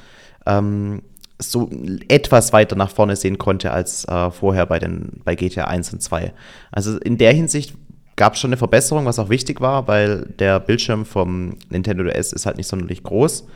ähm, 0.46 1.02
so 1.40 1.70
etwas 2.09 2.52
weiter 2.52 2.74
nach 2.74 2.90
vorne 2.90 3.14
sehen 3.14 3.38
konnte 3.38 3.70
als 3.70 4.04
äh, 4.07 4.31
vorher 4.31 4.66
bei, 4.66 4.81
den, 4.81 5.20
bei 5.24 5.37
GTA 5.37 5.64
1 5.64 5.92
und 5.92 6.02
2. 6.02 6.33
Also 6.72 6.98
in 6.98 7.16
der 7.16 7.33
Hinsicht 7.33 7.74
gab 8.16 8.35
es 8.35 8.40
schon 8.40 8.48
eine 8.48 8.57
Verbesserung, 8.57 9.07
was 9.07 9.20
auch 9.20 9.28
wichtig 9.28 9.61
war, 9.61 9.87
weil 9.87 10.26
der 10.40 10.59
Bildschirm 10.59 11.07
vom 11.07 11.54
Nintendo 11.70 12.02
DS 12.02 12.33
ist 12.33 12.46
halt 12.46 12.57
nicht 12.57 12.66
sonderlich 12.66 13.04
groß. 13.04 13.46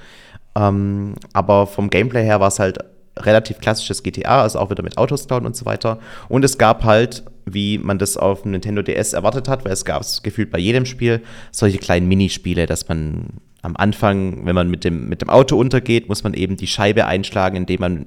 Ähm, 0.55 1.15
aber 1.33 1.67
vom 1.67 1.91
Gameplay 1.91 2.25
her 2.25 2.39
war 2.39 2.49
es 2.49 2.59
halt 2.59 2.79
relativ 3.19 3.59
klassisches 3.59 4.03
GTA, 4.03 4.43
also 4.43 4.59
auch 4.59 4.71
wieder 4.71 4.83
mit 4.83 4.99
Autos 4.99 5.27
klauen 5.27 5.47
und 5.47 5.57
so 5.57 5.65
weiter. 5.65 5.99
Und 6.29 6.45
es 6.45 6.59
gab 6.59 6.85
halt, 6.85 7.25
wie 7.45 7.79
man 7.79 7.99
das 7.99 8.17
auf 8.17 8.43
dem 8.43 8.53
Nintendo 8.53 8.83
DS 8.83 9.13
erwartet 9.13 9.49
hat, 9.49 9.65
weil 9.65 9.73
es 9.73 9.85
gab 9.85 10.03
es 10.03 10.23
gefühlt 10.23 10.51
bei 10.51 10.59
jedem 10.59 10.87
Spiel, 10.87 11.23
solche 11.51 11.79
kleinen 11.79 12.09
Minispiele, 12.09 12.67
dass 12.67 12.89
man 12.89 13.41
am 13.63 13.77
Anfang, 13.77 14.45
wenn 14.45 14.55
man 14.55 14.69
mit 14.71 14.83
dem, 14.85 15.09
mit 15.09 15.23
dem 15.23 15.31
Auto 15.31 15.57
untergeht, 15.57 16.09
muss 16.09 16.25
man 16.25 16.35
eben 16.35 16.57
die 16.57 16.67
Scheibe 16.67 17.07
einschlagen, 17.07 17.57
indem 17.57 17.81
man 17.81 18.07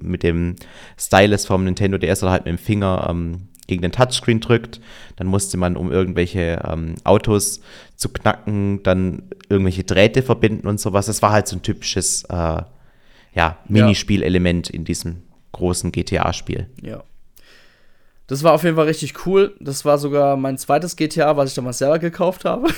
mit 0.00 0.24
dem 0.24 0.56
Stylus 0.98 1.46
vom 1.46 1.64
Nintendo 1.64 1.96
DS 1.96 2.22
oder 2.22 2.32
halt 2.32 2.44
mit 2.44 2.52
dem 2.52 2.58
Finger 2.58 3.06
ähm, 3.08 3.48
gegen 3.68 3.82
den 3.82 3.92
Touchscreen 3.92 4.40
drückt. 4.40 4.80
Dann 5.14 5.28
musste 5.28 5.56
man, 5.58 5.76
um 5.76 5.92
irgendwelche 5.92 6.60
ähm, 6.68 6.96
Autos 7.04 7.60
zu 7.94 8.08
knacken, 8.08 8.82
dann 8.82 9.22
irgendwelche 9.48 9.84
Drähte 9.84 10.22
verbinden 10.22 10.66
und 10.66 10.80
sowas. 10.80 11.06
Das 11.06 11.22
war 11.22 11.30
halt 11.30 11.46
so 11.46 11.56
ein 11.56 11.62
typisches 11.62 12.24
äh, 12.24 12.62
ja, 13.36 13.58
Minispielelement 13.68 14.70
in 14.70 14.84
diesem 14.84 15.22
großen 15.52 15.92
GTA-Spiel. 15.92 16.68
Ja. 16.82 17.04
Das 18.26 18.42
war 18.42 18.52
auf 18.52 18.64
jeden 18.64 18.76
Fall 18.76 18.86
richtig 18.86 19.26
cool. 19.26 19.54
Das 19.60 19.84
war 19.84 19.98
sogar 19.98 20.36
mein 20.36 20.58
zweites 20.58 20.96
GTA, 20.96 21.36
was 21.36 21.50
ich 21.50 21.54
damals 21.54 21.78
selber 21.78 21.98
gekauft 21.98 22.44
habe. 22.44 22.68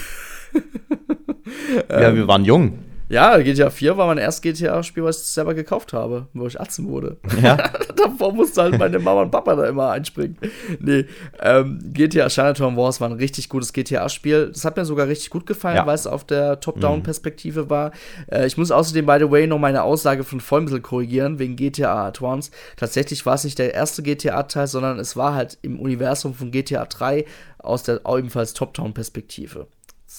ja, 1.88 2.14
wir 2.14 2.29
waren 2.29 2.44
jung. 2.44 2.81
Ja, 3.11 3.38
GTA 3.38 3.71
4 3.71 3.97
war 3.97 4.07
mein 4.07 4.18
erstes 4.18 4.42
GTA-Spiel, 4.42 5.03
was 5.03 5.23
ich 5.23 5.29
selber 5.29 5.55
gekauft 5.55 5.92
habe, 5.94 6.27
wo 6.35 6.47
ich 6.47 6.61
18 6.61 6.88
wurde. 6.88 7.16
Ja. 7.42 7.57
Davor 7.97 8.33
musste 8.35 8.62
halt 8.62 8.79
meine 8.79 8.99
Mama 8.99 9.23
und 9.23 9.31
Papa 9.31 9.55
da 9.57 9.66
immer 9.66 9.90
einspringen. 9.90 10.37
Nee, 10.79 11.07
ähm, 11.40 11.81
GTA 11.94 12.29
Chinatown 12.29 12.77
Wars 12.77 13.01
war 13.01 13.09
ein 13.09 13.16
richtig 13.16 13.49
gutes 13.49 13.73
GTA-Spiel. 13.73 14.51
Das 14.53 14.64
hat 14.64 14.77
mir 14.77 14.85
sogar 14.85 15.09
richtig 15.09 15.31
gut 15.31 15.47
gefallen, 15.47 15.77
Ja. 15.77 15.87
weil 15.87 15.94
es 15.94 16.07
auf 16.07 16.25
der 16.25 16.61
Top-Down-Perspektive 16.61 17.71
war. 17.71 17.92
Äh, 18.31 18.47
ich 18.47 18.59
muss 18.59 18.71
außerdem, 18.71 19.07
by 19.07 19.16
the 19.21 19.31
way, 19.31 19.47
noch 19.47 19.59
meine 19.59 19.83
Aussage 19.83 20.23
von 20.25 20.40
vorhin 20.40 20.64
ein 20.64 20.66
bisschen 20.66 20.83
korrigieren, 20.83 21.38
wegen 21.38 21.57
GTA 21.57 22.09
Advance. 22.09 22.51
Tatsächlich 22.77 23.25
war 23.25 23.35
es 23.35 23.44
nicht 23.44 23.59
der 23.59 23.73
erste 23.75 24.03
GTA-Teil, 24.03 24.66
sondern 24.66 24.99
es 24.99 25.16
war 25.16 25.35
halt 25.35 25.57
im 25.62 25.81
Universum 25.81 26.35
von 26.35 26.51
GTA 26.51 26.85
3 26.85 27.25
aus 27.59 27.83
der 27.85 28.03
ebenfalls 28.07 28.53
Top-Down-Perspektive. 28.55 29.66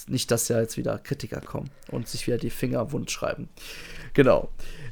Nicht, 0.08 0.32
dass 0.32 0.48
ja 0.48 0.60
jetzt 0.60 0.78
wieder 0.78 0.98
Kritiker 1.00 1.42
kommen 1.42 1.70
und 1.92 2.08
sich 2.08 2.28
wieder 2.28 2.38
die 2.38 2.50
Finger 2.50 2.92
wund 2.92 3.12
schreiben. 3.12 3.50
Genau. 4.14 4.50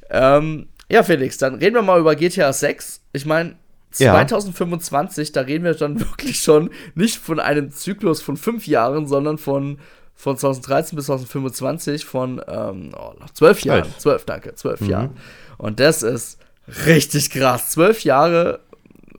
Ähm, 0.09 0.67
ja, 0.89 1.03
Felix, 1.03 1.37
dann 1.37 1.55
reden 1.55 1.75
wir 1.75 1.81
mal 1.81 1.99
über 1.99 2.15
GTA 2.15 2.53
6. 2.53 3.01
Ich 3.13 3.25
meine, 3.25 3.55
Ja. 3.97 4.13
2025, 4.13 5.31
da 5.31 5.41
reden 5.41 5.65
wir 5.65 5.73
dann 5.73 5.99
wirklich 5.99 6.39
schon 6.39 6.71
nicht 6.95 7.17
von 7.17 7.39
einem 7.39 7.71
Zyklus 7.71 8.21
von 8.21 8.37
fünf 8.37 8.67
Jahren, 8.67 9.07
sondern 9.07 9.37
von, 9.37 9.79
von 10.15 10.37
2013 10.37 10.95
bis 10.95 11.05
2025 11.05 12.05
von 12.05 12.41
ähm, 12.47 12.91
oh, 12.97 13.13
zwölf 13.33 13.61
Jahren. 13.61 13.83
Zwölf. 13.83 13.97
Zwölf, 13.97 14.25
danke, 14.25 14.55
zwölf 14.55 14.81
Jahren. 14.81 15.17
Und 15.57 15.79
das 15.79 16.03
ist 16.03 16.39
richtig 16.85 17.29
krass. 17.29 17.69
Zwölf 17.69 18.03
Jahre 18.03 18.61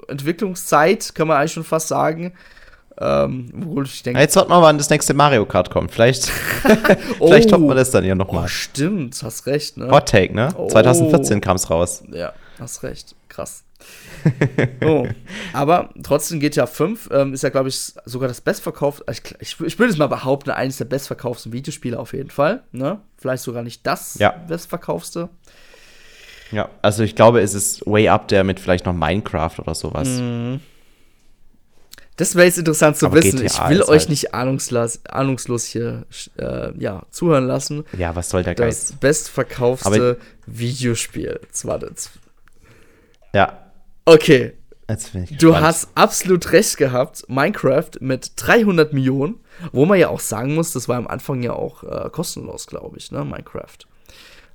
Entwicklungszeit, 0.08 1.14
kann 1.14 1.28
man 1.28 1.36
eigentlich 1.36 1.52
schon 1.52 1.64
fast 1.64 1.88
sagen. 1.88 2.32
Ähm, 3.00 3.50
denke, 4.04 4.20
Jetzt 4.20 4.34
warten 4.36 4.50
wir 4.50 4.56
mal, 4.60 4.62
wann 4.62 4.78
das 4.78 4.90
nächste 4.90 5.14
Mario 5.14 5.46
Kart 5.46 5.70
kommt. 5.70 5.90
Vielleicht, 5.92 6.26
vielleicht 7.18 7.50
toppen 7.50 7.68
wir 7.68 7.74
das 7.74 7.90
dann 7.90 8.04
ja 8.04 8.12
Oh, 8.14 8.16
nochmal. 8.16 8.48
stimmt, 8.48 9.22
hast 9.22 9.46
recht, 9.46 9.76
ne? 9.76 9.90
Hot 9.90 10.08
Take, 10.08 10.34
ne? 10.34 10.48
Oh. 10.56 10.66
2014 10.68 11.40
kam 11.40 11.56
es 11.56 11.70
raus. 11.70 12.02
Ja, 12.12 12.32
hast 12.58 12.82
recht. 12.82 13.14
Krass. 13.28 13.62
oh. 14.84 15.06
Aber 15.52 15.90
trotzdem 16.02 16.40
GTA 16.40 16.66
5 16.66 17.08
ähm, 17.12 17.34
ist 17.34 17.42
ja, 17.42 17.48
glaube 17.50 17.68
ich, 17.68 17.78
sogar 18.04 18.26
das 18.28 18.40
bestverkaufte, 18.40 19.04
ich, 19.10 19.22
ich, 19.38 19.60
ich 19.60 19.78
würde 19.78 19.92
es 19.92 19.98
mal 19.98 20.08
behaupten, 20.08 20.50
eines 20.50 20.78
der 20.78 20.86
bestverkauften 20.86 21.52
Videospiele 21.52 21.98
auf 21.98 22.12
jeden 22.12 22.30
Fall. 22.30 22.64
Ne? 22.72 22.98
Vielleicht 23.16 23.44
sogar 23.44 23.62
nicht 23.62 23.86
das 23.86 24.18
Ja. 24.18 24.30
bestverkaufste. 24.48 25.28
Ja, 26.50 26.68
also 26.82 27.02
ich 27.02 27.14
glaube, 27.14 27.40
es 27.42 27.54
ist 27.54 27.86
way 27.86 28.08
up 28.08 28.26
there 28.28 28.42
mit 28.42 28.58
vielleicht 28.58 28.86
noch 28.86 28.94
Minecraft 28.94 29.58
oder 29.58 29.74
sowas. 29.74 30.08
Mhm. 30.08 30.60
Das 32.18 32.34
wäre 32.34 32.44
jetzt 32.46 32.58
interessant 32.58 32.96
zu 32.98 33.06
Aber 33.06 33.16
wissen. 33.16 33.40
GTA 33.40 33.64
ich 33.64 33.70
will 33.70 33.82
euch 33.82 33.88
halt- 34.00 34.08
nicht 34.10 34.34
ahnungslos, 34.34 35.00
ahnungslos 35.08 35.64
hier 35.64 36.04
äh, 36.36 36.70
ja, 36.78 37.04
zuhören 37.10 37.46
lassen. 37.46 37.84
Ja, 37.96 38.14
was 38.14 38.28
soll 38.28 38.42
der 38.42 38.54
Das 38.54 38.64
Geist? 38.66 39.00
bestverkaufte 39.00 40.18
Videospiel. 40.46 41.40
Das 41.50 41.64
war 41.64 41.78
das. 41.78 42.10
Ja, 43.34 43.64
Okay, 44.04 44.54
jetzt 44.88 45.12
bin 45.12 45.24
ich 45.24 45.36
Du 45.36 45.54
hast 45.56 45.88
absolut 45.94 46.52
recht 46.52 46.78
gehabt. 46.78 47.24
Minecraft 47.28 47.90
mit 48.00 48.32
300 48.36 48.94
Millionen, 48.94 49.34
wo 49.70 49.84
man 49.84 49.98
ja 49.98 50.08
auch 50.08 50.20
sagen 50.20 50.54
muss, 50.54 50.72
das 50.72 50.88
war 50.88 50.96
am 50.96 51.06
Anfang 51.06 51.42
ja 51.42 51.52
auch 51.52 51.84
äh, 51.84 52.08
kostenlos, 52.10 52.66
glaube 52.66 52.96
ich, 52.96 53.12
ne, 53.12 53.22
Minecraft. 53.24 53.76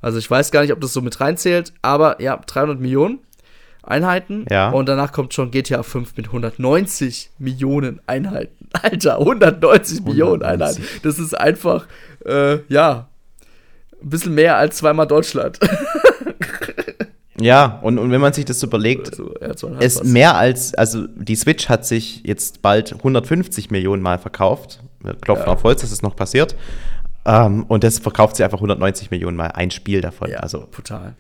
Also 0.02 0.18
ich 0.18 0.30
weiß 0.30 0.50
gar 0.52 0.62
nicht, 0.62 0.74
ob 0.74 0.82
das 0.82 0.92
so 0.92 1.02
mit 1.02 1.20
reinzählt, 1.22 1.72
aber 1.84 2.20
ja, 2.20 2.36
300 2.36 2.80
Millionen 2.80 3.20
Einheiten. 3.84 4.46
Ja. 4.50 4.70
Und 4.72 4.88
danach 4.88 5.12
kommt 5.12 5.34
schon 5.34 5.52
GTA 5.52 5.84
5 5.84 6.16
mit 6.18 6.28
190 6.28 7.32
Millionen 7.38 8.00
Einheiten. 8.08 8.70
Alter, 8.82 9.20
190 9.20 10.04
Millionen 10.04 10.42
190. 10.44 10.84
Einheiten. 10.84 11.00
Das 11.04 11.20
ist 11.20 11.34
einfach, 11.38 11.86
äh, 12.26 12.60
ja, 12.70 13.10
ein 14.02 14.10
bisschen 14.10 14.34
mehr 14.36 14.58
als 14.58 14.78
zweimal 14.78 15.08
Deutschland. 15.08 15.60
Ja, 17.40 17.80
und, 17.82 17.98
und 17.98 18.12
wenn 18.12 18.22
man 18.22 18.32
sich 18.32 18.46
das 18.46 18.62
überlegt, 18.62 19.20
Also, 19.42 19.70
ja, 19.70 19.80
fast. 19.82 20.06
mehr 20.06 20.36
als, 20.36 20.74
also 20.76 21.08
die 21.08 21.36
Switch 21.36 21.68
hat 21.68 21.84
sich 21.86 22.22
jetzt 22.24 22.62
bald 22.62 22.94
150 22.94 23.72
Millionen 23.72 24.04
Mal 24.04 24.20
verkauft. 24.20 24.82
Wir 25.02 25.16
klopfen 25.16 25.48
Ja. 25.48 25.54
auf 25.54 25.64
Holz, 25.64 25.82
dass 25.82 25.92
es 25.92 26.04
noch 26.04 26.16
passiert. 26.16 26.56
Ähm, 27.26 27.64
und 27.68 27.84
das 27.84 27.98
verkauft 28.00 28.36
sie 28.36 28.44
einfach 28.44 28.60
190 28.60 29.10
Millionen 29.10 29.36
Mal 29.36 29.48
ein 29.48 29.72
Spiel 29.72 30.00
davon. 30.00 30.30
ja, 30.30 30.38
Also 30.38 30.68
brutal. 30.72 31.16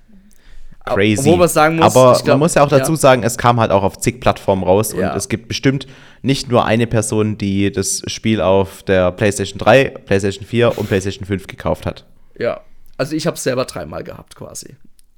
Crazy. 0.85 1.21
Obwohl 1.21 1.37
man 1.37 1.47
sagen 1.47 1.75
muss, 1.77 1.95
Aber 1.95 2.13
glaub, 2.13 2.27
man 2.27 2.39
muss 2.39 2.55
ja 2.55 2.63
auch 2.63 2.69
dazu 2.69 2.93
ja. 2.93 2.97
sagen, 2.97 3.23
es 3.23 3.37
kam 3.37 3.59
halt 3.59 3.71
auch 3.71 3.83
auf 3.83 3.97
zig 3.97 4.19
Plattformen 4.19 4.63
raus 4.63 4.93
Ja. 4.93 5.11
und 5.11 5.17
es 5.17 5.29
gibt 5.29 5.47
bestimmt 5.47 5.87
nicht 6.21 6.49
nur 6.49 6.65
eine 6.65 6.87
Person, 6.87 7.37
die 7.37 7.71
das 7.71 8.01
Spiel 8.07 8.41
auf 8.41 8.83
der 8.83 9.11
PlayStation 9.11 9.57
3, 9.59 9.85
PlayStation 10.05 10.45
4 10.45 10.77
und 10.77 10.87
PlayStation 10.87 11.25
5 11.25 11.47
gekauft 11.47 11.85
hat. 11.85 12.05
Ja, 12.37 12.61
also 12.97 13.15
ich 13.15 13.27
habe 13.27 13.35
es 13.35 13.43
selber 13.43 13.65
dreimal 13.65 14.03
gehabt 14.03 14.35
quasi. 14.35 14.75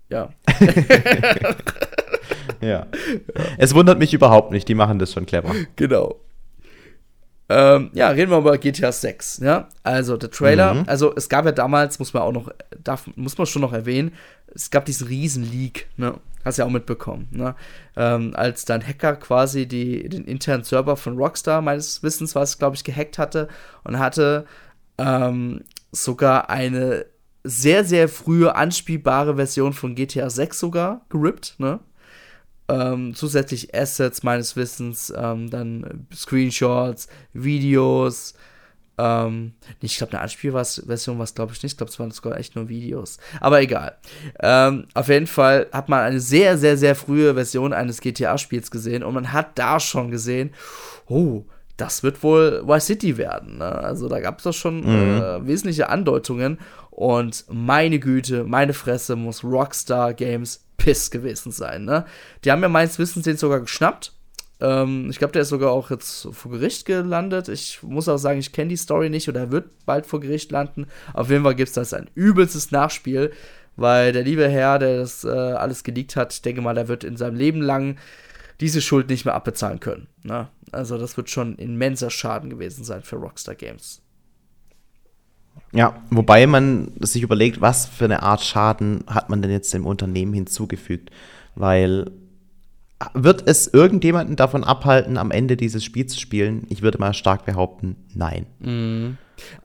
Ja. 0.10 0.30
Ja. 2.62 2.88
Es 3.58 3.76
wundert 3.76 4.00
mich 4.00 4.14
überhaupt 4.14 4.52
nicht, 4.52 4.68
die 4.68 4.76
machen 4.76 5.00
das 5.00 5.14
schon 5.14 5.26
clever. 5.26 5.54
Genau. 5.76 6.16
Ähm, 7.48 7.92
ja, 7.94 8.10
reden 8.10 8.32
wir 8.32 8.40
über 8.40 8.58
GTA 8.58 8.92
6. 8.92 9.40
Ja, 9.44 9.70
also 9.84 10.18
der 10.18 10.32
Trailer. 10.32 10.74
Mhm. 10.74 10.84
Also 10.88 11.14
es 11.16 11.30
gab 11.30 11.46
ja 11.46 11.52
damals, 11.52 12.00
muss 12.00 12.14
man 12.14 12.24
auch 12.24 12.32
noch, 12.32 12.50
darf, 12.84 13.08
muss 13.16 13.38
man 13.38 13.46
schon 13.46 13.62
noch 13.62 13.74
erwähnen, 13.74 14.14
es 14.54 14.72
gab 14.72 14.86
diesen 14.86 15.08
riesen 15.08 15.44
Leak. 15.44 15.88
Ne? 15.98 16.16
Hast 16.44 16.58
ja 16.58 16.66
auch 16.66 16.70
mitbekommen. 16.70 17.28
Ne? 17.32 17.56
Ähm, 17.96 18.34
als 18.36 18.66
dann 18.66 18.86
Hacker 18.86 19.16
quasi 19.16 19.68
die, 19.68 20.08
den 20.10 20.26
internen 20.26 20.64
Server 20.64 20.96
von 20.96 21.18
Rockstar 21.18 21.62
meines 21.62 22.02
Wissens 22.02 22.36
was, 22.36 22.58
glaube 22.58 22.76
ich, 22.76 22.84
gehackt 22.84 23.18
hatte 23.18 23.48
und 23.84 24.00
hatte 24.00 24.46
ähm, 24.98 25.64
sogar 25.92 26.50
eine 26.50 27.06
sehr 27.44 27.84
sehr 27.84 28.10
frühe 28.10 28.56
anspielbare 28.56 29.36
Version 29.36 29.74
von 29.74 29.94
GTA 29.94 30.30
6 30.30 30.60
sogar 30.60 31.02
gerippt. 31.10 31.56
Ne? 31.60 31.80
Ähm, 32.68 33.14
zusätzlich 33.14 33.76
Assets 33.76 34.24
meines 34.24 34.56
Wissens, 34.56 35.14
ähm, 35.16 35.50
dann 35.50 36.08
Screenshots, 36.14 37.08
Videos. 37.34 38.34
Ähm, 38.98 39.54
nee, 39.82 39.88
ich 39.88 39.98
glaube, 39.98 40.14
eine 40.14 40.22
Anspielversion 40.22 41.18
war 41.18 41.24
es, 41.24 41.36
glaube 41.36 41.54
ich, 41.54 41.62
nicht. 41.62 41.74
Ich 41.74 41.78
glaube, 41.78 41.92
es 41.92 42.00
waren 42.00 42.12
sogar 42.12 42.38
echt 42.38 42.56
nur 42.56 42.70
Videos. 42.70 43.18
Aber 43.42 43.62
egal. 43.62 43.98
Ähm, 44.40 44.86
auf 44.94 45.10
jeden 45.10 45.28
Fall 45.28 45.68
hat 45.72 45.90
man 45.90 46.00
eine 46.00 46.20
sehr, 46.20 46.58
sehr, 46.58 46.78
sehr 46.78 46.96
frühe 46.96 47.34
Version 47.34 47.74
eines 47.74 48.00
GTA-Spiels 48.02 48.72
gesehen 48.72 49.04
und 49.04 49.14
man 49.14 49.34
hat 49.34 49.60
da 49.60 49.80
schon 49.80 50.12
gesehen, 50.12 50.54
oh, 51.08 51.44
das 51.78 52.04
wird 52.04 52.24
wohl 52.24 52.64
Vice 52.66 52.86
City 52.86 53.18
werden. 53.18 53.58
Ne? 53.58 53.66
Also 53.66 54.08
da 54.08 54.22
gab 54.22 54.38
es 54.38 54.46
doch 54.46 54.54
schon 54.54 54.84
äh, 54.86 55.46
wesentliche 55.46 55.90
Andeutungen. 55.90 56.60
Und 56.96 57.44
meine 57.50 58.00
Güte, 58.00 58.46
meine 58.46 58.72
Fresse 58.72 59.18
muss 59.18 59.44
Rockstar 59.44 60.14
Games 60.14 60.66
piss 60.78 61.12
gewesen 61.12 61.52
sein. 61.52 61.84
Ne? 61.84 62.06
Die 62.46 62.52
haben 62.52 62.62
ja 62.62 62.70
meines 62.70 62.98
Wissens 62.98 63.26
den 63.26 63.36
sogar 63.36 63.60
geschnappt. 63.60 64.14
Ähm, 64.62 65.10
ich 65.10 65.18
glaube, 65.18 65.34
der 65.34 65.42
ist 65.42 65.50
sogar 65.50 65.72
auch 65.72 65.92
jetzt 65.92 66.26
vor 66.32 66.54
Gericht 66.54 66.86
gelandet. 66.86 67.50
Ich 67.50 67.84
muss 67.84 68.08
auch 68.08 68.16
sagen, 68.16 68.40
ich 68.40 68.54
kenne 68.54 68.70
die 68.70 68.78
Story 68.78 69.10
nicht 69.10 69.28
oder 69.28 69.42
er 69.42 69.52
wird 69.52 69.86
bald 69.86 70.06
vor 70.06 70.22
Gericht 70.22 70.54
landen. 70.54 70.88
Auf 71.14 71.30
jeden 71.30 71.44
Fall 71.44 71.56
gibt 71.56 71.68
es 71.68 71.76
das 71.76 71.94
ein 71.94 72.10
übelstes 72.16 72.72
Nachspiel, 72.72 73.34
weil 73.76 74.14
der 74.14 74.24
liebe 74.24 74.48
Herr, 74.48 74.80
der 74.80 75.00
das 75.00 75.26
äh, 75.26 75.28
alles 75.28 75.84
geleakt 75.84 76.16
hat, 76.16 76.32
ich 76.32 76.44
denke 76.44 76.62
mal, 76.62 76.76
der 76.76 76.88
wird 76.88 77.04
in 77.04 77.18
seinem 77.18 77.36
Leben 77.36 77.62
lang 77.62 77.98
diese 78.62 78.82
Schuld 78.82 79.10
nicht 79.10 79.26
mehr 79.26 79.36
abbezahlen 79.36 79.82
können. 79.82 80.08
Ne? 80.24 80.48
Also 80.72 80.98
das 80.98 81.18
wird 81.18 81.30
schon 81.30 81.58
immenser 81.58 82.10
Schaden 82.10 82.50
gewesen 82.50 82.86
sein 82.86 83.04
für 83.04 83.18
Rockstar 83.18 83.56
Games. 83.56 84.02
Ja, 85.76 86.02
wobei 86.10 86.48
man 86.48 86.94
sich 87.02 87.22
überlegt, 87.22 87.60
was 87.60 87.86
für 87.86 88.06
eine 88.06 88.24
Art 88.24 88.42
Schaden 88.42 89.04
hat 89.08 89.30
man 89.30 89.42
denn 89.42 89.52
jetzt 89.52 89.74
dem 89.74 89.86
Unternehmen 89.86 90.34
hinzugefügt? 90.34 91.12
Weil 91.56 92.12
wird 93.14 93.44
es 93.46 93.68
irgendjemanden 93.68 94.38
davon 94.38 94.64
abhalten, 94.64 95.18
am 95.18 95.32
Ende 95.32 95.58
dieses 95.58 95.84
Spiels 95.84 96.14
zu 96.14 96.20
spielen? 96.20 96.66
Ich 96.70 96.82
würde 96.82 96.98
mal 96.98 97.14
stark 97.14 97.46
behaupten, 97.46 97.98
nein. 98.14 98.46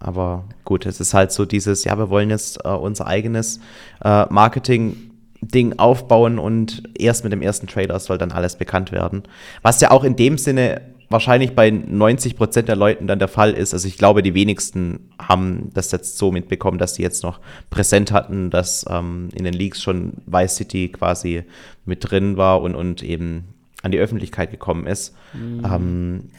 Aber 0.00 0.46
gut, 0.64 0.84
es 0.84 1.00
ist 1.00 1.14
halt 1.14 1.30
so 1.30 1.44
dieses, 1.44 1.84
ja, 1.84 1.96
wir 1.96 2.10
wollen 2.10 2.28
jetzt 2.28 2.64
äh, 2.64 2.70
unser 2.70 3.06
eigenes 3.06 3.60
äh, 4.04 4.26
Marketing-Ding 4.28 5.78
aufbauen 5.78 6.40
und 6.40 6.82
erst 6.98 7.22
mit 7.22 7.32
dem 7.32 7.40
ersten 7.40 7.68
Trailer 7.68 8.00
soll 8.00 8.18
dann 8.18 8.32
alles 8.32 8.56
bekannt 8.56 8.90
werden. 8.90 9.22
Was 9.62 9.80
ja 9.80 9.92
auch 9.92 10.02
in 10.02 10.16
dem 10.16 10.38
Sinne 10.38 10.80
wahrscheinlich 11.10 11.54
bei 11.54 11.70
90 11.70 12.36
Prozent 12.36 12.68
der 12.68 12.76
Leuten 12.76 13.06
dann 13.06 13.18
der 13.18 13.28
Fall 13.28 13.50
ist. 13.52 13.74
Also 13.74 13.88
ich 13.88 13.98
glaube, 13.98 14.22
die 14.22 14.34
wenigsten 14.34 15.10
haben 15.20 15.70
das 15.74 15.90
jetzt 15.92 16.16
so 16.16 16.30
mitbekommen, 16.32 16.78
dass 16.78 16.94
sie 16.94 17.02
jetzt 17.02 17.22
noch 17.24 17.40
präsent 17.68 18.12
hatten, 18.12 18.48
dass 18.50 18.86
ähm, 18.88 19.28
in 19.34 19.44
den 19.44 19.52
Leaks 19.54 19.82
schon 19.82 20.12
Vice 20.26 20.56
City 20.56 20.88
quasi 20.88 21.42
mit 21.84 22.08
drin 22.10 22.36
war 22.36 22.62
und, 22.62 22.74
und 22.76 23.02
eben 23.02 23.44
an 23.82 23.90
die 23.90 23.98
Öffentlichkeit 23.98 24.50
gekommen 24.52 24.86
ist. 24.86 25.14
Ähm, 25.34 26.30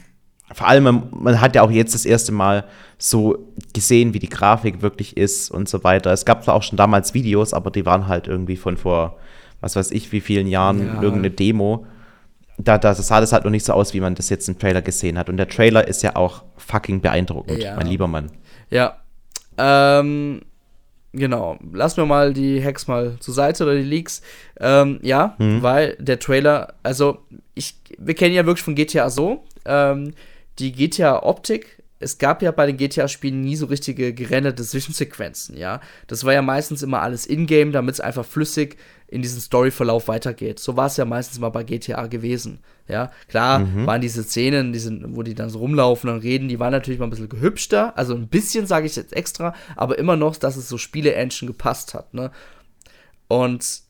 vor 0.54 0.68
allem, 0.68 0.84
man, 0.84 1.02
man 1.12 1.40
hat 1.40 1.54
ja 1.54 1.62
auch 1.62 1.70
jetzt 1.70 1.94
das 1.94 2.04
erste 2.04 2.32
Mal 2.32 2.64
so 2.98 3.38
gesehen, 3.74 4.14
wie 4.14 4.18
die 4.20 4.28
Grafik 4.28 4.80
wirklich 4.82 5.16
ist 5.16 5.50
und 5.50 5.68
so 5.68 5.82
weiter. 5.84 6.12
Es 6.12 6.24
gab 6.24 6.44
zwar 6.44 6.54
auch 6.54 6.62
schon 6.62 6.76
damals 6.76 7.14
Videos, 7.14 7.52
aber 7.52 7.70
die 7.70 7.84
waren 7.86 8.06
halt 8.06 8.28
irgendwie 8.28 8.56
von 8.56 8.76
vor, 8.76 9.18
was 9.60 9.76
weiß 9.76 9.90
ich, 9.92 10.12
wie 10.12 10.20
vielen 10.20 10.46
Jahren 10.46 10.86
Ja. 10.86 10.94
irgendeine 11.02 11.30
Demo. 11.30 11.86
Da, 12.64 12.78
da 12.78 12.94
sah 12.94 13.20
das 13.20 13.32
halt 13.32 13.44
noch 13.44 13.50
nicht 13.50 13.64
so 13.64 13.72
aus, 13.72 13.94
wie 13.94 14.00
man 14.00 14.14
das 14.14 14.28
jetzt 14.28 14.48
im 14.48 14.58
Trailer 14.58 14.82
gesehen 14.82 15.18
hat. 15.18 15.28
Und 15.28 15.36
der 15.36 15.48
Trailer 15.48 15.86
ist 15.88 16.02
ja 16.02 16.16
auch 16.16 16.42
fucking 16.56 17.00
beeindruckend, 17.00 17.62
Ja. 17.62 17.76
mein 17.76 17.86
lieber 17.86 18.06
Mann. 18.08 18.30
Ja, 18.70 18.96
Ähm, 19.58 20.40
genau. 21.12 21.58
Lassen 21.72 21.98
wir 21.98 22.06
mal 22.06 22.32
die 22.32 22.64
Hacks 22.64 22.86
mal 22.88 23.16
zur 23.20 23.34
Seite 23.34 23.64
oder 23.64 23.74
die 23.74 23.82
Leaks. 23.82 24.22
Ähm, 24.60 24.98
ja, 25.02 25.34
mhm. 25.38 25.62
weil 25.62 25.96
der 26.00 26.18
Trailer, 26.18 26.74
also 26.82 27.18
ich, 27.54 27.74
wir 27.98 28.14
kennen 28.14 28.34
ja 28.34 28.46
wirklich 28.46 28.64
von 28.64 28.74
GTA 28.74 29.10
so, 29.10 29.44
ähm, 29.66 30.14
die 30.58 30.72
GTA-Optik 30.72 31.81
es 32.02 32.18
gab 32.18 32.42
ja 32.42 32.50
bei 32.50 32.66
den 32.66 32.76
GTA-Spielen 32.76 33.40
nie 33.40 33.56
so 33.56 33.66
richtige 33.66 34.12
gerenderte 34.12 34.62
Zwischensequenzen, 34.62 35.56
ja. 35.56 35.80
Das 36.06 36.24
war 36.24 36.32
ja 36.32 36.42
meistens 36.42 36.82
immer 36.82 37.00
alles 37.00 37.26
in-game, 37.26 37.72
damit 37.72 37.94
es 37.94 38.00
einfach 38.00 38.24
flüssig 38.24 38.76
in 39.06 39.22
diesen 39.22 39.40
Storyverlauf 39.40 40.08
weitergeht. 40.08 40.58
So 40.58 40.76
war 40.76 40.86
es 40.86 40.96
ja 40.96 41.04
meistens 41.04 41.38
mal 41.38 41.50
bei 41.50 41.62
GTA 41.62 42.06
gewesen, 42.06 42.60
ja. 42.88 43.10
Klar 43.28 43.60
mhm. 43.60 43.86
waren 43.86 44.00
diese 44.00 44.24
Szenen, 44.24 44.72
die 44.72 44.78
sind, 44.78 45.16
wo 45.16 45.22
die 45.22 45.34
dann 45.34 45.50
so 45.50 45.60
rumlaufen 45.60 46.10
und 46.10 46.20
reden, 46.20 46.48
die 46.48 46.58
waren 46.58 46.72
natürlich 46.72 46.98
mal 46.98 47.06
ein 47.06 47.10
bisschen 47.10 47.28
gehübschter, 47.28 47.96
also 47.96 48.14
ein 48.14 48.28
bisschen 48.28 48.66
sage 48.66 48.86
ich 48.86 48.96
jetzt 48.96 49.12
extra, 49.12 49.54
aber 49.76 49.98
immer 49.98 50.16
noch, 50.16 50.36
dass 50.36 50.56
es 50.56 50.68
so 50.68 50.78
Spiele-Engine 50.78 51.50
gepasst 51.50 51.94
hat, 51.94 52.12
ne. 52.14 52.30
Und 53.28 53.82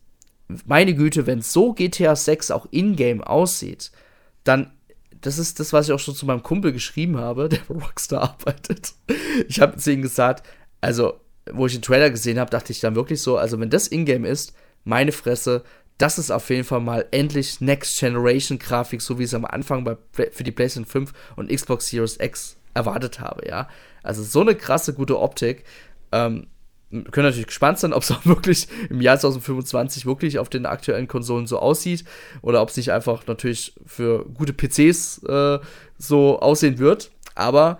meine 0.66 0.94
Güte, 0.94 1.26
wenn 1.26 1.40
so 1.40 1.72
GTA 1.72 2.14
6 2.14 2.50
auch 2.50 2.66
in-game 2.70 3.22
aussieht, 3.22 3.90
dann 4.44 4.72
das 5.22 5.38
ist 5.38 5.60
das, 5.60 5.72
was 5.72 5.88
ich 5.88 5.92
auch 5.92 5.98
schon 5.98 6.14
zu 6.14 6.26
meinem 6.26 6.42
Kumpel 6.42 6.72
geschrieben 6.72 7.16
habe, 7.16 7.48
der 7.50 7.60
bei 7.68 7.74
Rockstar 7.74 8.22
arbeitet. 8.22 8.92
Ich 9.48 9.60
habe 9.60 9.76
zu 9.76 9.92
ihm 9.92 10.02
gesagt, 10.02 10.46
also, 10.80 11.20
wo 11.50 11.66
ich 11.66 11.72
den 11.72 11.82
Trailer 11.82 12.10
gesehen 12.10 12.38
habe, 12.38 12.50
dachte 12.50 12.72
ich 12.72 12.80
dann 12.80 12.94
wirklich 12.94 13.22
so, 13.22 13.36
also 13.36 13.58
wenn 13.58 13.70
das 13.70 13.88
Ingame 13.88 14.28
ist, 14.28 14.54
meine 14.84 15.12
Fresse, 15.12 15.64
das 15.98 16.18
ist 16.18 16.30
auf 16.30 16.50
jeden 16.50 16.64
Fall 16.64 16.80
mal 16.80 17.06
endlich 17.12 17.60
Next 17.60 17.98
Generation 17.98 18.58
Grafik, 18.58 19.00
so 19.00 19.18
wie 19.18 19.24
es 19.24 19.34
am 19.34 19.44
Anfang 19.44 19.84
bei, 19.84 19.96
für 20.12 20.42
die 20.42 20.50
PlayStation 20.50 20.86
5 20.86 21.12
und 21.36 21.50
Xbox 21.50 21.86
Series 21.86 22.18
X 22.20 22.56
erwartet 22.74 23.20
habe, 23.20 23.46
ja. 23.48 23.68
Also 24.02 24.22
so 24.22 24.40
eine 24.40 24.56
krasse 24.56 24.94
gute 24.94 25.20
Optik. 25.20 25.64
Ähm, 26.10 26.48
können 27.10 27.26
natürlich 27.26 27.46
gespannt 27.46 27.78
sein, 27.78 27.92
ob 27.94 28.02
es 28.02 28.10
auch 28.10 28.24
wirklich 28.26 28.68
im 28.90 29.00
Jahr 29.00 29.18
2025 29.18 30.06
wirklich 30.06 30.38
auf 30.38 30.48
den 30.48 30.66
aktuellen 30.66 31.08
Konsolen 31.08 31.46
so 31.46 31.58
aussieht 31.58 32.04
oder 32.42 32.62
ob 32.62 32.68
es 32.68 32.76
nicht 32.76 32.92
einfach 32.92 33.26
natürlich 33.26 33.74
für 33.86 34.24
gute 34.26 34.52
PCs 34.52 35.22
äh, 35.24 35.58
so 35.98 36.40
aussehen 36.40 36.78
wird. 36.78 37.10
Aber 37.34 37.78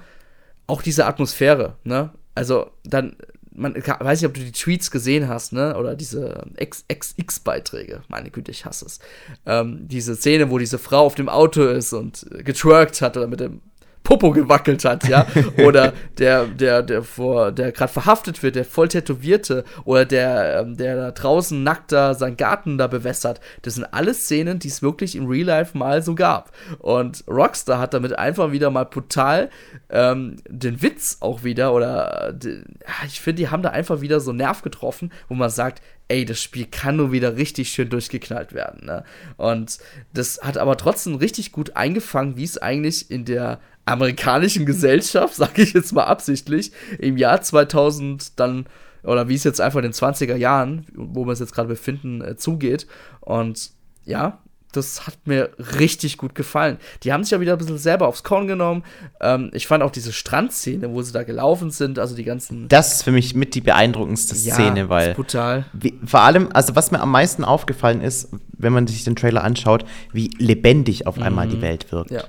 auch 0.67 0.83
diese 0.83 1.07
Atmosphäre, 1.07 1.77
ne? 1.85 2.11
Also 2.35 2.71
dann, 2.85 3.17
man 3.55 3.75
weiß 3.75 4.23
nicht, 4.23 4.29
ob 4.29 4.35
du 4.35 4.41
die 4.41 4.53
Tweets 4.53 4.91
gesehen 4.91 5.29
hast, 5.29 5.53
ne? 5.53 5.77
Oder 5.77 5.95
diese 5.95 6.47
XX-Beiträge. 6.59 8.03
Meine 8.09 8.31
Güte, 8.31 8.51
ich 8.51 8.65
hasse 8.65 8.87
es. 8.87 8.99
Ähm, 9.45 9.87
diese 9.89 10.17
Szene, 10.17 10.51
wo 10.51 10.57
diese 10.57 10.79
Frau 10.79 11.05
auf 11.05 11.15
dem 11.15 11.29
Auto 11.29 11.65
ist 11.65 11.93
und 11.93 12.27
getwerkt 12.39 13.03
hat 13.03 13.19
oder 13.19 13.27
mit 13.27 13.41
dem 13.41 13.61
Popo 14.03 14.33
gewackelt 14.33 14.85
hat, 14.85 15.09
ja, 15.09 15.27
oder 15.65 15.93
der, 16.19 16.47
der, 16.47 16.83
der 16.83 17.03
vor, 17.03 17.53
der 17.53 17.73
gerade 17.73 17.93
verhaftet 17.93 18.43
wird, 18.43 18.57
der 18.57 18.65
voll 18.65 18.89
tätowierte, 18.89 19.65
oder 19.85 20.05
der, 20.05 20.61
ähm, 20.61 20.77
der 20.77 20.97
da 20.97 21.11
draußen 21.13 21.63
nackt 21.63 21.93
da 21.93 22.15
seinen 22.15 22.37
Garten 22.37 22.79
da 22.79 22.87
bewässert. 22.87 23.41
Das 23.63 23.75
sind 23.75 23.85
alles 23.85 24.25
Szenen, 24.25 24.59
die 24.59 24.69
es 24.69 24.83
wirklich 24.83 25.15
im 25.15 25.27
Real 25.27 25.47
Life 25.47 25.77
mal 25.77 26.03
so 26.03 26.15
gab. 26.15 26.51
Und 26.79 27.25
Rockstar 27.29 27.79
hat 27.79 27.95
damit 27.95 28.19
einfach 28.19 28.53
wieder 28.53 28.71
mal 28.71 28.85
brutal 28.85 29.51
ähm, 29.89 30.37
den 30.49 30.83
Witz 30.83 31.19
auch 31.21 31.45
wieder, 31.45 31.73
oder 31.73 32.33
die, 32.33 32.63
ich 33.07 33.21
finde, 33.21 33.43
die 33.43 33.49
haben 33.49 33.63
da 33.63 33.71
einfach 33.71 34.01
wieder 34.01 34.21
so 34.21 34.31
einen 34.31 34.39
Nerv 34.39 34.63
getroffen, 34.63 35.13
wo 35.29 35.35
man 35.35 35.51
sagt, 35.51 35.81
ey, 36.13 36.27
das 36.27 36.43
Spiel 36.43 36.67
kann 36.67 36.97
nur 36.97 37.11
wieder 37.11 37.37
richtig 37.37 37.71
schön 37.71 37.89
durchgeknallt 37.89 38.53
werden. 38.53 38.85
Ne? 38.85 39.03
Und 39.39 39.79
das 40.13 40.41
hat 40.43 40.59
aber 40.59 40.77
trotzdem 40.77 41.15
richtig 41.15 41.53
gut 41.53 41.77
eingefangen, 41.77 42.37
wie 42.37 42.45
es 42.45 42.59
eigentlich 42.59 43.11
in 43.11 43.25
der 43.25 43.61
amerikanischen 43.85 44.67
Gesellschaft, 44.67 45.35
sage 45.37 45.63
ich 45.63 45.73
jetzt 45.73 45.93
mal 45.93 46.05
absichtlich, 46.05 46.73
im 46.99 47.17
Jahr 47.17 47.43
2000 47.43 48.39
dann, 48.39 48.67
oder 49.03 49.29
wie 49.29 49.35
es 49.35 49.45
jetzt 49.45 49.61
einfach 49.61 49.79
in 49.79 49.85
den 49.85 49.93
20er 49.93 50.37
Jahren, 50.37 50.87
wo 50.95 51.25
wir 51.25 51.31
uns 51.31 51.41
jetzt 51.41 51.55
gerade 51.55 51.69
befinden, 51.69 52.21
äh, 52.21 52.37
zugeht. 52.37 52.87
Und 53.21 53.71
ja, 54.05 54.39
das 54.73 55.07
hat 55.07 55.19
mir 55.27 55.51
richtig 55.79 56.17
gut 56.17 56.35
gefallen. 56.35 56.79
Die 57.03 57.13
haben 57.13 57.23
sich 57.23 57.31
ja 57.31 57.41
wieder 57.41 57.53
ein 57.53 57.59
bisschen 57.59 57.79
selber 57.79 58.09
aufs 58.09 58.23
Korn 58.23 58.47
genommen. 58.47 58.85
Ähm, 59.21 59.51
ich 59.53 59.67
fand 59.67 59.83
auch 59.83 59.91
diese 59.91 60.13
Strandszene, 60.13 60.91
wo 60.91 61.03
sie 61.03 61.13
da 61.13 61.23
gelaufen 61.23 61.71
sind, 61.71 61.99
also 61.99 62.17
die 62.17 62.25
ganzen. 62.25 62.69
Das 62.69 62.95
ist 62.95 63.03
für 63.03 63.13
mich 63.13 63.35
mit 63.35 63.55
die 63.55 63.61
beeindruckendste 63.61 64.35
ja, 64.35 64.55
Szene, 64.55 64.89
weil. 64.89 65.11
Ist 65.11 65.17
brutal. 65.17 65.67
Wie, 65.75 65.99
vor 66.05 66.21
allem, 66.21 66.49
also 66.53 66.75
was 66.75 66.91
mir 66.91 67.01
am 67.01 67.11
meisten 67.11 67.45
aufgefallen 67.45 68.01
ist, 68.01 68.31
wenn 68.57 68.73
man 68.73 68.87
sich 68.87 69.05
den 69.05 69.15
Trailer 69.15 69.45
anschaut, 69.45 69.85
wie 70.13 70.31
lebendig 70.39 71.07
auf 71.07 71.21
einmal 71.21 71.47
mhm. 71.47 71.51
die 71.51 71.63
Welt 71.63 71.93
wirkt. 71.93 72.11
Ja. 72.11 72.25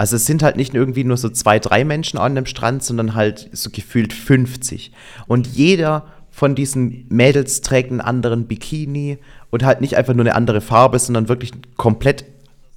Also 0.00 0.16
es 0.16 0.24
sind 0.24 0.42
halt 0.42 0.56
nicht 0.56 0.72
irgendwie 0.72 1.04
nur 1.04 1.18
so 1.18 1.28
zwei, 1.28 1.58
drei 1.58 1.84
Menschen 1.84 2.18
an 2.18 2.34
dem 2.34 2.46
Strand, 2.46 2.82
sondern 2.82 3.14
halt 3.14 3.50
so 3.52 3.68
gefühlt 3.68 4.14
50. 4.14 4.92
Und 5.26 5.46
jeder 5.46 6.06
von 6.30 6.54
diesen 6.54 7.04
Mädels 7.10 7.60
trägt 7.60 7.90
einen 7.90 8.00
anderen 8.00 8.46
Bikini 8.46 9.18
und 9.50 9.62
halt 9.62 9.82
nicht 9.82 9.98
einfach 9.98 10.14
nur 10.14 10.24
eine 10.24 10.34
andere 10.34 10.62
Farbe, 10.62 10.98
sondern 10.98 11.28
wirklich 11.28 11.52
komplett 11.76 12.24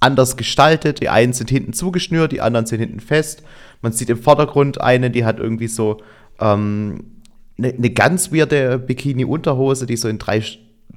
anders 0.00 0.36
gestaltet. 0.36 1.00
Die 1.00 1.08
einen 1.08 1.32
sind 1.32 1.48
hinten 1.48 1.72
zugeschnürt, 1.72 2.30
die 2.30 2.42
anderen 2.42 2.66
sind 2.66 2.80
hinten 2.80 3.00
fest. 3.00 3.42
Man 3.80 3.92
sieht 3.92 4.10
im 4.10 4.18
Vordergrund 4.18 4.82
eine, 4.82 5.10
die 5.10 5.24
hat 5.24 5.38
irgendwie 5.38 5.68
so 5.68 6.02
ähm, 6.40 7.22
eine, 7.56 7.68
eine 7.72 7.88
ganz 7.88 8.32
weirde 8.32 8.78
Bikini-Unterhose, 8.78 9.86
die 9.86 9.96
so 9.96 10.08
in 10.08 10.18
drei, 10.18 10.42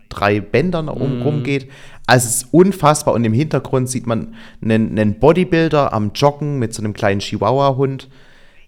drei 0.10 0.42
Bändern 0.42 0.88
mm. 0.88 1.22
rumgeht. 1.22 1.70
Also 2.08 2.28
es 2.28 2.38
ist 2.38 2.48
unfassbar 2.54 3.14
und 3.14 3.26
im 3.26 3.34
Hintergrund 3.34 3.90
sieht 3.90 4.08
man 4.08 4.34
einen, 4.62 4.98
einen 4.98 5.20
Bodybuilder 5.20 5.94
am 5.94 6.12
Joggen 6.16 6.58
mit 6.58 6.74
so 6.74 6.82
einem 6.82 6.94
kleinen 6.94 7.20
Chihuahua-Hund. 7.20 8.08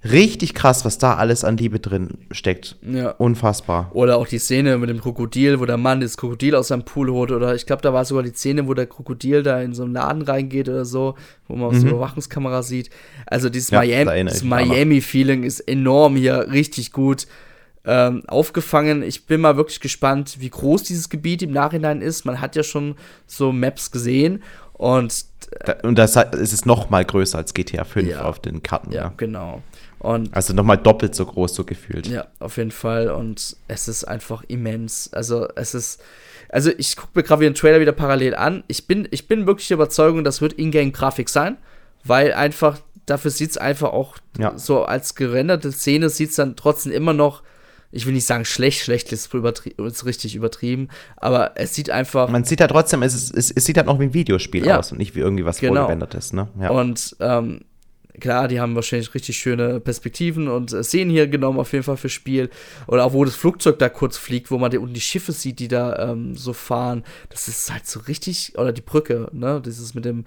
Richtig 0.03 0.53
krass, 0.53 0.85
was 0.85 0.97
da 0.97 1.15
alles 1.15 1.43
an 1.43 1.57
Liebe 1.57 1.79
drin 1.79 2.19
steckt. 2.31 2.77
Ja. 2.81 3.11
Unfassbar. 3.11 3.91
Oder 3.93 4.17
auch 4.17 4.27
die 4.27 4.39
Szene 4.39 4.77
mit 4.77 4.89
dem 4.89 5.01
Krokodil, 5.01 5.59
wo 5.59 5.65
der 5.65 5.77
Mann 5.77 5.99
das 5.99 6.15
Krokodil 6.15 6.55
aus 6.55 6.69
seinem 6.69 6.83
Pool 6.83 7.09
holt. 7.11 7.31
Oder 7.31 7.55
ich 7.55 7.65
glaube, 7.65 7.81
da 7.81 7.93
war 7.93 8.05
sogar 8.05 8.23
die 8.23 8.29
Szene, 8.29 8.67
wo 8.67 8.73
der 8.73 8.87
Krokodil 8.87 9.43
da 9.43 9.61
in 9.61 9.73
so 9.73 9.83
einen 9.83 9.93
Laden 9.93 10.21
reingeht 10.21 10.69
oder 10.69 10.85
so, 10.85 11.15
wo 11.47 11.55
man 11.55 11.69
mhm. 11.69 11.75
aus 11.75 11.81
der 11.81 11.91
Überwachungskamera 11.91 12.63
sieht. 12.63 12.89
Also 13.25 13.49
dieses 13.49 13.71
ja, 13.71 13.79
Miami-Feeling 13.79 15.39
Miami 15.39 15.47
ist 15.47 15.59
enorm 15.61 16.15
hier, 16.15 16.49
richtig 16.49 16.93
gut 16.93 17.25
ähm, 17.85 18.23
aufgefangen. 18.27 19.03
Ich 19.03 19.25
bin 19.25 19.41
mal 19.41 19.57
wirklich 19.57 19.79
gespannt, 19.79 20.37
wie 20.39 20.49
groß 20.49 20.83
dieses 20.83 21.09
Gebiet 21.09 21.41
im 21.41 21.51
Nachhinein 21.51 22.01
ist. 22.01 22.25
Man 22.25 22.41
hat 22.41 22.55
ja 22.55 22.63
schon 22.63 22.95
so 23.25 23.51
Maps 23.51 23.91
gesehen 23.91 24.43
und 24.73 25.25
da, 25.65 25.75
und 25.83 25.97
das 25.97 26.15
ist 26.15 26.53
es 26.53 26.65
noch 26.65 26.89
mal 26.89 27.03
größer 27.03 27.37
als 27.37 27.53
GTA 27.53 27.83
5 27.83 28.07
ja, 28.07 28.21
auf 28.23 28.39
den 28.39 28.63
Karten. 28.63 28.91
Ja, 28.91 29.03
ja. 29.03 29.13
genau. 29.17 29.61
Und 29.99 30.33
also 30.33 30.53
noch 30.53 30.63
mal 30.63 30.77
doppelt 30.77 31.15
so 31.15 31.25
groß 31.25 31.53
so 31.53 31.65
gefühlt. 31.65 32.07
Ja, 32.07 32.27
auf 32.39 32.55
jeden 32.57 32.71
Fall 32.71 33.09
und 33.09 33.57
es 33.67 33.87
ist 33.87 34.05
einfach 34.05 34.43
immens. 34.47 35.11
Also 35.11 35.47
es 35.55 35.73
ist 35.73 36.01
also 36.47 36.71
ich 36.77 36.95
gucke 36.95 37.11
mir 37.15 37.23
gerade 37.23 37.43
den 37.43 37.55
Trailer 37.55 37.81
wieder 37.81 37.91
parallel 37.91 38.35
an. 38.35 38.63
Ich 38.67 38.87
bin 38.87 39.07
ich 39.11 39.27
bin 39.27 39.47
wirklich 39.47 39.67
der 39.67 39.75
Überzeugung, 39.75 40.23
das 40.23 40.41
wird 40.41 40.53
Ingame 40.53 40.91
Grafik 40.91 41.29
sein, 41.29 41.57
weil 42.05 42.33
einfach 42.33 42.79
dafür 43.05 43.31
sieht 43.31 43.51
es 43.51 43.57
einfach 43.57 43.91
auch 43.91 44.17
ja. 44.37 44.57
so 44.57 44.85
als 44.85 45.15
gerenderte 45.15 45.71
Szene 45.71 46.09
sieht 46.09 46.29
es 46.29 46.35
dann 46.35 46.55
trotzdem 46.55 46.93
immer 46.93 47.13
noch 47.13 47.43
ich 47.91 48.05
will 48.05 48.13
nicht 48.13 48.27
sagen 48.27 48.45
schlecht, 48.45 48.81
schlecht 48.81 49.11
ist, 49.11 49.33
ist 49.33 50.05
richtig 50.05 50.35
übertrieben, 50.35 50.89
aber 51.17 51.53
es 51.55 51.73
sieht 51.73 51.89
einfach. 51.89 52.29
Man 52.29 52.43
sieht 52.43 52.59
ja 52.59 52.67
trotzdem, 52.67 53.01
es, 53.03 53.13
ist, 53.13 53.35
es, 53.35 53.51
es 53.51 53.65
sieht 53.65 53.77
halt 53.77 53.87
noch 53.87 53.99
wie 53.99 54.03
ein 54.03 54.13
Videospiel 54.13 54.65
ja. 54.65 54.77
aus 54.77 54.91
und 54.91 54.99
nicht 54.99 55.15
wie 55.15 55.19
irgendwie 55.19 55.45
was 55.45 55.59
genau. 55.59 55.81
vorgewendetes, 55.81 56.33
ne? 56.33 56.47
Ja. 56.59 56.69
Und 56.69 57.15
ähm, 57.19 57.61
klar, 58.19 58.47
die 58.47 58.59
haben 58.59 58.75
wahrscheinlich 58.75 59.13
richtig 59.13 59.37
schöne 59.37 59.79
Perspektiven 59.79 60.47
und 60.47 60.73
äh, 60.73 60.83
Szenen 60.83 61.11
hier 61.11 61.27
genommen, 61.27 61.59
auf 61.59 61.71
jeden 61.73 61.83
Fall 61.83 61.97
für 61.97 62.09
Spiel. 62.09 62.49
Oder 62.87 63.05
auch 63.05 63.13
wo 63.13 63.25
das 63.25 63.35
Flugzeug 63.35 63.79
da 63.79 63.89
kurz 63.89 64.17
fliegt, 64.17 64.51
wo 64.51 64.57
man 64.57 64.71
die, 64.71 64.77
unten 64.77 64.93
die 64.93 65.01
Schiffe 65.01 65.31
sieht, 65.31 65.59
die 65.59 65.67
da 65.67 66.11
ähm, 66.11 66.35
so 66.35 66.53
fahren. 66.53 67.03
Das 67.29 67.47
ist 67.47 67.71
halt 67.71 67.87
so 67.87 68.01
richtig, 68.01 68.57
oder 68.57 68.71
die 68.71 68.81
Brücke, 68.81 69.29
ne? 69.31 69.61
Das 69.63 69.79
ist 69.79 69.95
mit 69.95 70.05
dem. 70.05 70.25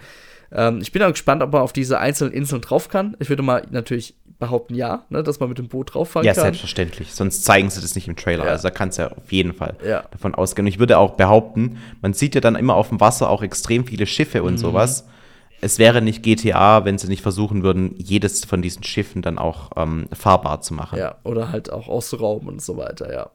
Ähm, 0.51 0.81
ich 0.83 0.93
bin 0.93 1.03
auch 1.03 1.11
gespannt, 1.11 1.43
ob 1.43 1.53
man 1.53 1.63
auf 1.63 1.73
diese 1.73 1.99
einzelnen 1.99 2.33
Inseln 2.33 2.61
drauf 2.61 2.89
kann. 2.89 3.17
Ich 3.19 3.29
würde 3.29 3.43
mal 3.43 3.67
natürlich 3.71 4.15
behaupten 4.43 4.75
ja, 4.75 5.05
ne, 5.09 5.23
dass 5.23 5.39
man 5.39 5.49
mit 5.49 5.59
dem 5.59 5.69
Boot 5.69 5.95
drauffahren 5.95 6.27
ja, 6.27 6.33
kann. 6.33 6.41
Ja, 6.41 6.45
selbstverständlich. 6.47 7.15
Sonst 7.15 7.45
zeigen 7.45 7.71
sie 7.71 7.81
das 7.81 7.95
nicht 7.95 8.09
im 8.09 8.17
Trailer. 8.17 8.45
Ja. 8.47 8.51
Also 8.51 8.65
da 8.65 8.71
kannst 8.71 8.99
du 8.99 9.03
ja 9.03 9.13
auf 9.13 9.31
jeden 9.31 9.55
Fall 9.55 9.77
ja. 9.87 10.03
davon 10.11 10.35
ausgehen. 10.35 10.67
Und 10.67 10.69
ich 10.69 10.81
würde 10.81 10.99
auch 10.99 11.13
behaupten, 11.13 11.79
man 12.01 12.13
sieht 12.13 12.35
ja 12.35 12.41
dann 12.41 12.57
immer 12.57 12.75
auf 12.75 12.89
dem 12.89 12.99
Wasser 12.99 13.31
auch 13.31 13.43
extrem 13.43 13.87
viele 13.87 14.05
Schiffe 14.05 14.43
und 14.43 14.55
mhm. 14.55 14.59
sowas. 14.59 15.07
Es 15.65 15.79
wäre 15.79 16.03
nicht 16.03 16.23
GTA, 16.23 16.85
wenn 16.85 16.99
sie 16.99 17.07
nicht 17.07 17.23
versuchen 17.23 17.63
würden, 17.63 17.95
jedes 17.97 18.45
von 18.45 18.63
diesen 18.63 18.83
Schiffen 18.83 19.23
dann 19.23 19.39
auch 19.39 19.71
ähm, 19.77 20.07
fahrbar 20.13 20.61
zu 20.61 20.75
machen. 20.75 20.99
Ja, 20.99 21.17
oder 21.23 21.53
halt 21.53 21.73
auch 21.73 21.89
auszurauben 21.89 22.49
und 22.49 22.61
so 22.61 22.77
weiter, 22.77 23.13
ja. 23.13 23.31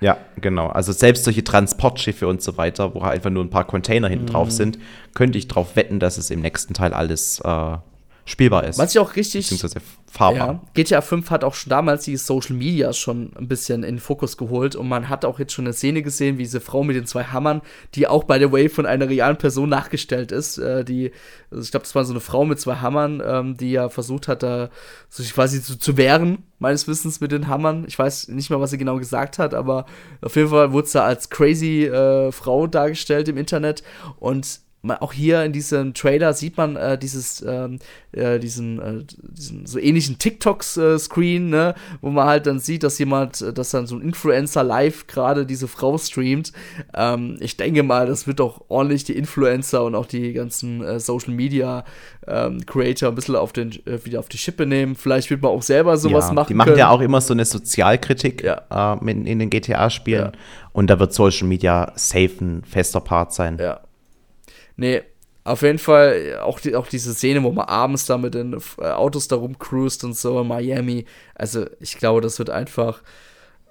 ja, 0.00 0.16
genau. 0.40 0.68
Also 0.68 0.92
selbst 0.92 1.24
solche 1.24 1.44
Transportschiffe 1.44 2.26
und 2.26 2.42
so 2.42 2.56
weiter, 2.56 2.94
wo 2.94 3.00
einfach 3.00 3.30
nur 3.30 3.44
ein 3.44 3.50
paar 3.50 3.66
Container 3.66 4.08
hinten 4.08 4.24
mhm. 4.24 4.30
drauf 4.30 4.50
sind, 4.50 4.78
könnte 5.12 5.36
ich 5.36 5.46
darauf 5.46 5.76
wetten, 5.76 6.00
dass 6.00 6.16
es 6.16 6.30
im 6.30 6.40
nächsten 6.40 6.72
Teil 6.72 6.94
alles 6.94 7.40
äh, 7.40 7.76
spielbar 8.24 8.64
ist. 8.64 8.78
Was 8.78 8.92
ich 8.94 8.98
auch 8.98 9.16
richtig. 9.16 9.48
Beziehungsweise 9.48 9.80
fahrbar. 10.14 10.46
Ja, 10.46 10.60
GTA 10.74 11.00
5 11.00 11.30
hat 11.30 11.44
auch 11.44 11.54
schon 11.54 11.70
damals 11.70 12.04
die 12.04 12.16
Social 12.16 12.54
Media 12.54 12.92
schon 12.92 13.32
ein 13.36 13.48
bisschen 13.48 13.82
in 13.82 13.96
den 13.96 13.98
Fokus 13.98 14.36
geholt 14.36 14.76
und 14.76 14.88
man 14.88 15.08
hat 15.08 15.24
auch 15.24 15.38
jetzt 15.38 15.52
schon 15.52 15.64
eine 15.64 15.74
Szene 15.74 16.02
gesehen, 16.02 16.38
wie 16.38 16.44
diese 16.44 16.60
Frau 16.60 16.84
mit 16.84 16.96
den 16.96 17.06
zwei 17.06 17.24
Hammern, 17.24 17.62
die 17.94 18.06
auch 18.06 18.24
by 18.24 18.38
the 18.38 18.52
way 18.52 18.68
von 18.68 18.86
einer 18.86 19.08
realen 19.08 19.36
Person 19.36 19.68
nachgestellt 19.68 20.30
ist, 20.30 20.58
äh, 20.58 20.84
die, 20.84 21.10
also 21.50 21.62
ich 21.64 21.70
glaube, 21.70 21.84
das 21.84 21.94
war 21.94 22.04
so 22.04 22.12
eine 22.12 22.20
Frau 22.20 22.44
mit 22.44 22.60
zwei 22.60 22.76
Hammern, 22.76 23.22
ähm, 23.26 23.56
die 23.56 23.72
ja 23.72 23.88
versucht 23.88 24.28
hat, 24.28 24.42
da 24.42 24.70
sich 25.08 25.34
quasi 25.34 25.60
zu, 25.60 25.78
zu 25.78 25.96
wehren, 25.96 26.44
meines 26.58 26.86
Wissens 26.86 27.20
mit 27.20 27.32
den 27.32 27.48
Hammern. 27.48 27.84
Ich 27.88 27.98
weiß 27.98 28.28
nicht 28.28 28.50
mehr, 28.50 28.60
was 28.60 28.70
sie 28.70 28.78
genau 28.78 28.98
gesagt 28.98 29.38
hat, 29.38 29.52
aber 29.52 29.84
auf 30.22 30.36
jeden 30.36 30.48
Fall 30.48 30.72
wurde 30.72 30.88
sie 30.88 31.02
als 31.02 31.28
crazy 31.28 31.86
äh, 31.86 32.30
Frau 32.30 32.68
dargestellt 32.68 33.28
im 33.28 33.36
Internet 33.36 33.82
und 34.20 34.63
auch 34.90 35.12
hier 35.12 35.44
in 35.44 35.52
diesem 35.52 35.94
Trailer 35.94 36.34
sieht 36.34 36.56
man 36.56 36.76
äh, 36.76 36.98
dieses, 36.98 37.42
ähm, 37.46 37.78
äh, 38.12 38.38
diesen, 38.38 38.78
äh, 38.80 39.04
diesen 39.22 39.66
so 39.66 39.78
ähnlichen 39.78 40.18
TikToks-Screen, 40.18 41.48
ne, 41.48 41.74
wo 42.00 42.10
man 42.10 42.26
halt 42.26 42.46
dann 42.46 42.58
sieht, 42.58 42.82
dass 42.82 42.98
jemand, 42.98 43.40
äh, 43.40 43.52
dass 43.52 43.70
dann 43.70 43.86
so 43.86 43.96
ein 43.96 44.02
Influencer 44.02 44.62
live 44.62 45.06
gerade 45.06 45.46
diese 45.46 45.68
Frau 45.68 45.96
streamt. 45.98 46.52
Ähm, 46.94 47.36
ich 47.40 47.56
denke 47.56 47.82
mal, 47.82 48.06
das 48.06 48.26
wird 48.26 48.40
auch 48.40 48.62
ordentlich 48.68 49.04
die 49.04 49.16
Influencer 49.16 49.84
und 49.84 49.94
auch 49.94 50.06
die 50.06 50.32
ganzen 50.32 50.82
äh, 50.82 51.00
Social 51.00 51.32
Media 51.32 51.84
ähm, 52.26 52.64
Creator 52.66 53.08
ein 53.08 53.14
bisschen 53.14 53.36
auf 53.36 53.52
den, 53.52 53.72
äh, 53.86 54.04
wieder 54.04 54.18
auf 54.18 54.28
die 54.28 54.38
Schippe 54.38 54.66
nehmen. 54.66 54.96
Vielleicht 54.96 55.30
wird 55.30 55.42
man 55.42 55.50
auch 55.50 55.62
selber 55.62 55.96
sowas 55.96 56.28
ja, 56.28 56.34
machen. 56.34 56.48
Die 56.48 56.54
machen 56.54 56.68
können. 56.68 56.78
ja 56.78 56.90
auch 56.90 57.00
immer 57.00 57.20
so 57.20 57.34
eine 57.34 57.44
Sozialkritik 57.44 58.42
ja. 58.42 58.94
in, 59.00 59.26
in, 59.26 59.38
den 59.38 59.50
GTA-Spielen. 59.50 60.32
Ja. 60.32 60.32
Und 60.72 60.88
da 60.88 60.98
wird 60.98 61.12
Social 61.12 61.46
Media 61.46 61.92
safe 61.94 62.32
ein 62.40 62.64
fester 62.64 63.00
Part 63.00 63.32
sein. 63.32 63.58
Ja. 63.58 63.80
Nee, 64.76 65.02
auf 65.44 65.60
jeden 65.60 65.78
Fall 65.78 66.38
auch, 66.42 66.58
die, 66.58 66.74
auch 66.74 66.86
diese 66.86 67.12
Szene, 67.12 67.42
wo 67.42 67.52
man 67.52 67.66
abends 67.66 68.06
da 68.06 68.16
mit 68.16 68.34
den 68.34 68.56
äh, 68.78 68.86
Autos 68.86 69.28
da 69.28 69.36
rumcruist 69.36 70.02
und 70.04 70.16
so 70.16 70.40
in 70.40 70.48
Miami. 70.48 71.04
Also, 71.34 71.66
ich 71.80 71.98
glaube, 71.98 72.22
das 72.22 72.38
wird 72.38 72.48
einfach 72.48 73.02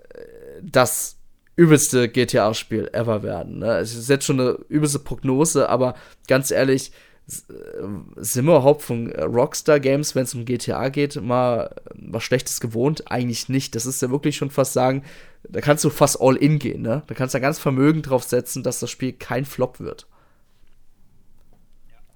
äh, 0.09 0.19
das 0.61 1.17
übelste 1.55 2.09
GTA-Spiel 2.09 2.89
ever 2.93 3.23
werden. 3.23 3.59
Ne? 3.59 3.77
Es 3.77 3.95
ist 3.95 4.09
jetzt 4.09 4.25
schon 4.25 4.39
eine 4.39 4.57
übelste 4.69 4.99
Prognose, 4.99 5.67
aber 5.67 5.95
ganz 6.27 6.51
ehrlich, 6.51 6.91
äh, 7.27 7.31
sind 8.17 8.45
wir 8.45 8.53
überhaupt 8.53 8.83
von 8.83 9.11
Rockstar 9.11 9.79
Games, 9.79 10.13
wenn 10.13 10.23
es 10.23 10.35
um 10.35 10.45
GTA 10.45 10.89
geht, 10.89 11.19
mal 11.21 11.73
was 11.95 12.23
Schlechtes 12.23 12.59
gewohnt? 12.59 13.11
Eigentlich 13.11 13.49
nicht. 13.49 13.73
Das 13.73 13.87
ist 13.87 14.01
ja 14.01 14.11
wirklich 14.11 14.35
schon 14.37 14.51
fast 14.51 14.73
sagen, 14.73 15.03
da 15.49 15.59
kannst 15.59 15.83
du 15.83 15.89
fast 15.89 16.21
all 16.21 16.35
in 16.35 16.59
gehen, 16.59 16.83
ne? 16.83 17.01
Da 17.07 17.15
kannst 17.15 17.33
du 17.33 17.41
ganz 17.41 17.59
Vermögen 17.59 18.03
drauf 18.03 18.23
setzen, 18.23 18.61
dass 18.61 18.79
das 18.79 18.91
Spiel 18.91 19.13
kein 19.13 19.45
Flop 19.45 19.79
wird. 19.79 20.07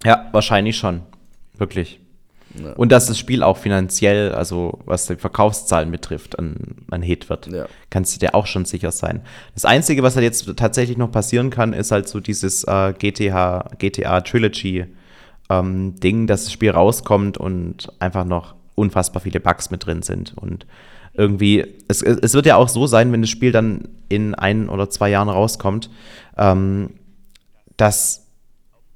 Ja, 0.04 0.30
wahrscheinlich 0.32 0.78
schon. 0.78 1.02
Wirklich. 1.58 2.00
Ja. 2.56 2.74
Und 2.74 2.92
dass 2.92 3.08
das 3.08 3.20
Spiel 3.20 3.44
auch 3.44 3.58
finanziell, 3.58 4.32
also 4.32 4.80
was 4.86 5.06
die 5.06 5.16
Verkaufszahlen 5.16 5.92
betrifft, 5.92 6.40
ein, 6.40 6.86
ein 6.90 7.02
Hit 7.02 7.30
wird. 7.30 7.48
Ja. 7.48 7.66
Kannst 7.90 8.16
du 8.16 8.20
dir 8.20 8.36
auch 8.36 8.48
schon 8.48 8.66
sicher 8.66 8.92
sein. 8.92 9.22
Das 9.54 9.66
Einzige, 9.66 10.04
was 10.04 10.16
halt 10.16 10.24
jetzt 10.24 10.52
tatsächlich 10.56 10.98
noch 10.98 11.12
passieren 11.12 11.50
kann, 11.50 11.74
ist 11.74 11.92
halt 11.92 12.08
so 12.08 12.20
dieses 12.20 12.64
äh, 12.64 12.94
GTA, 12.98 13.70
GTA 13.78 14.22
Trilogy 14.22 14.86
ähm, 15.50 15.96
Ding, 16.00 16.28
dass 16.28 16.46
das 16.46 16.54
Spiel 16.54 16.72
rauskommt 16.72 17.38
und 17.38 17.92
einfach 18.00 18.26
noch 18.26 18.56
unfassbar 18.76 19.22
viele 19.22 19.40
Bugs 19.40 19.70
mit 19.72 19.86
drin 19.86 20.02
sind. 20.02 20.34
Und 20.38 20.66
irgendwie, 21.14 21.66
es, 21.88 22.02
es 22.02 22.34
wird 22.34 22.46
ja 22.46 22.56
auch 22.56 22.70
so 22.70 22.88
sein, 22.88 23.12
wenn 23.12 23.22
das 23.22 23.30
Spiel 23.30 23.52
dann 23.52 23.90
in 24.10 24.36
ein 24.36 24.70
oder 24.70 24.90
zwei 24.90 25.10
Jahren 25.10 25.30
rauskommt, 25.30 25.90
ähm, 26.38 26.92
dass 27.76 28.27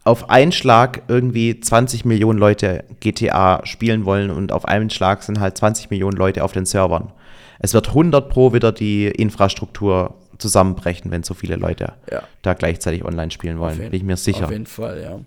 auf 0.03 0.29
einen 0.29 0.51
Schlag 0.51 1.03
irgendwie 1.07 1.59
20 1.59 2.05
Millionen 2.05 2.39
Leute 2.39 2.83
GTA 2.99 3.65
spielen 3.65 4.05
wollen 4.05 4.31
und 4.31 4.51
auf 4.51 4.65
einen 4.65 4.89
Schlag 4.89 5.23
sind 5.23 5.39
halt 5.39 5.57
20 5.57 5.89
Millionen 5.89 6.17
Leute 6.17 6.43
auf 6.43 6.53
den 6.53 6.65
Servern. 6.65 7.11
Es 7.59 7.73
wird 7.73 7.89
100 7.89 8.27
pro 8.27 8.53
wieder 8.53 8.71
die 8.71 9.07
Infrastruktur 9.07 10.15
zusammenbrechen, 10.39 11.11
wenn 11.11 11.21
so 11.21 11.35
viele 11.35 11.55
Leute 11.55 11.93
ja. 12.11 12.23
da 12.41 12.55
gleichzeitig 12.55 13.05
online 13.05 13.29
spielen 13.29 13.59
wollen. 13.59 13.77
Jeden, 13.77 13.91
Bin 13.91 13.97
ich 13.99 14.03
mir 14.03 14.17
sicher. 14.17 14.45
Auf 14.45 14.51
jeden 14.51 14.65
Fall, 14.65 15.01
ja. 15.01 15.19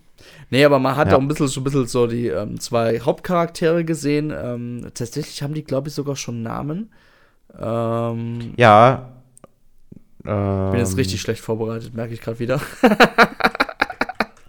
Nee, 0.51 0.65
aber 0.65 0.81
man 0.81 0.97
hat 0.97 1.09
ja. 1.09 1.17
auch 1.17 1.21
ein 1.21 1.29
bisschen, 1.29 1.47
so, 1.47 1.61
ein 1.61 1.65
bisschen 1.65 1.87
so 1.87 2.07
die 2.09 2.27
ähm, 2.27 2.59
zwei 2.59 2.99
Hauptcharaktere 2.99 3.85
gesehen. 3.85 4.33
Ähm, 4.37 4.91
tatsächlich 4.95 5.43
haben 5.43 5.55
die, 5.55 5.63
glaube 5.63 5.89
ich, 5.89 5.95
sogar 5.95 6.17
schon 6.17 6.43
Namen. 6.43 6.91
Ähm, 7.61 8.55
ja. 8.57 9.11
Ich 10.19 10.31
bin 10.31 10.79
jetzt 10.79 10.97
richtig 10.97 11.21
schlecht 11.21 11.43
vorbereitet, 11.43 11.95
merke 11.95 12.15
ich 12.15 12.23
gerade 12.23 12.39
wieder. 12.39 12.59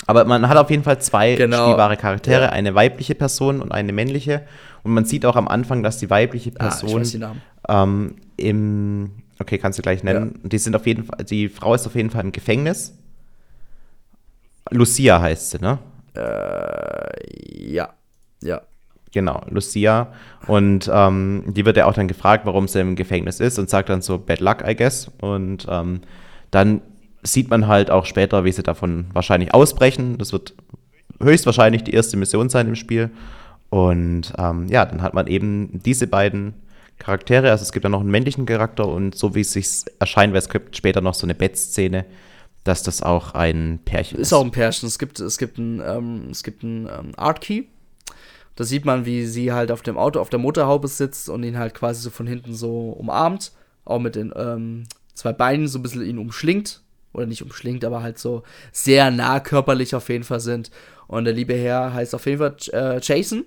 Aber 0.08 0.26
man 0.26 0.48
hat 0.48 0.58
auf 0.58 0.70
jeden 0.70 0.84
Fall 0.84 1.00
zwei 1.00 1.36
genau. 1.36 1.66
spielbare 1.66 1.98
Charaktere, 1.98 2.44
ja. 2.44 2.50
eine 2.50 2.76
weibliche 2.76 3.16
Person 3.16 3.62
und 3.62 3.72
eine 3.72 3.92
männliche. 3.92 4.44
Und 4.84 4.94
man 4.94 5.06
sieht 5.06 5.26
auch 5.26 5.36
am 5.36 5.48
Anfang, 5.48 5.82
dass 5.82 5.98
die 5.98 6.10
weibliche 6.10 6.52
Person 6.52 7.04
ah, 7.68 7.84
ähm, 7.84 8.16
im, 8.38 9.12
okay, 9.40 9.58
kannst 9.58 9.80
du 9.80 9.84
gleich 9.84 10.04
nennen. 10.04 10.40
Ja. 10.44 10.50
Die 10.50 10.58
sind 10.60 10.76
auf 10.76 10.86
jeden 10.86 11.06
Fall, 11.06 11.24
die 11.24 11.50
Frau 11.50 11.74
ist 11.74 11.88
auf 11.88 11.96
jeden 11.96 12.12
Fall 12.12 12.24
im 12.24 12.32
Gefängnis. 12.32 12.94
Lucia 14.70 15.20
heißt 15.20 15.52
sie, 15.52 15.60
ne? 15.60 15.80
Äh, 16.16 17.74
ja, 17.74 17.90
ja. 18.44 18.62
Genau, 19.12 19.42
Lucia. 19.50 20.12
Und 20.46 20.92
ähm, 20.94 21.44
die 21.48 21.66
wird 21.66 21.78
ja 21.78 21.86
auch 21.86 21.94
dann 21.94 22.10
gefragt, 22.10 22.46
warum 22.46 22.68
sie 22.68 22.82
im 22.82 22.96
Gefängnis 22.96 23.40
ist 23.40 23.58
und 23.58 23.70
sagt 23.70 23.90
dann 23.90 24.02
so, 24.02 24.20
bad 24.20 24.42
luck, 24.42 24.68
I 24.68 24.76
guess. 24.76 25.10
Und 25.22 25.66
ähm, 25.70 26.02
dann 26.52 26.82
sieht 27.26 27.50
man 27.50 27.68
halt 27.68 27.92
auch 27.92 28.06
später, 28.06 28.46
wie 28.46 28.52
sie 28.52 28.64
davon 28.64 29.08
wahrscheinlich 29.14 29.54
ausbrechen. 29.54 30.18
Das 30.18 30.32
wird 30.32 30.54
höchstwahrscheinlich 31.22 31.84
die 31.84 31.94
erste 31.94 32.18
Mission 32.18 32.50
sein 32.50 32.68
im 32.68 32.76
Spiel. 32.76 33.10
Und 33.70 34.34
ähm, 34.38 34.68
ja, 34.68 34.86
dann 34.86 35.02
hat 35.02 35.14
man 35.14 35.28
eben 35.28 35.82
diese 35.84 36.08
beiden 36.08 36.54
Charaktere. 37.00 37.52
Also 37.52 37.64
es 37.64 37.72
gibt 37.72 37.84
ja 37.84 37.90
noch 37.90 38.02
einen 38.02 38.12
männlichen 38.12 38.46
Charakter 38.46 38.88
und 38.88 39.16
so 39.16 39.36
wie 39.36 39.42
es 39.42 39.54
sich 39.54 39.68
erscheint, 40.00 40.34
weil 40.34 40.40
es 40.40 40.50
gibt 40.50 40.78
später 40.78 41.02
noch 41.02 41.14
so 41.14 41.26
eine 41.26 41.36
Bett-Szene, 41.36 42.06
dass 42.64 42.84
das 42.84 43.02
auch 43.02 43.34
ein 43.34 43.80
Pärchen 43.84 44.18
ist. 44.18 44.28
Ist 44.28 44.34
auch 44.34 44.44
ein 44.44 44.52
Pärchen. 44.52 44.88
Es 44.88 45.00
gibt, 45.00 45.20
es 45.20 45.38
gibt 45.38 45.58
ein, 45.58 45.82
ähm, 45.86 46.28
es 46.32 46.44
gibt 46.44 46.64
ähm, 46.64 46.90
Art 47.18 47.42
Key. 47.42 47.64
Da 48.56 48.64
sieht 48.64 48.86
man, 48.86 49.06
wie 49.06 49.26
sie 49.26 49.52
halt 49.52 49.72
auf 49.72 49.82
dem 49.82 49.98
Auto, 49.98 50.22
auf 50.22 50.30
der 50.30 50.40
Motorhaube 50.40 50.88
sitzt 50.88 51.28
und 51.28 51.44
ihn 51.44 51.58
halt 51.58 51.74
quasi 51.74 52.02
so 52.02 52.10
von 52.10 52.28
hinten 52.28 52.54
so 52.54 52.92
umarmt. 52.92 53.52
Auch 53.84 54.00
mit 54.00 54.16
den 54.16 54.32
ähm, 54.36 54.84
zwei 55.14 55.34
Beinen 55.34 55.68
so 55.68 55.80
ein 55.80 55.82
bisschen 55.82 56.06
ihn 56.06 56.18
umschlingt 56.18 56.85
oder 57.16 57.26
nicht 57.26 57.42
umschlingt, 57.42 57.84
aber 57.86 58.04
halt 58.04 58.20
so 58.20 58.44
sehr 58.72 59.12
nah 59.12 59.40
körperlich 59.40 59.96
auf 59.96 60.10
jeden 60.10 60.24
Fall 60.24 60.40
sind. 60.40 60.72
Und 61.08 61.26
der 61.26 61.34
liebe 61.34 61.54
Herr 61.54 61.94
heißt 61.94 62.16
auf 62.16 62.26
jeden 62.26 62.40
Fall 62.40 62.56
äh, 62.72 63.00
Jason. 63.02 63.46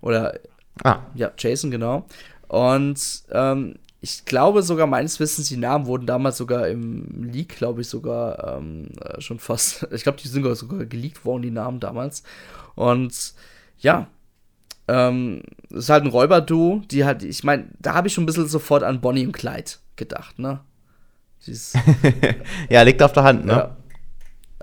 Oder 0.00 0.38
ah. 0.84 1.00
ja, 1.14 1.32
Jason, 1.38 1.70
genau. 1.70 2.06
Und 2.48 3.24
ähm, 3.30 3.76
ich 4.00 4.24
glaube 4.24 4.62
sogar 4.62 4.88
meines 4.88 5.20
Wissens, 5.20 5.48
die 5.48 5.56
Namen 5.56 5.86
wurden 5.86 6.06
damals 6.06 6.36
sogar 6.36 6.68
im 6.68 7.30
Leak, 7.32 7.56
glaube 7.56 7.82
ich, 7.82 7.88
sogar 7.88 8.58
ähm, 8.58 8.88
äh, 9.00 9.20
schon 9.20 9.38
fast. 9.38 9.86
Ich 9.92 10.02
glaube, 10.02 10.18
die 10.20 10.28
sind 10.28 10.44
sogar 10.56 10.84
geleakt 10.86 11.24
worden, 11.24 11.42
die 11.42 11.50
Namen 11.50 11.78
damals. 11.78 12.24
Und 12.74 13.34
ja, 13.78 14.08
ähm, 14.88 15.42
ist 15.70 15.88
halt 15.88 16.04
ein 16.04 16.10
Räuberduo, 16.10 16.82
die 16.90 17.04
halt, 17.04 17.22
ich 17.22 17.44
meine, 17.44 17.68
da 17.78 17.94
habe 17.94 18.08
ich 18.08 18.14
schon 18.14 18.24
ein 18.24 18.26
bisschen 18.26 18.48
sofort 18.48 18.82
an 18.82 19.00
Bonnie 19.00 19.24
und 19.24 19.32
Clyde 19.32 19.70
gedacht, 19.94 20.38
ne? 20.38 20.60
ja, 22.68 22.82
liegt 22.82 23.02
auf 23.02 23.12
der 23.12 23.24
Hand, 23.24 23.44
ne? 23.44 23.52
Ja. 23.52 23.76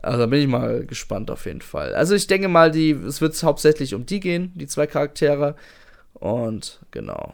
Also 0.02 0.20
da 0.20 0.26
bin 0.28 0.40
ich 0.40 0.48
mal 0.48 0.86
gespannt 0.86 1.30
auf 1.30 1.46
jeden 1.46 1.62
Fall. 1.62 1.94
Also 1.94 2.16
ich 2.16 2.28
denke 2.28 2.48
mal, 2.48 2.72
die, 2.72 2.92
es 2.92 3.20
wird 3.20 3.42
hauptsächlich 3.44 3.94
um 3.94 4.06
die 4.06 4.22
gehen, 4.22 4.54
die 4.56 4.68
zwei 4.68 4.88
Charaktere. 4.88 5.56
Und 6.14 6.80
genau. 6.92 7.34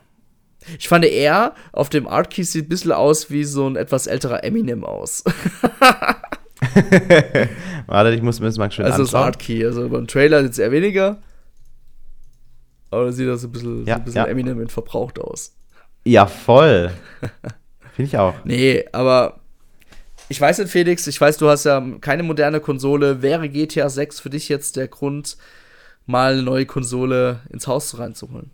Ich 0.80 0.88
fand 0.88 1.06
er 1.06 1.54
auf 1.72 1.90
dem 1.90 2.08
Art 2.08 2.32
Key 2.32 2.44
sieht 2.44 2.66
ein 2.66 2.70
bisschen 2.70 2.92
aus 2.92 3.30
wie 3.30 3.44
so 3.44 3.68
ein 3.68 3.76
etwas 3.76 4.08
älterer 4.08 4.44
Eminem 4.44 4.84
aus. 4.84 5.24
Warte, 7.86 8.16
ich 8.16 8.24
muss 8.24 8.40
mir 8.40 8.48
das 8.48 8.58
mal 8.58 8.72
schön 8.72 8.86
also 8.86 9.04
anschauen. 9.04 9.06
Also 9.06 9.18
das 9.18 9.26
Art 9.26 9.38
Key, 9.40 9.64
also 9.64 9.88
beim 9.90 10.08
Trailer 10.08 10.42
sieht 10.42 10.54
es 10.54 10.60
eher 10.60 10.72
weniger. 10.72 11.22
Aber 12.90 13.12
sieht 13.12 13.28
das 13.28 13.44
ein 13.44 13.52
bisschen, 13.52 13.86
ja, 13.86 13.96
so 13.96 14.00
ein 14.00 14.06
bisschen 14.06 14.26
ja. 14.26 14.28
Eminem 14.28 14.68
verbraucht 14.70 15.20
aus. 15.20 15.56
Ja, 16.04 16.26
voll. 16.26 16.92
Finde 17.96 18.10
ich 18.10 18.18
auch. 18.18 18.34
Nee, 18.44 18.84
aber 18.92 19.40
ich 20.28 20.42
weiß 20.42 20.60
nicht, 20.60 20.70
Felix, 20.72 21.08
ich 21.08 21.20
weiß, 21.20 21.38
du 21.38 21.48
hast 21.48 21.64
ja 21.64 21.82
keine 22.02 22.24
moderne 22.24 22.60
Konsole. 22.60 23.22
Wäre 23.22 23.48
GTA 23.48 23.90
6 23.90 24.20
für 24.20 24.30
dich 24.30 24.50
jetzt 24.50 24.76
der 24.76 24.90
Grund, 24.90 25.38
mal 26.06 26.34
eine 26.34 26.44
neue 26.44 26.66
Konsole 26.66 27.40
ins 27.50 27.68
Haus 27.68 27.98
reinzuholen? 27.98 28.52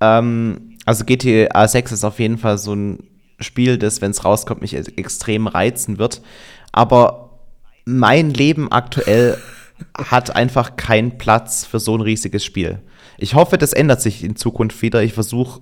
Ähm, 0.00 0.78
also 0.86 1.04
GTA 1.04 1.68
6 1.68 1.92
ist 1.92 2.04
auf 2.04 2.18
jeden 2.18 2.38
Fall 2.38 2.56
so 2.56 2.74
ein 2.74 3.04
Spiel, 3.40 3.76
das, 3.76 4.00
wenn 4.00 4.12
es 4.12 4.24
rauskommt, 4.24 4.62
mich 4.62 4.74
extrem 4.74 5.48
reizen 5.48 5.98
wird. 5.98 6.22
Aber 6.72 7.40
mein 7.84 8.30
Leben 8.30 8.72
aktuell 8.72 9.36
hat 9.98 10.34
einfach 10.34 10.76
keinen 10.76 11.18
Platz 11.18 11.66
für 11.66 11.78
so 11.78 11.94
ein 11.94 12.00
riesiges 12.00 12.42
Spiel. 12.42 12.80
Ich 13.18 13.34
hoffe, 13.34 13.58
das 13.58 13.74
ändert 13.74 14.00
sich 14.00 14.24
in 14.24 14.36
Zukunft 14.36 14.80
wieder. 14.80 15.02
Ich 15.02 15.12
versuche 15.12 15.60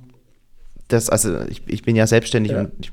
das, 0.89 1.11
also 1.11 1.43
ich, 1.49 1.62
ich 1.66 1.82
bin 1.82 1.97
ja 1.97 2.07
selbstständig 2.07 2.53
ja. 2.53 2.61
und 2.61 2.72
ich 2.80 2.93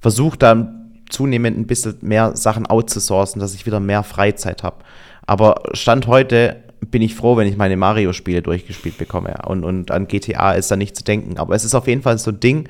versuche 0.00 0.38
da 0.38 0.74
zunehmend 1.08 1.58
ein 1.58 1.66
bisschen 1.66 1.96
mehr 2.00 2.36
Sachen 2.36 2.66
outzusourcen, 2.66 3.40
dass 3.40 3.54
ich 3.54 3.66
wieder 3.66 3.80
mehr 3.80 4.02
Freizeit 4.02 4.62
habe. 4.62 4.84
Aber 5.26 5.62
Stand 5.72 6.06
heute 6.06 6.56
bin 6.80 7.02
ich 7.02 7.14
froh, 7.14 7.36
wenn 7.36 7.48
ich 7.48 7.56
meine 7.56 7.76
Mario-Spiele 7.76 8.42
durchgespielt 8.42 8.98
bekomme. 8.98 9.34
Und, 9.46 9.64
und 9.64 9.90
an 9.90 10.06
GTA 10.06 10.52
ist 10.52 10.70
da 10.70 10.76
nicht 10.76 10.96
zu 10.96 11.04
denken. 11.04 11.38
Aber 11.38 11.54
es 11.54 11.64
ist 11.64 11.74
auf 11.74 11.86
jeden 11.86 12.02
Fall 12.02 12.18
so 12.18 12.30
ein 12.30 12.40
Ding, 12.40 12.68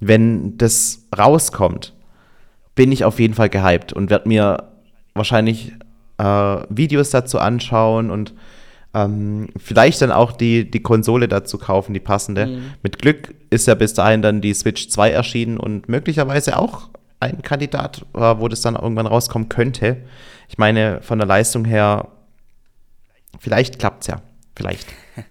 wenn 0.00 0.58
das 0.58 1.06
rauskommt, 1.16 1.94
bin 2.74 2.92
ich 2.92 3.04
auf 3.04 3.18
jeden 3.18 3.34
Fall 3.34 3.48
gehypt 3.48 3.92
und 3.92 4.10
werde 4.10 4.28
mir 4.28 4.64
wahrscheinlich 5.14 5.72
äh, 6.18 6.24
Videos 6.68 7.10
dazu 7.10 7.38
anschauen 7.38 8.10
und 8.10 8.34
ähm, 8.96 9.48
vielleicht 9.58 10.00
dann 10.00 10.10
auch 10.10 10.32
die, 10.32 10.70
die 10.70 10.82
Konsole 10.82 11.28
dazu 11.28 11.58
kaufen, 11.58 11.92
die 11.92 12.00
passende. 12.00 12.46
Mhm. 12.46 12.72
Mit 12.82 12.98
Glück 12.98 13.34
ist 13.50 13.66
ja 13.66 13.74
bis 13.74 13.92
dahin 13.92 14.22
dann 14.22 14.40
die 14.40 14.54
Switch 14.54 14.88
2 14.88 15.10
erschienen 15.10 15.58
und 15.58 15.88
möglicherweise 15.88 16.58
auch 16.58 16.88
ein 17.20 17.42
Kandidat, 17.42 18.06
äh, 18.14 18.20
wo 18.38 18.48
das 18.48 18.62
dann 18.62 18.74
irgendwann 18.74 19.06
rauskommen 19.06 19.50
könnte. 19.50 19.98
Ich 20.48 20.56
meine, 20.56 21.02
von 21.02 21.18
der 21.18 21.28
Leistung 21.28 21.66
her, 21.66 22.08
vielleicht 23.38 23.78
klappt 23.78 24.04
es 24.04 24.08
ja. 24.08 24.22
Vielleicht. 24.56 24.86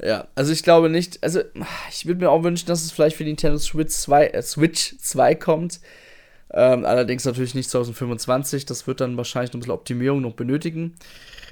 Ja, 0.00 0.28
also 0.36 0.52
ich 0.52 0.62
glaube 0.62 0.88
nicht, 0.88 1.24
also 1.24 1.40
ich 1.90 2.06
würde 2.06 2.20
mir 2.20 2.30
auch 2.30 2.44
wünschen, 2.44 2.68
dass 2.68 2.84
es 2.84 2.92
vielleicht 2.92 3.16
für 3.16 3.24
Nintendo 3.24 3.58
Switch 3.58 3.92
2, 3.92 4.26
äh, 4.28 4.42
Switch 4.42 4.96
2 4.96 5.34
kommt. 5.34 5.80
Ähm, 6.54 6.84
allerdings 6.84 7.24
natürlich 7.24 7.56
nicht 7.56 7.68
2025, 7.68 8.64
das 8.64 8.86
wird 8.86 9.00
dann 9.00 9.16
wahrscheinlich 9.16 9.50
noch 9.50 9.56
ein 9.56 9.60
bisschen 9.62 9.72
Optimierung 9.72 10.20
noch 10.20 10.34
benötigen. 10.34 10.94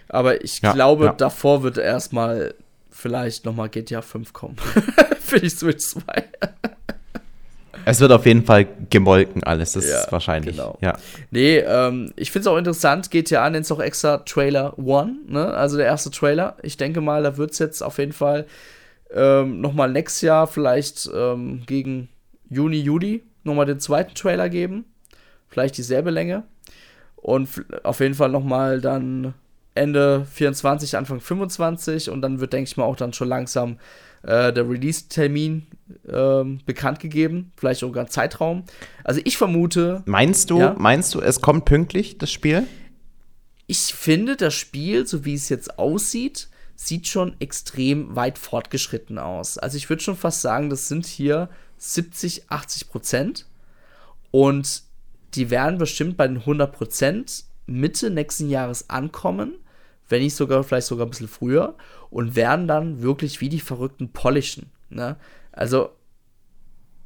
Aber 0.08 0.44
ich 0.44 0.60
ja, 0.60 0.72
glaube, 0.72 1.06
ja. 1.06 1.12
davor 1.12 1.62
wird 1.62 1.78
erstmal 1.78 2.54
vielleicht 2.90 3.44
nochmal 3.44 3.68
GTA 3.68 4.02
5 4.02 4.32
kommen. 4.32 4.56
für 5.20 5.40
die 5.40 5.50
Switch 5.50 5.84
2. 5.84 6.02
Es 7.84 8.00
wird 8.00 8.10
auf 8.10 8.26
jeden 8.26 8.44
Fall 8.44 8.66
gemolken 8.90 9.44
alles, 9.44 9.72
das 9.72 9.88
ja, 9.88 10.00
ist 10.00 10.10
wahrscheinlich. 10.10 10.56
Genau. 10.56 10.76
Ja. 10.80 10.94
Nee, 11.30 11.58
ähm, 11.58 12.12
ich 12.16 12.32
finde 12.32 12.48
es 12.48 12.52
auch 12.52 12.56
interessant, 12.56 13.12
GTA 13.12 13.48
nennt 13.48 13.64
es 13.64 13.70
auch 13.70 13.78
extra 13.78 14.18
Trailer 14.18 14.76
One, 14.76 15.18
ne? 15.28 15.54
also 15.54 15.76
der 15.76 15.86
erste 15.86 16.10
Trailer. 16.10 16.56
Ich 16.62 16.76
denke 16.76 17.00
mal, 17.00 17.22
da 17.22 17.36
wird 17.36 17.52
es 17.52 17.60
jetzt 17.60 17.82
auf 17.82 17.98
jeden 17.98 18.12
Fall 18.12 18.46
ähm, 19.14 19.60
nochmal 19.60 19.90
nächstes 19.92 20.22
Jahr, 20.22 20.48
vielleicht 20.48 21.08
ähm, 21.14 21.62
gegen 21.66 22.08
Juni, 22.50 22.80
Juli, 22.80 23.22
nochmal 23.44 23.66
den 23.66 23.78
zweiten 23.78 24.14
Trailer 24.14 24.48
geben. 24.48 24.84
Vielleicht 25.48 25.76
dieselbe 25.78 26.10
Länge. 26.10 26.42
Und 27.14 27.48
auf 27.84 28.00
jeden 28.00 28.14
Fall 28.14 28.30
nochmal 28.30 28.80
dann 28.80 29.34
Ende 29.76 30.26
24, 30.32 30.96
Anfang 30.96 31.20
25 31.20 32.10
und 32.10 32.22
dann 32.22 32.40
wird, 32.40 32.52
denke 32.52 32.68
ich 32.68 32.76
mal, 32.76 32.84
auch 32.84 32.96
dann 32.96 33.12
schon 33.12 33.28
langsam 33.28 33.78
äh, 34.22 34.52
der 34.52 34.68
Release-Termin 34.68 35.66
ähm, 36.08 36.60
bekannt 36.66 37.00
gegeben, 37.00 37.52
vielleicht 37.56 37.80
sogar 37.80 38.04
ein 38.04 38.10
Zeitraum. 38.10 38.64
Also 39.04 39.20
ich 39.24 39.36
vermute. 39.36 40.02
Meinst 40.06 40.50
du, 40.50 40.58
ja, 40.58 40.74
meinst 40.78 41.14
du, 41.14 41.20
es 41.20 41.40
kommt 41.40 41.64
pünktlich, 41.64 42.18
das 42.18 42.30
Spiel? 42.32 42.66
Ich 43.66 43.94
finde, 43.94 44.36
das 44.36 44.54
Spiel, 44.54 45.06
so 45.06 45.24
wie 45.24 45.34
es 45.34 45.48
jetzt 45.48 45.78
aussieht, 45.78 46.48
sieht 46.76 47.08
schon 47.08 47.36
extrem 47.40 48.14
weit 48.14 48.38
fortgeschritten 48.38 49.18
aus. 49.18 49.58
Also 49.58 49.76
ich 49.76 49.88
würde 49.88 50.02
schon 50.02 50.16
fast 50.16 50.42
sagen, 50.42 50.70
das 50.70 50.88
sind 50.88 51.06
hier 51.06 51.48
70, 51.78 52.50
80 52.50 52.88
Prozent. 52.88 53.46
Und 54.30 54.82
die 55.34 55.50
werden 55.50 55.78
bestimmt 55.78 56.16
bei 56.16 56.28
den 56.28 56.38
100 56.38 56.72
Prozent 56.72 57.44
Mitte 57.66 58.10
nächsten 58.10 58.48
Jahres 58.48 58.90
ankommen 58.90 59.54
wenn 60.08 60.22
nicht 60.22 60.34
sogar, 60.34 60.62
vielleicht 60.64 60.86
sogar 60.86 61.06
ein 61.06 61.10
bisschen 61.10 61.28
früher, 61.28 61.74
und 62.10 62.36
werden 62.36 62.68
dann 62.68 63.02
wirklich 63.02 63.40
wie 63.40 63.48
die 63.48 63.60
Verrückten 63.60 64.10
polischen. 64.10 64.70
Ne? 64.90 65.16
Also, 65.52 65.90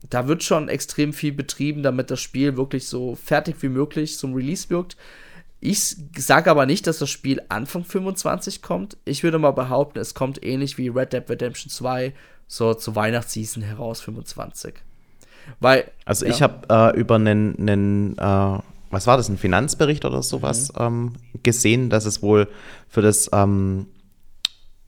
da 0.09 0.29
wird 0.29 0.43
schon 0.43 0.69
extrem 0.69 1.13
viel 1.13 1.33
betrieben, 1.33 1.83
damit 1.83 2.11
das 2.11 2.21
Spiel 2.21 2.57
wirklich 2.57 2.87
so 2.87 3.15
fertig 3.15 3.57
wie 3.61 3.69
möglich 3.69 4.17
zum 4.17 4.35
Release 4.35 4.71
wirkt. 4.71 4.97
Ich 5.61 5.97
sage 6.17 6.51
aber 6.51 6.65
nicht, 6.65 6.87
dass 6.87 6.99
das 6.99 7.11
Spiel 7.11 7.43
Anfang 7.51 7.85
25 7.85 8.63
kommt. 8.63 8.97
Ich 9.05 9.23
würde 9.23 9.39
mal 9.39 9.51
behaupten, 9.51 9.99
es 9.99 10.15
kommt 10.15 10.43
ähnlich 10.43 10.79
wie 10.79 10.89
Red 10.89 11.13
Dead 11.13 11.29
Redemption 11.29 11.71
2 11.71 12.15
so 12.47 12.73
zur 12.73 12.97
Weihnachtsseason 12.97 13.63
heraus 13.63 14.01
25. 14.01 14.75
Weil 15.61 15.91
also 16.07 16.25
ja. 16.25 16.33
ich 16.33 16.43
habe 16.43 16.67
äh, 16.71 16.99
über 16.99 17.17
einen, 17.17 17.57
einen 17.59 18.19
äh, 18.19 18.59
was 18.91 19.07
war 19.07 19.17
das, 19.17 19.29
ein 19.29 19.39
Finanzbericht 19.39 20.05
oder 20.05 20.23
sowas 20.23 20.73
mhm. 20.73 20.81
ähm, 20.81 21.13
gesehen, 21.43 21.91
dass 21.91 22.05
es 22.05 22.23
wohl 22.23 22.49
für 22.89 23.03
das 23.03 23.31
ähm, 23.33 23.87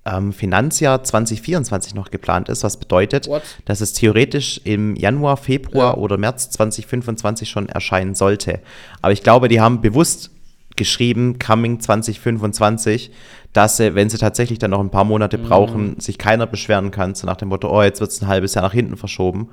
ähm, 0.05 0.33
Finanzjahr 0.33 1.05
2024 1.05 1.95
noch 1.95 2.11
geplant 2.11 2.49
ist, 2.49 2.65
was 2.65 2.77
bedeutet, 2.77 3.29
What? 3.29 3.43
dass 3.65 3.81
es 3.81 3.93
theoretisch 3.93 4.61
im 4.65 4.97
Januar, 4.97 5.37
Februar 5.37 5.93
ja. 5.93 5.97
oder 5.97 6.19
März 6.19 6.51
2025 6.51 7.49
schon 7.49 7.69
erscheinen 7.69 8.15
sollte. 8.15 8.61
Aber 9.01 9.13
ich 9.13 9.23
glaube, 9.23 9.49
die 9.49 9.61
haben 9.61 9.81
bewusst 9.81 10.31
geschrieben, 10.75 11.39
Coming 11.39 11.81
2025, 11.81 13.13
dass 13.53 13.77
sie, 13.77 13.95
wenn 13.95 14.09
sie 14.09 14.19
tatsächlich 14.19 14.59
dann 14.59 14.71
noch 14.71 14.81
ein 14.81 14.91
paar 14.91 15.05
Monate 15.05 15.39
mhm. 15.39 15.43
brauchen, 15.45 16.01
sich 16.01 16.19
keiner 16.19 16.47
beschweren 16.47 16.91
kann, 16.91 17.15
so 17.15 17.27
nach 17.27 17.37
dem 17.37 17.49
Motto, 17.49 17.71
oh, 17.71 17.83
jetzt 17.83 18.01
wird 18.01 18.11
es 18.11 18.23
ein 18.23 18.29
halbes 18.29 18.55
Jahr 18.55 18.65
nach 18.65 18.73
hinten 18.73 18.97
verschoben. 18.97 19.51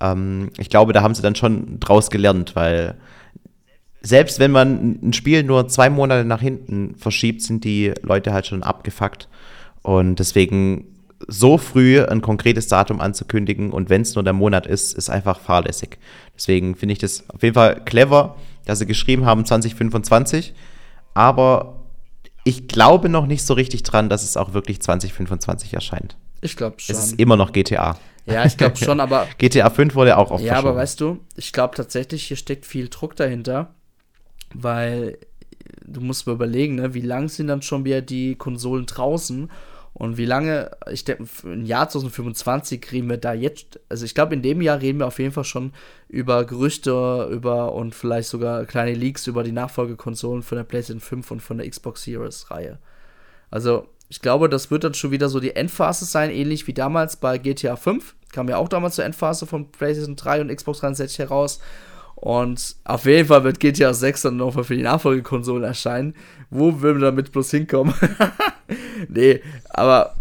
Ähm, 0.00 0.50
ich 0.58 0.70
glaube, 0.70 0.92
da 0.92 1.02
haben 1.02 1.14
sie 1.14 1.22
dann 1.22 1.34
schon 1.34 1.78
draus 1.78 2.10
gelernt, 2.10 2.56
weil 2.56 2.96
selbst 4.02 4.38
wenn 4.40 4.50
man 4.50 4.98
ein 5.02 5.12
Spiel 5.12 5.44
nur 5.44 5.68
zwei 5.68 5.88
Monate 5.88 6.24
nach 6.24 6.40
hinten 6.40 6.94
verschiebt, 6.96 7.42
sind 7.42 7.64
die 7.64 7.92
Leute 8.02 8.32
halt 8.32 8.46
schon 8.46 8.62
abgefuckt. 8.62 9.28
Und 9.82 10.16
deswegen 10.16 10.86
so 11.28 11.56
früh 11.56 12.02
ein 12.02 12.20
konkretes 12.20 12.66
Datum 12.66 13.00
anzukündigen 13.00 13.70
und 13.70 13.90
wenn 13.90 14.02
es 14.02 14.14
nur 14.16 14.24
der 14.24 14.32
Monat 14.32 14.66
ist, 14.66 14.92
ist 14.92 15.08
einfach 15.08 15.38
fahrlässig. 15.38 15.98
Deswegen 16.34 16.74
finde 16.74 16.94
ich 16.94 16.98
das 16.98 17.28
auf 17.30 17.42
jeden 17.42 17.54
Fall 17.54 17.80
clever, 17.84 18.36
dass 18.64 18.80
sie 18.80 18.86
geschrieben 18.86 19.24
haben 19.24 19.44
2025. 19.44 20.52
Aber 21.14 21.80
ich 22.42 22.66
glaube 22.66 23.08
noch 23.08 23.26
nicht 23.26 23.44
so 23.44 23.54
richtig 23.54 23.84
dran, 23.84 24.08
dass 24.08 24.24
es 24.24 24.36
auch 24.36 24.52
wirklich 24.52 24.82
2025 24.82 25.74
erscheint. 25.74 26.16
Ich 26.40 26.56
glaube 26.56 26.80
schon. 26.80 26.96
Es 26.96 27.04
ist 27.04 27.20
immer 27.20 27.36
noch 27.36 27.52
GTA. 27.52 27.96
Ja, 28.26 28.44
ich 28.44 28.56
glaube 28.56 28.76
schon, 28.84 28.98
aber. 28.98 29.28
GTA 29.38 29.70
5 29.70 29.94
wurde 29.94 30.18
auch 30.18 30.32
oft 30.32 30.42
Ja, 30.42 30.54
aber 30.54 30.74
weißt 30.74 31.00
du, 31.00 31.20
ich 31.36 31.52
glaube 31.52 31.76
tatsächlich, 31.76 32.24
hier 32.24 32.36
steckt 32.36 32.66
viel 32.66 32.88
Druck 32.88 33.14
dahinter 33.14 33.72
weil 34.54 35.18
du 35.84 36.00
musst 36.00 36.26
mal 36.26 36.34
überlegen, 36.34 36.76
ne, 36.76 36.94
wie 36.94 37.00
lang 37.00 37.28
sind 37.28 37.48
dann 37.48 37.62
schon 37.62 37.84
wieder 37.84 38.00
die 38.00 38.34
Konsolen 38.36 38.86
draußen 38.86 39.50
und 39.94 40.16
wie 40.16 40.24
lange, 40.24 40.70
ich 40.90 41.04
denke, 41.04 41.24
im 41.44 41.66
Jahr 41.66 41.88
2025 41.88 42.92
reden 42.92 43.10
wir 43.10 43.18
da 43.18 43.34
jetzt, 43.34 43.78
also 43.88 44.04
ich 44.04 44.14
glaube, 44.14 44.34
in 44.34 44.42
dem 44.42 44.62
Jahr 44.62 44.80
reden 44.80 45.00
wir 45.00 45.06
auf 45.06 45.18
jeden 45.18 45.32
Fall 45.32 45.44
schon 45.44 45.72
über 46.08 46.44
Gerüchte, 46.44 47.28
über 47.30 47.74
und 47.74 47.94
vielleicht 47.94 48.28
sogar 48.28 48.64
kleine 48.64 48.94
Leaks 48.94 49.26
über 49.26 49.42
die 49.42 49.52
Nachfolgekonsolen 49.52 50.42
von 50.42 50.56
der 50.56 50.64
PlayStation 50.64 51.00
5 51.00 51.30
und 51.30 51.40
von 51.40 51.58
der 51.58 51.68
Xbox 51.68 52.04
Series 52.04 52.50
Reihe. 52.50 52.78
Also, 53.50 53.86
ich 54.08 54.20
glaube, 54.20 54.48
das 54.48 54.70
wird 54.70 54.84
dann 54.84 54.94
schon 54.94 55.10
wieder 55.10 55.28
so 55.28 55.40
die 55.40 55.56
Endphase 55.56 56.04
sein, 56.04 56.30
ähnlich 56.30 56.66
wie 56.66 56.74
damals 56.74 57.16
bei 57.16 57.38
GTA 57.38 57.76
5. 57.76 58.14
Kam 58.32 58.48
ja 58.48 58.56
auch 58.56 58.68
damals 58.68 58.94
zur 58.94 59.04
Endphase 59.04 59.46
von 59.46 59.70
PlayStation 59.72 60.16
3 60.16 60.40
und 60.40 60.54
Xbox 60.54 60.80
360 60.80 61.18
heraus. 61.18 61.60
Und 62.22 62.76
auf 62.84 63.04
jeden 63.06 63.26
Fall 63.26 63.42
wird 63.42 63.58
GTA 63.58 63.92
6 63.92 64.22
dann 64.22 64.36
nochmal 64.36 64.62
für 64.62 64.76
die 64.76 64.84
Nachfolgekonsolen 64.84 65.64
erscheinen. 65.64 66.14
Wo 66.50 66.80
will 66.80 66.92
man 66.92 67.02
damit 67.02 67.32
bloß 67.32 67.50
hinkommen? 67.50 67.92
nee, 69.08 69.40
aber 69.68 70.14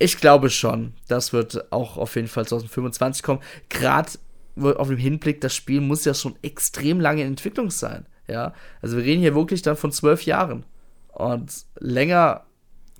ich 0.00 0.16
glaube 0.16 0.50
schon, 0.50 0.94
das 1.06 1.32
wird 1.32 1.70
auch 1.72 1.96
auf 1.96 2.16
jeden 2.16 2.26
Fall 2.26 2.44
2025 2.44 3.22
kommen. 3.22 3.40
Gerade 3.68 4.10
auf 4.56 4.88
dem 4.88 4.96
Hinblick, 4.96 5.40
das 5.40 5.54
Spiel 5.54 5.80
muss 5.80 6.04
ja 6.04 6.12
schon 6.12 6.34
extrem 6.42 6.98
lange 6.98 7.20
in 7.22 7.28
Entwicklung 7.28 7.70
sein. 7.70 8.06
Ja, 8.26 8.52
also 8.82 8.96
wir 8.96 9.04
reden 9.04 9.22
hier 9.22 9.36
wirklich 9.36 9.62
dann 9.62 9.76
von 9.76 9.92
zwölf 9.92 10.24
Jahren. 10.24 10.64
Und 11.12 11.52
länger, 11.78 12.46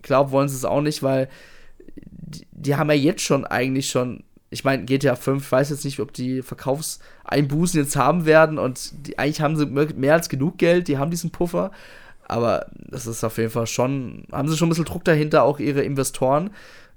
glaube 0.02 0.30
wollen 0.30 0.48
sie 0.48 0.54
es 0.54 0.64
auch 0.64 0.80
nicht, 0.80 1.02
weil 1.02 1.28
die, 1.96 2.46
die 2.52 2.76
haben 2.76 2.90
ja 2.90 2.94
jetzt 2.94 3.22
schon 3.22 3.44
eigentlich 3.44 3.88
schon 3.88 4.22
ich 4.54 4.62
meine, 4.62 4.84
GTA 4.84 5.16
5, 5.16 5.44
ich 5.44 5.52
weiß 5.52 5.70
jetzt 5.70 5.84
nicht, 5.84 5.98
ob 5.98 6.12
die 6.12 6.40
Verkaufseinbußen 6.40 7.80
jetzt 7.80 7.96
haben 7.96 8.24
werden 8.24 8.58
und 8.58 9.06
die, 9.06 9.18
eigentlich 9.18 9.40
haben 9.40 9.56
sie 9.56 9.66
mehr 9.66 10.14
als 10.14 10.28
genug 10.28 10.58
Geld, 10.58 10.86
die 10.86 10.96
haben 10.96 11.10
diesen 11.10 11.30
Puffer. 11.30 11.72
Aber 12.26 12.66
das 12.72 13.08
ist 13.08 13.24
auf 13.24 13.36
jeden 13.36 13.50
Fall 13.50 13.66
schon, 13.66 14.26
haben 14.30 14.48
sie 14.48 14.56
schon 14.56 14.68
ein 14.68 14.70
bisschen 14.70 14.84
Druck 14.84 15.04
dahinter, 15.04 15.42
auch 15.42 15.58
ihre 15.58 15.82
Investoren, 15.82 16.50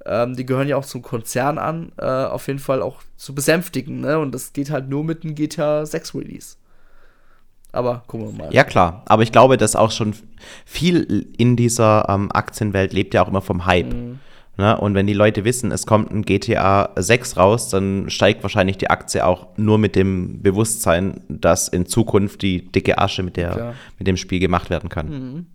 ähm, 0.05 0.35
die 0.35 0.45
gehören 0.45 0.67
ja 0.67 0.77
auch 0.77 0.85
zum 0.85 1.01
Konzern 1.01 1.57
an, 1.57 1.91
äh, 1.97 2.05
auf 2.05 2.45
jeden 2.45 2.59
Fall 2.59 2.83
auch 2.83 3.01
zu 3.17 3.33
besänftigen, 3.33 4.01
ne? 4.01 4.19
Und 4.19 4.33
das 4.33 4.53
geht 4.53 4.69
halt 4.69 4.87
nur 4.87 5.03
mit 5.03 5.23
einem 5.23 5.33
GTA 5.33 5.85
6 5.85 6.13
Release. 6.13 6.57
Aber 7.71 8.03
gucken 8.05 8.37
wir 8.37 8.45
mal. 8.45 8.53
Ja, 8.53 8.63
klar. 8.63 9.01
Aber 9.07 9.23
ich 9.23 9.31
glaube, 9.31 9.57
dass 9.57 9.75
auch 9.75 9.91
schon 9.91 10.13
viel 10.63 11.27
in 11.37 11.55
dieser 11.55 12.07
ähm, 12.07 12.31
Aktienwelt 12.31 12.93
lebt 12.93 13.15
ja 13.15 13.23
auch 13.23 13.27
immer 13.27 13.41
vom 13.41 13.65
Hype. 13.65 13.93
Mhm. 13.93 14.19
Ne? 14.57 14.77
Und 14.77 14.95
wenn 14.95 15.05
die 15.05 15.13
Leute 15.13 15.45
wissen, 15.45 15.71
es 15.71 15.85
kommt 15.85 16.11
ein 16.11 16.23
GTA 16.23 16.89
6 16.95 17.37
raus, 17.37 17.69
dann 17.69 18.09
steigt 18.09 18.43
wahrscheinlich 18.43 18.77
die 18.77 18.89
Aktie 18.89 19.25
auch 19.25 19.47
nur 19.55 19.77
mit 19.77 19.95
dem 19.95 20.41
Bewusstsein, 20.41 21.21
dass 21.29 21.67
in 21.67 21.85
Zukunft 21.85 22.41
die 22.41 22.71
dicke 22.71 22.97
Asche 22.97 23.23
mit, 23.23 23.37
der, 23.37 23.75
mit 23.99 24.07
dem 24.07 24.17
Spiel 24.17 24.39
gemacht 24.39 24.69
werden 24.69 24.89
kann. 24.89 25.09
Mhm. 25.09 25.45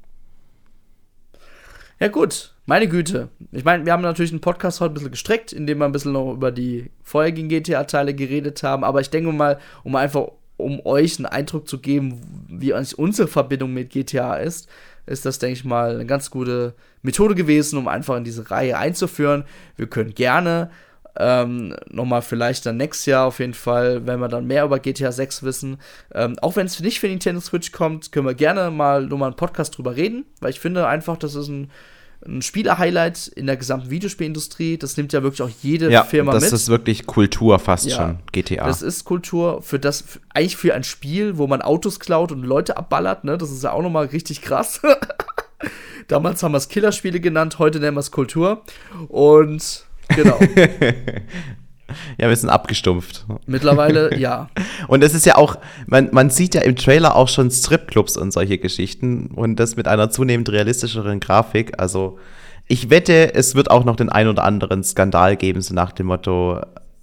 Ja, 1.98 2.08
gut. 2.08 2.54
Meine 2.64 2.88
Güte. 2.88 3.28
Ich 3.50 3.64
meine, 3.64 3.84
wir 3.84 3.92
haben 3.92 4.02
natürlich 4.02 4.30
einen 4.30 4.40
Podcast 4.40 4.80
heute 4.80 4.92
ein 4.92 4.94
bisschen 4.94 5.10
gestreckt, 5.10 5.52
indem 5.52 5.78
wir 5.78 5.84
ein 5.84 5.92
bisschen 5.92 6.12
noch 6.12 6.32
über 6.32 6.52
die 6.52 6.90
vorherigen 7.02 7.48
GTA-Teile 7.48 8.14
geredet 8.14 8.62
haben. 8.62 8.84
Aber 8.84 9.00
ich 9.00 9.10
denke 9.10 9.32
mal, 9.32 9.58
um 9.82 9.96
einfach 9.96 10.28
um 10.56 10.84
euch 10.84 11.18
einen 11.18 11.26
Eindruck 11.26 11.68
zu 11.68 11.78
geben, 11.78 12.20
wie 12.48 12.72
eigentlich 12.72 12.98
unsere 12.98 13.28
Verbindung 13.28 13.72
mit 13.72 13.90
GTA 13.90 14.36
ist, 14.36 14.68
ist 15.06 15.26
das, 15.26 15.38
denke 15.38 15.54
ich 15.54 15.64
mal, 15.64 15.94
eine 15.94 16.06
ganz 16.06 16.30
gute 16.30 16.74
Methode 17.02 17.34
gewesen, 17.34 17.78
um 17.78 17.88
einfach 17.88 18.16
in 18.16 18.24
diese 18.24 18.50
Reihe 18.50 18.78
einzuführen. 18.78 19.44
Wir 19.76 19.86
können 19.86 20.14
gerne 20.14 20.70
ähm, 21.18 21.74
nochmal 21.90 22.22
vielleicht 22.22 22.64
dann 22.64 22.76
nächstes 22.76 23.06
Jahr 23.06 23.26
auf 23.26 23.38
jeden 23.38 23.54
Fall, 23.54 24.06
wenn 24.06 24.20
wir 24.20 24.28
dann 24.28 24.46
mehr 24.46 24.64
über 24.64 24.78
GTA 24.78 25.12
6 25.12 25.42
wissen. 25.42 25.78
Ähm, 26.14 26.38
auch 26.40 26.56
wenn 26.56 26.66
es 26.66 26.80
nicht 26.80 27.00
für 27.00 27.08
Nintendo 27.08 27.40
Switch 27.40 27.72
kommt, 27.72 28.12
können 28.12 28.26
wir 28.26 28.34
gerne 28.34 28.70
mal 28.70 29.06
nochmal 29.06 29.28
einen 29.28 29.36
Podcast 29.36 29.76
drüber 29.76 29.96
reden, 29.96 30.24
weil 30.40 30.50
ich 30.50 30.60
finde 30.60 30.86
einfach, 30.86 31.16
das 31.16 31.34
ist 31.34 31.48
ein, 31.48 31.70
ein 32.26 32.42
Spieler-Highlight 32.42 33.28
in 33.28 33.46
der 33.46 33.56
gesamten 33.56 33.90
Videospielindustrie. 33.90 34.78
Das 34.78 34.96
nimmt 34.96 35.12
ja 35.12 35.22
wirklich 35.22 35.42
auch 35.42 35.50
jede 35.62 35.90
ja, 35.90 36.04
Firma 36.04 36.32
das 36.32 36.44
mit. 36.44 36.52
Das 36.52 36.62
ist 36.62 36.68
wirklich 36.68 37.06
Kultur 37.06 37.58
fast 37.58 37.86
Ja. 37.86 37.96
schon, 37.96 38.18
GTA. 38.32 38.66
Das 38.66 38.82
ist 38.82 39.04
Kultur 39.04 39.62
für 39.62 39.78
das, 39.78 40.02
für, 40.02 40.20
eigentlich 40.34 40.56
für 40.56 40.74
ein 40.74 40.84
Spiel, 40.84 41.38
wo 41.38 41.46
man 41.46 41.62
Autos 41.62 42.00
klaut 42.00 42.32
und 42.32 42.42
Leute 42.44 42.76
abballert, 42.76 43.24
ne? 43.24 43.38
Das 43.38 43.50
ist 43.50 43.64
ja 43.64 43.72
auch 43.72 43.82
nochmal 43.82 44.06
richtig 44.06 44.42
krass. 44.42 44.80
Damals 46.08 46.42
haben 46.42 46.52
wir 46.52 46.58
es 46.58 46.68
Killerspiele 46.68 47.20
genannt, 47.20 47.58
heute 47.58 47.80
nennen 47.80 47.96
wir 47.96 48.00
es 48.00 48.10
Kultur. 48.10 48.62
Und 49.08 49.84
genau, 50.08 50.38
ja, 52.18 52.28
wir 52.28 52.36
sind 52.36 52.50
abgestumpft. 52.50 53.26
mittlerweile 53.46 54.16
ja. 54.18 54.48
Und 54.88 55.02
es 55.02 55.14
ist 55.14 55.26
ja 55.26 55.36
auch, 55.36 55.56
man, 55.86 56.10
man 56.12 56.30
sieht 56.30 56.54
ja 56.54 56.62
im 56.62 56.76
Trailer 56.76 57.16
auch 57.16 57.28
schon 57.28 57.50
Stripclubs 57.50 58.16
und 58.16 58.32
solche 58.32 58.58
Geschichten 58.58 59.28
und 59.34 59.56
das 59.56 59.76
mit 59.76 59.88
einer 59.88 60.10
zunehmend 60.10 60.50
realistischeren 60.50 61.20
Grafik. 61.20 61.80
Also 61.80 62.18
ich 62.68 62.90
wette, 62.90 63.34
es 63.34 63.54
wird 63.54 63.70
auch 63.70 63.84
noch 63.84 63.96
den 63.96 64.08
ein 64.08 64.28
oder 64.28 64.44
anderen 64.44 64.82
Skandal 64.84 65.36
geben, 65.36 65.60
so 65.60 65.74
nach 65.74 65.92
dem 65.92 66.06
Motto, 66.06 66.60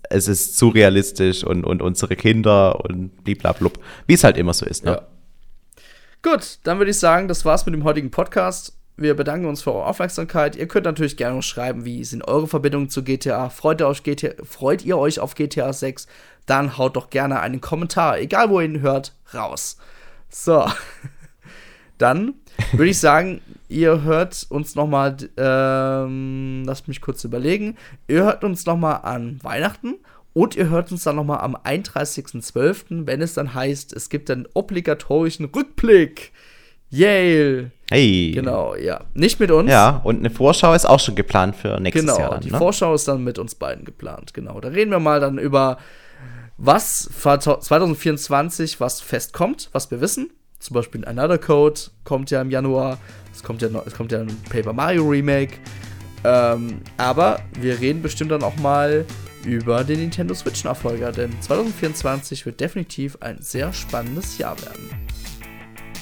es 0.10 0.28
ist 0.28 0.58
zu 0.58 0.70
realistisch 0.70 1.44
und, 1.44 1.64
und 1.64 1.82
unsere 1.82 2.16
Kinder 2.16 2.84
und 2.84 3.24
bliblablub, 3.24 3.80
wie 4.08 4.14
es 4.14 4.24
halt 4.24 4.38
immer 4.38 4.54
so 4.54 4.66
ist. 4.66 4.86
Ne? 4.86 4.92
Ja. 4.92 5.02
Gut, 6.22 6.60
dann 6.64 6.80
würde 6.80 6.92
ich 6.92 7.00
sagen, 7.00 7.28
das 7.28 7.46
war's 7.46 7.66
mit 7.66 7.76
dem 7.76 7.84
heutigen 7.84 8.12
Podcast. 8.12 8.74
Wir 9.00 9.16
bedanken 9.16 9.46
uns 9.46 9.62
für 9.62 9.74
eure 9.74 9.86
Aufmerksamkeit. 9.86 10.58
Ihr 10.58 10.68
könnt 10.68 10.84
natürlich 10.84 11.16
gerne 11.16 11.38
noch 11.38 11.42
schreiben, 11.42 11.86
wie 11.86 12.04
sind 12.04 12.28
eure 12.28 12.48
Verbindungen 12.48 12.90
zu 12.90 13.02
GTA? 13.02 13.50
Freut 13.50 13.80
ihr, 13.80 13.88
euch 13.88 14.04
GTA? 14.04 14.44
freut 14.44 14.84
ihr 14.84 14.98
euch 14.98 15.22
auf 15.22 15.36
GTA 15.36 15.72
6? 15.72 16.06
Dann 16.46 16.78
haut 16.78 16.98
doch 16.98 17.10
gerne 17.10 17.40
einen 17.40 17.62
Kommentar, 17.62 18.20
egal 18.20 18.50
wo 18.50 18.60
ihr 18.60 18.66
ihn 18.66 18.82
hört, 18.82 19.16
raus. 19.34 19.78
So. 20.28 20.66
Dann 21.98 22.34
würde 22.74 22.92
ich 22.92 23.00
sagen, 23.00 23.40
ihr 23.70 24.04
hört 24.04 24.46
uns 24.50 24.76
noch 24.76 24.88
mal, 24.88 25.16
ähm, 25.38 26.64
lasst 26.66 26.90
mich 26.90 27.00
kurz 27.00 27.24
überlegen, 27.24 27.78
ihr 28.10 28.24
hört 28.24 28.44
uns 28.44 28.66
noch 28.66 28.78
mal 28.78 28.96
an 28.96 29.40
Weihnachten 29.44 29.96
und 30.34 30.58
ihr 30.58 30.70
hört 30.70 30.92
uns 30.92 31.04
dann 31.04 31.18
noch 31.18 31.26
mal 31.26 31.40
am 31.40 31.56
31.12., 31.56 33.06
wenn 33.06 33.22
es 33.22 33.34
dann 33.34 33.54
heißt, 33.54 33.92
es 33.94 34.10
gibt 34.10 34.30
einen 34.30 34.48
obligatorischen 34.54 35.46
Rückblick. 35.46 36.32
Yay! 36.92 37.68
Hey. 37.92 38.32
Genau, 38.34 38.76
ja. 38.76 39.02
Nicht 39.14 39.40
mit 39.40 39.52
uns. 39.52 39.70
Ja, 39.70 40.02
und 40.04 40.20
eine 40.20 40.30
Vorschau 40.30 40.74
ist 40.74 40.86
auch 40.86 41.00
schon 41.00 41.16
geplant 41.16 41.56
für 41.56 41.80
nächstes 41.80 42.06
Genau, 42.06 42.20
Jahr 42.20 42.32
dann. 42.32 42.42
die 42.42 42.52
ne? 42.52 42.58
Vorschau 42.58 42.94
ist 42.94 43.08
dann 43.08 43.24
mit 43.24 43.40
uns 43.40 43.56
beiden 43.56 43.86
geplant. 43.86 44.34
Genau, 44.34 44.60
da 44.60 44.70
reden 44.70 44.92
wir 44.92 45.00
mal 45.00 45.20
dann 45.20 45.38
über 45.38 45.78
was 46.58 47.10
für 47.12 47.40
2024 47.40 48.80
was 48.80 49.02
festkommt, 49.02 49.70
was 49.72 49.90
wir 49.92 50.02
wissen. 50.02 50.30
Zum 50.60 50.74
Beispiel 50.74 51.06
Another 51.06 51.38
Code 51.38 51.80
kommt 52.04 52.32
ja 52.32 52.42
im 52.42 52.52
Januar. 52.52 52.98
Es 53.34 53.44
kommt 53.44 53.62
ja, 53.62 53.70
es 53.86 53.94
kommt 53.94 54.12
ja 54.12 54.20
ein 54.20 54.36
Paper 54.50 54.74
Mario 54.74 55.08
Remake. 55.08 55.54
Ähm, 56.24 56.82
aber 56.98 57.40
wir 57.60 57.80
reden 57.80 58.02
bestimmt 58.02 58.32
dann 58.32 58.44
auch 58.44 58.58
mal 58.58 59.06
über 59.46 59.84
den 59.86 60.02
Nintendo 60.02 60.34
Switch 60.34 60.64
Nachfolger, 60.66 61.14
denn 61.14 61.32
2024 61.42 62.46
wird 62.46 62.60
definitiv 62.60 63.18
ein 63.22 63.42
sehr 63.42 63.72
spannendes 63.72 64.38
Jahr 64.38 64.62
werden. 64.62 65.09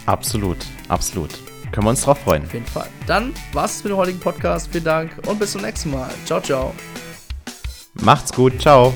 Absolut, 0.08 0.58
absolut. 0.88 1.30
Können 1.72 1.86
wir 1.86 1.90
uns 1.92 2.02
drauf 2.02 2.18
freuen. 2.20 2.44
Auf 2.44 2.54
jeden 2.54 2.66
Fall. 2.66 2.88
Dann 3.06 3.34
war's 3.54 3.76
es 3.76 3.84
mit 3.84 3.92
dem 3.92 3.98
heutigen 3.98 4.20
Podcast. 4.20 4.70
Vielen 4.72 4.86
Dank 4.86 5.12
und 5.28 5.38
bis 5.38 5.52
zum 5.52 5.62
nächsten 5.62 5.92
Mal. 5.92 6.10
Ciao, 6.26 6.42
ciao. 6.42 6.74
Macht's 8.02 8.32
gut, 8.34 8.60
ciao. 8.60 8.94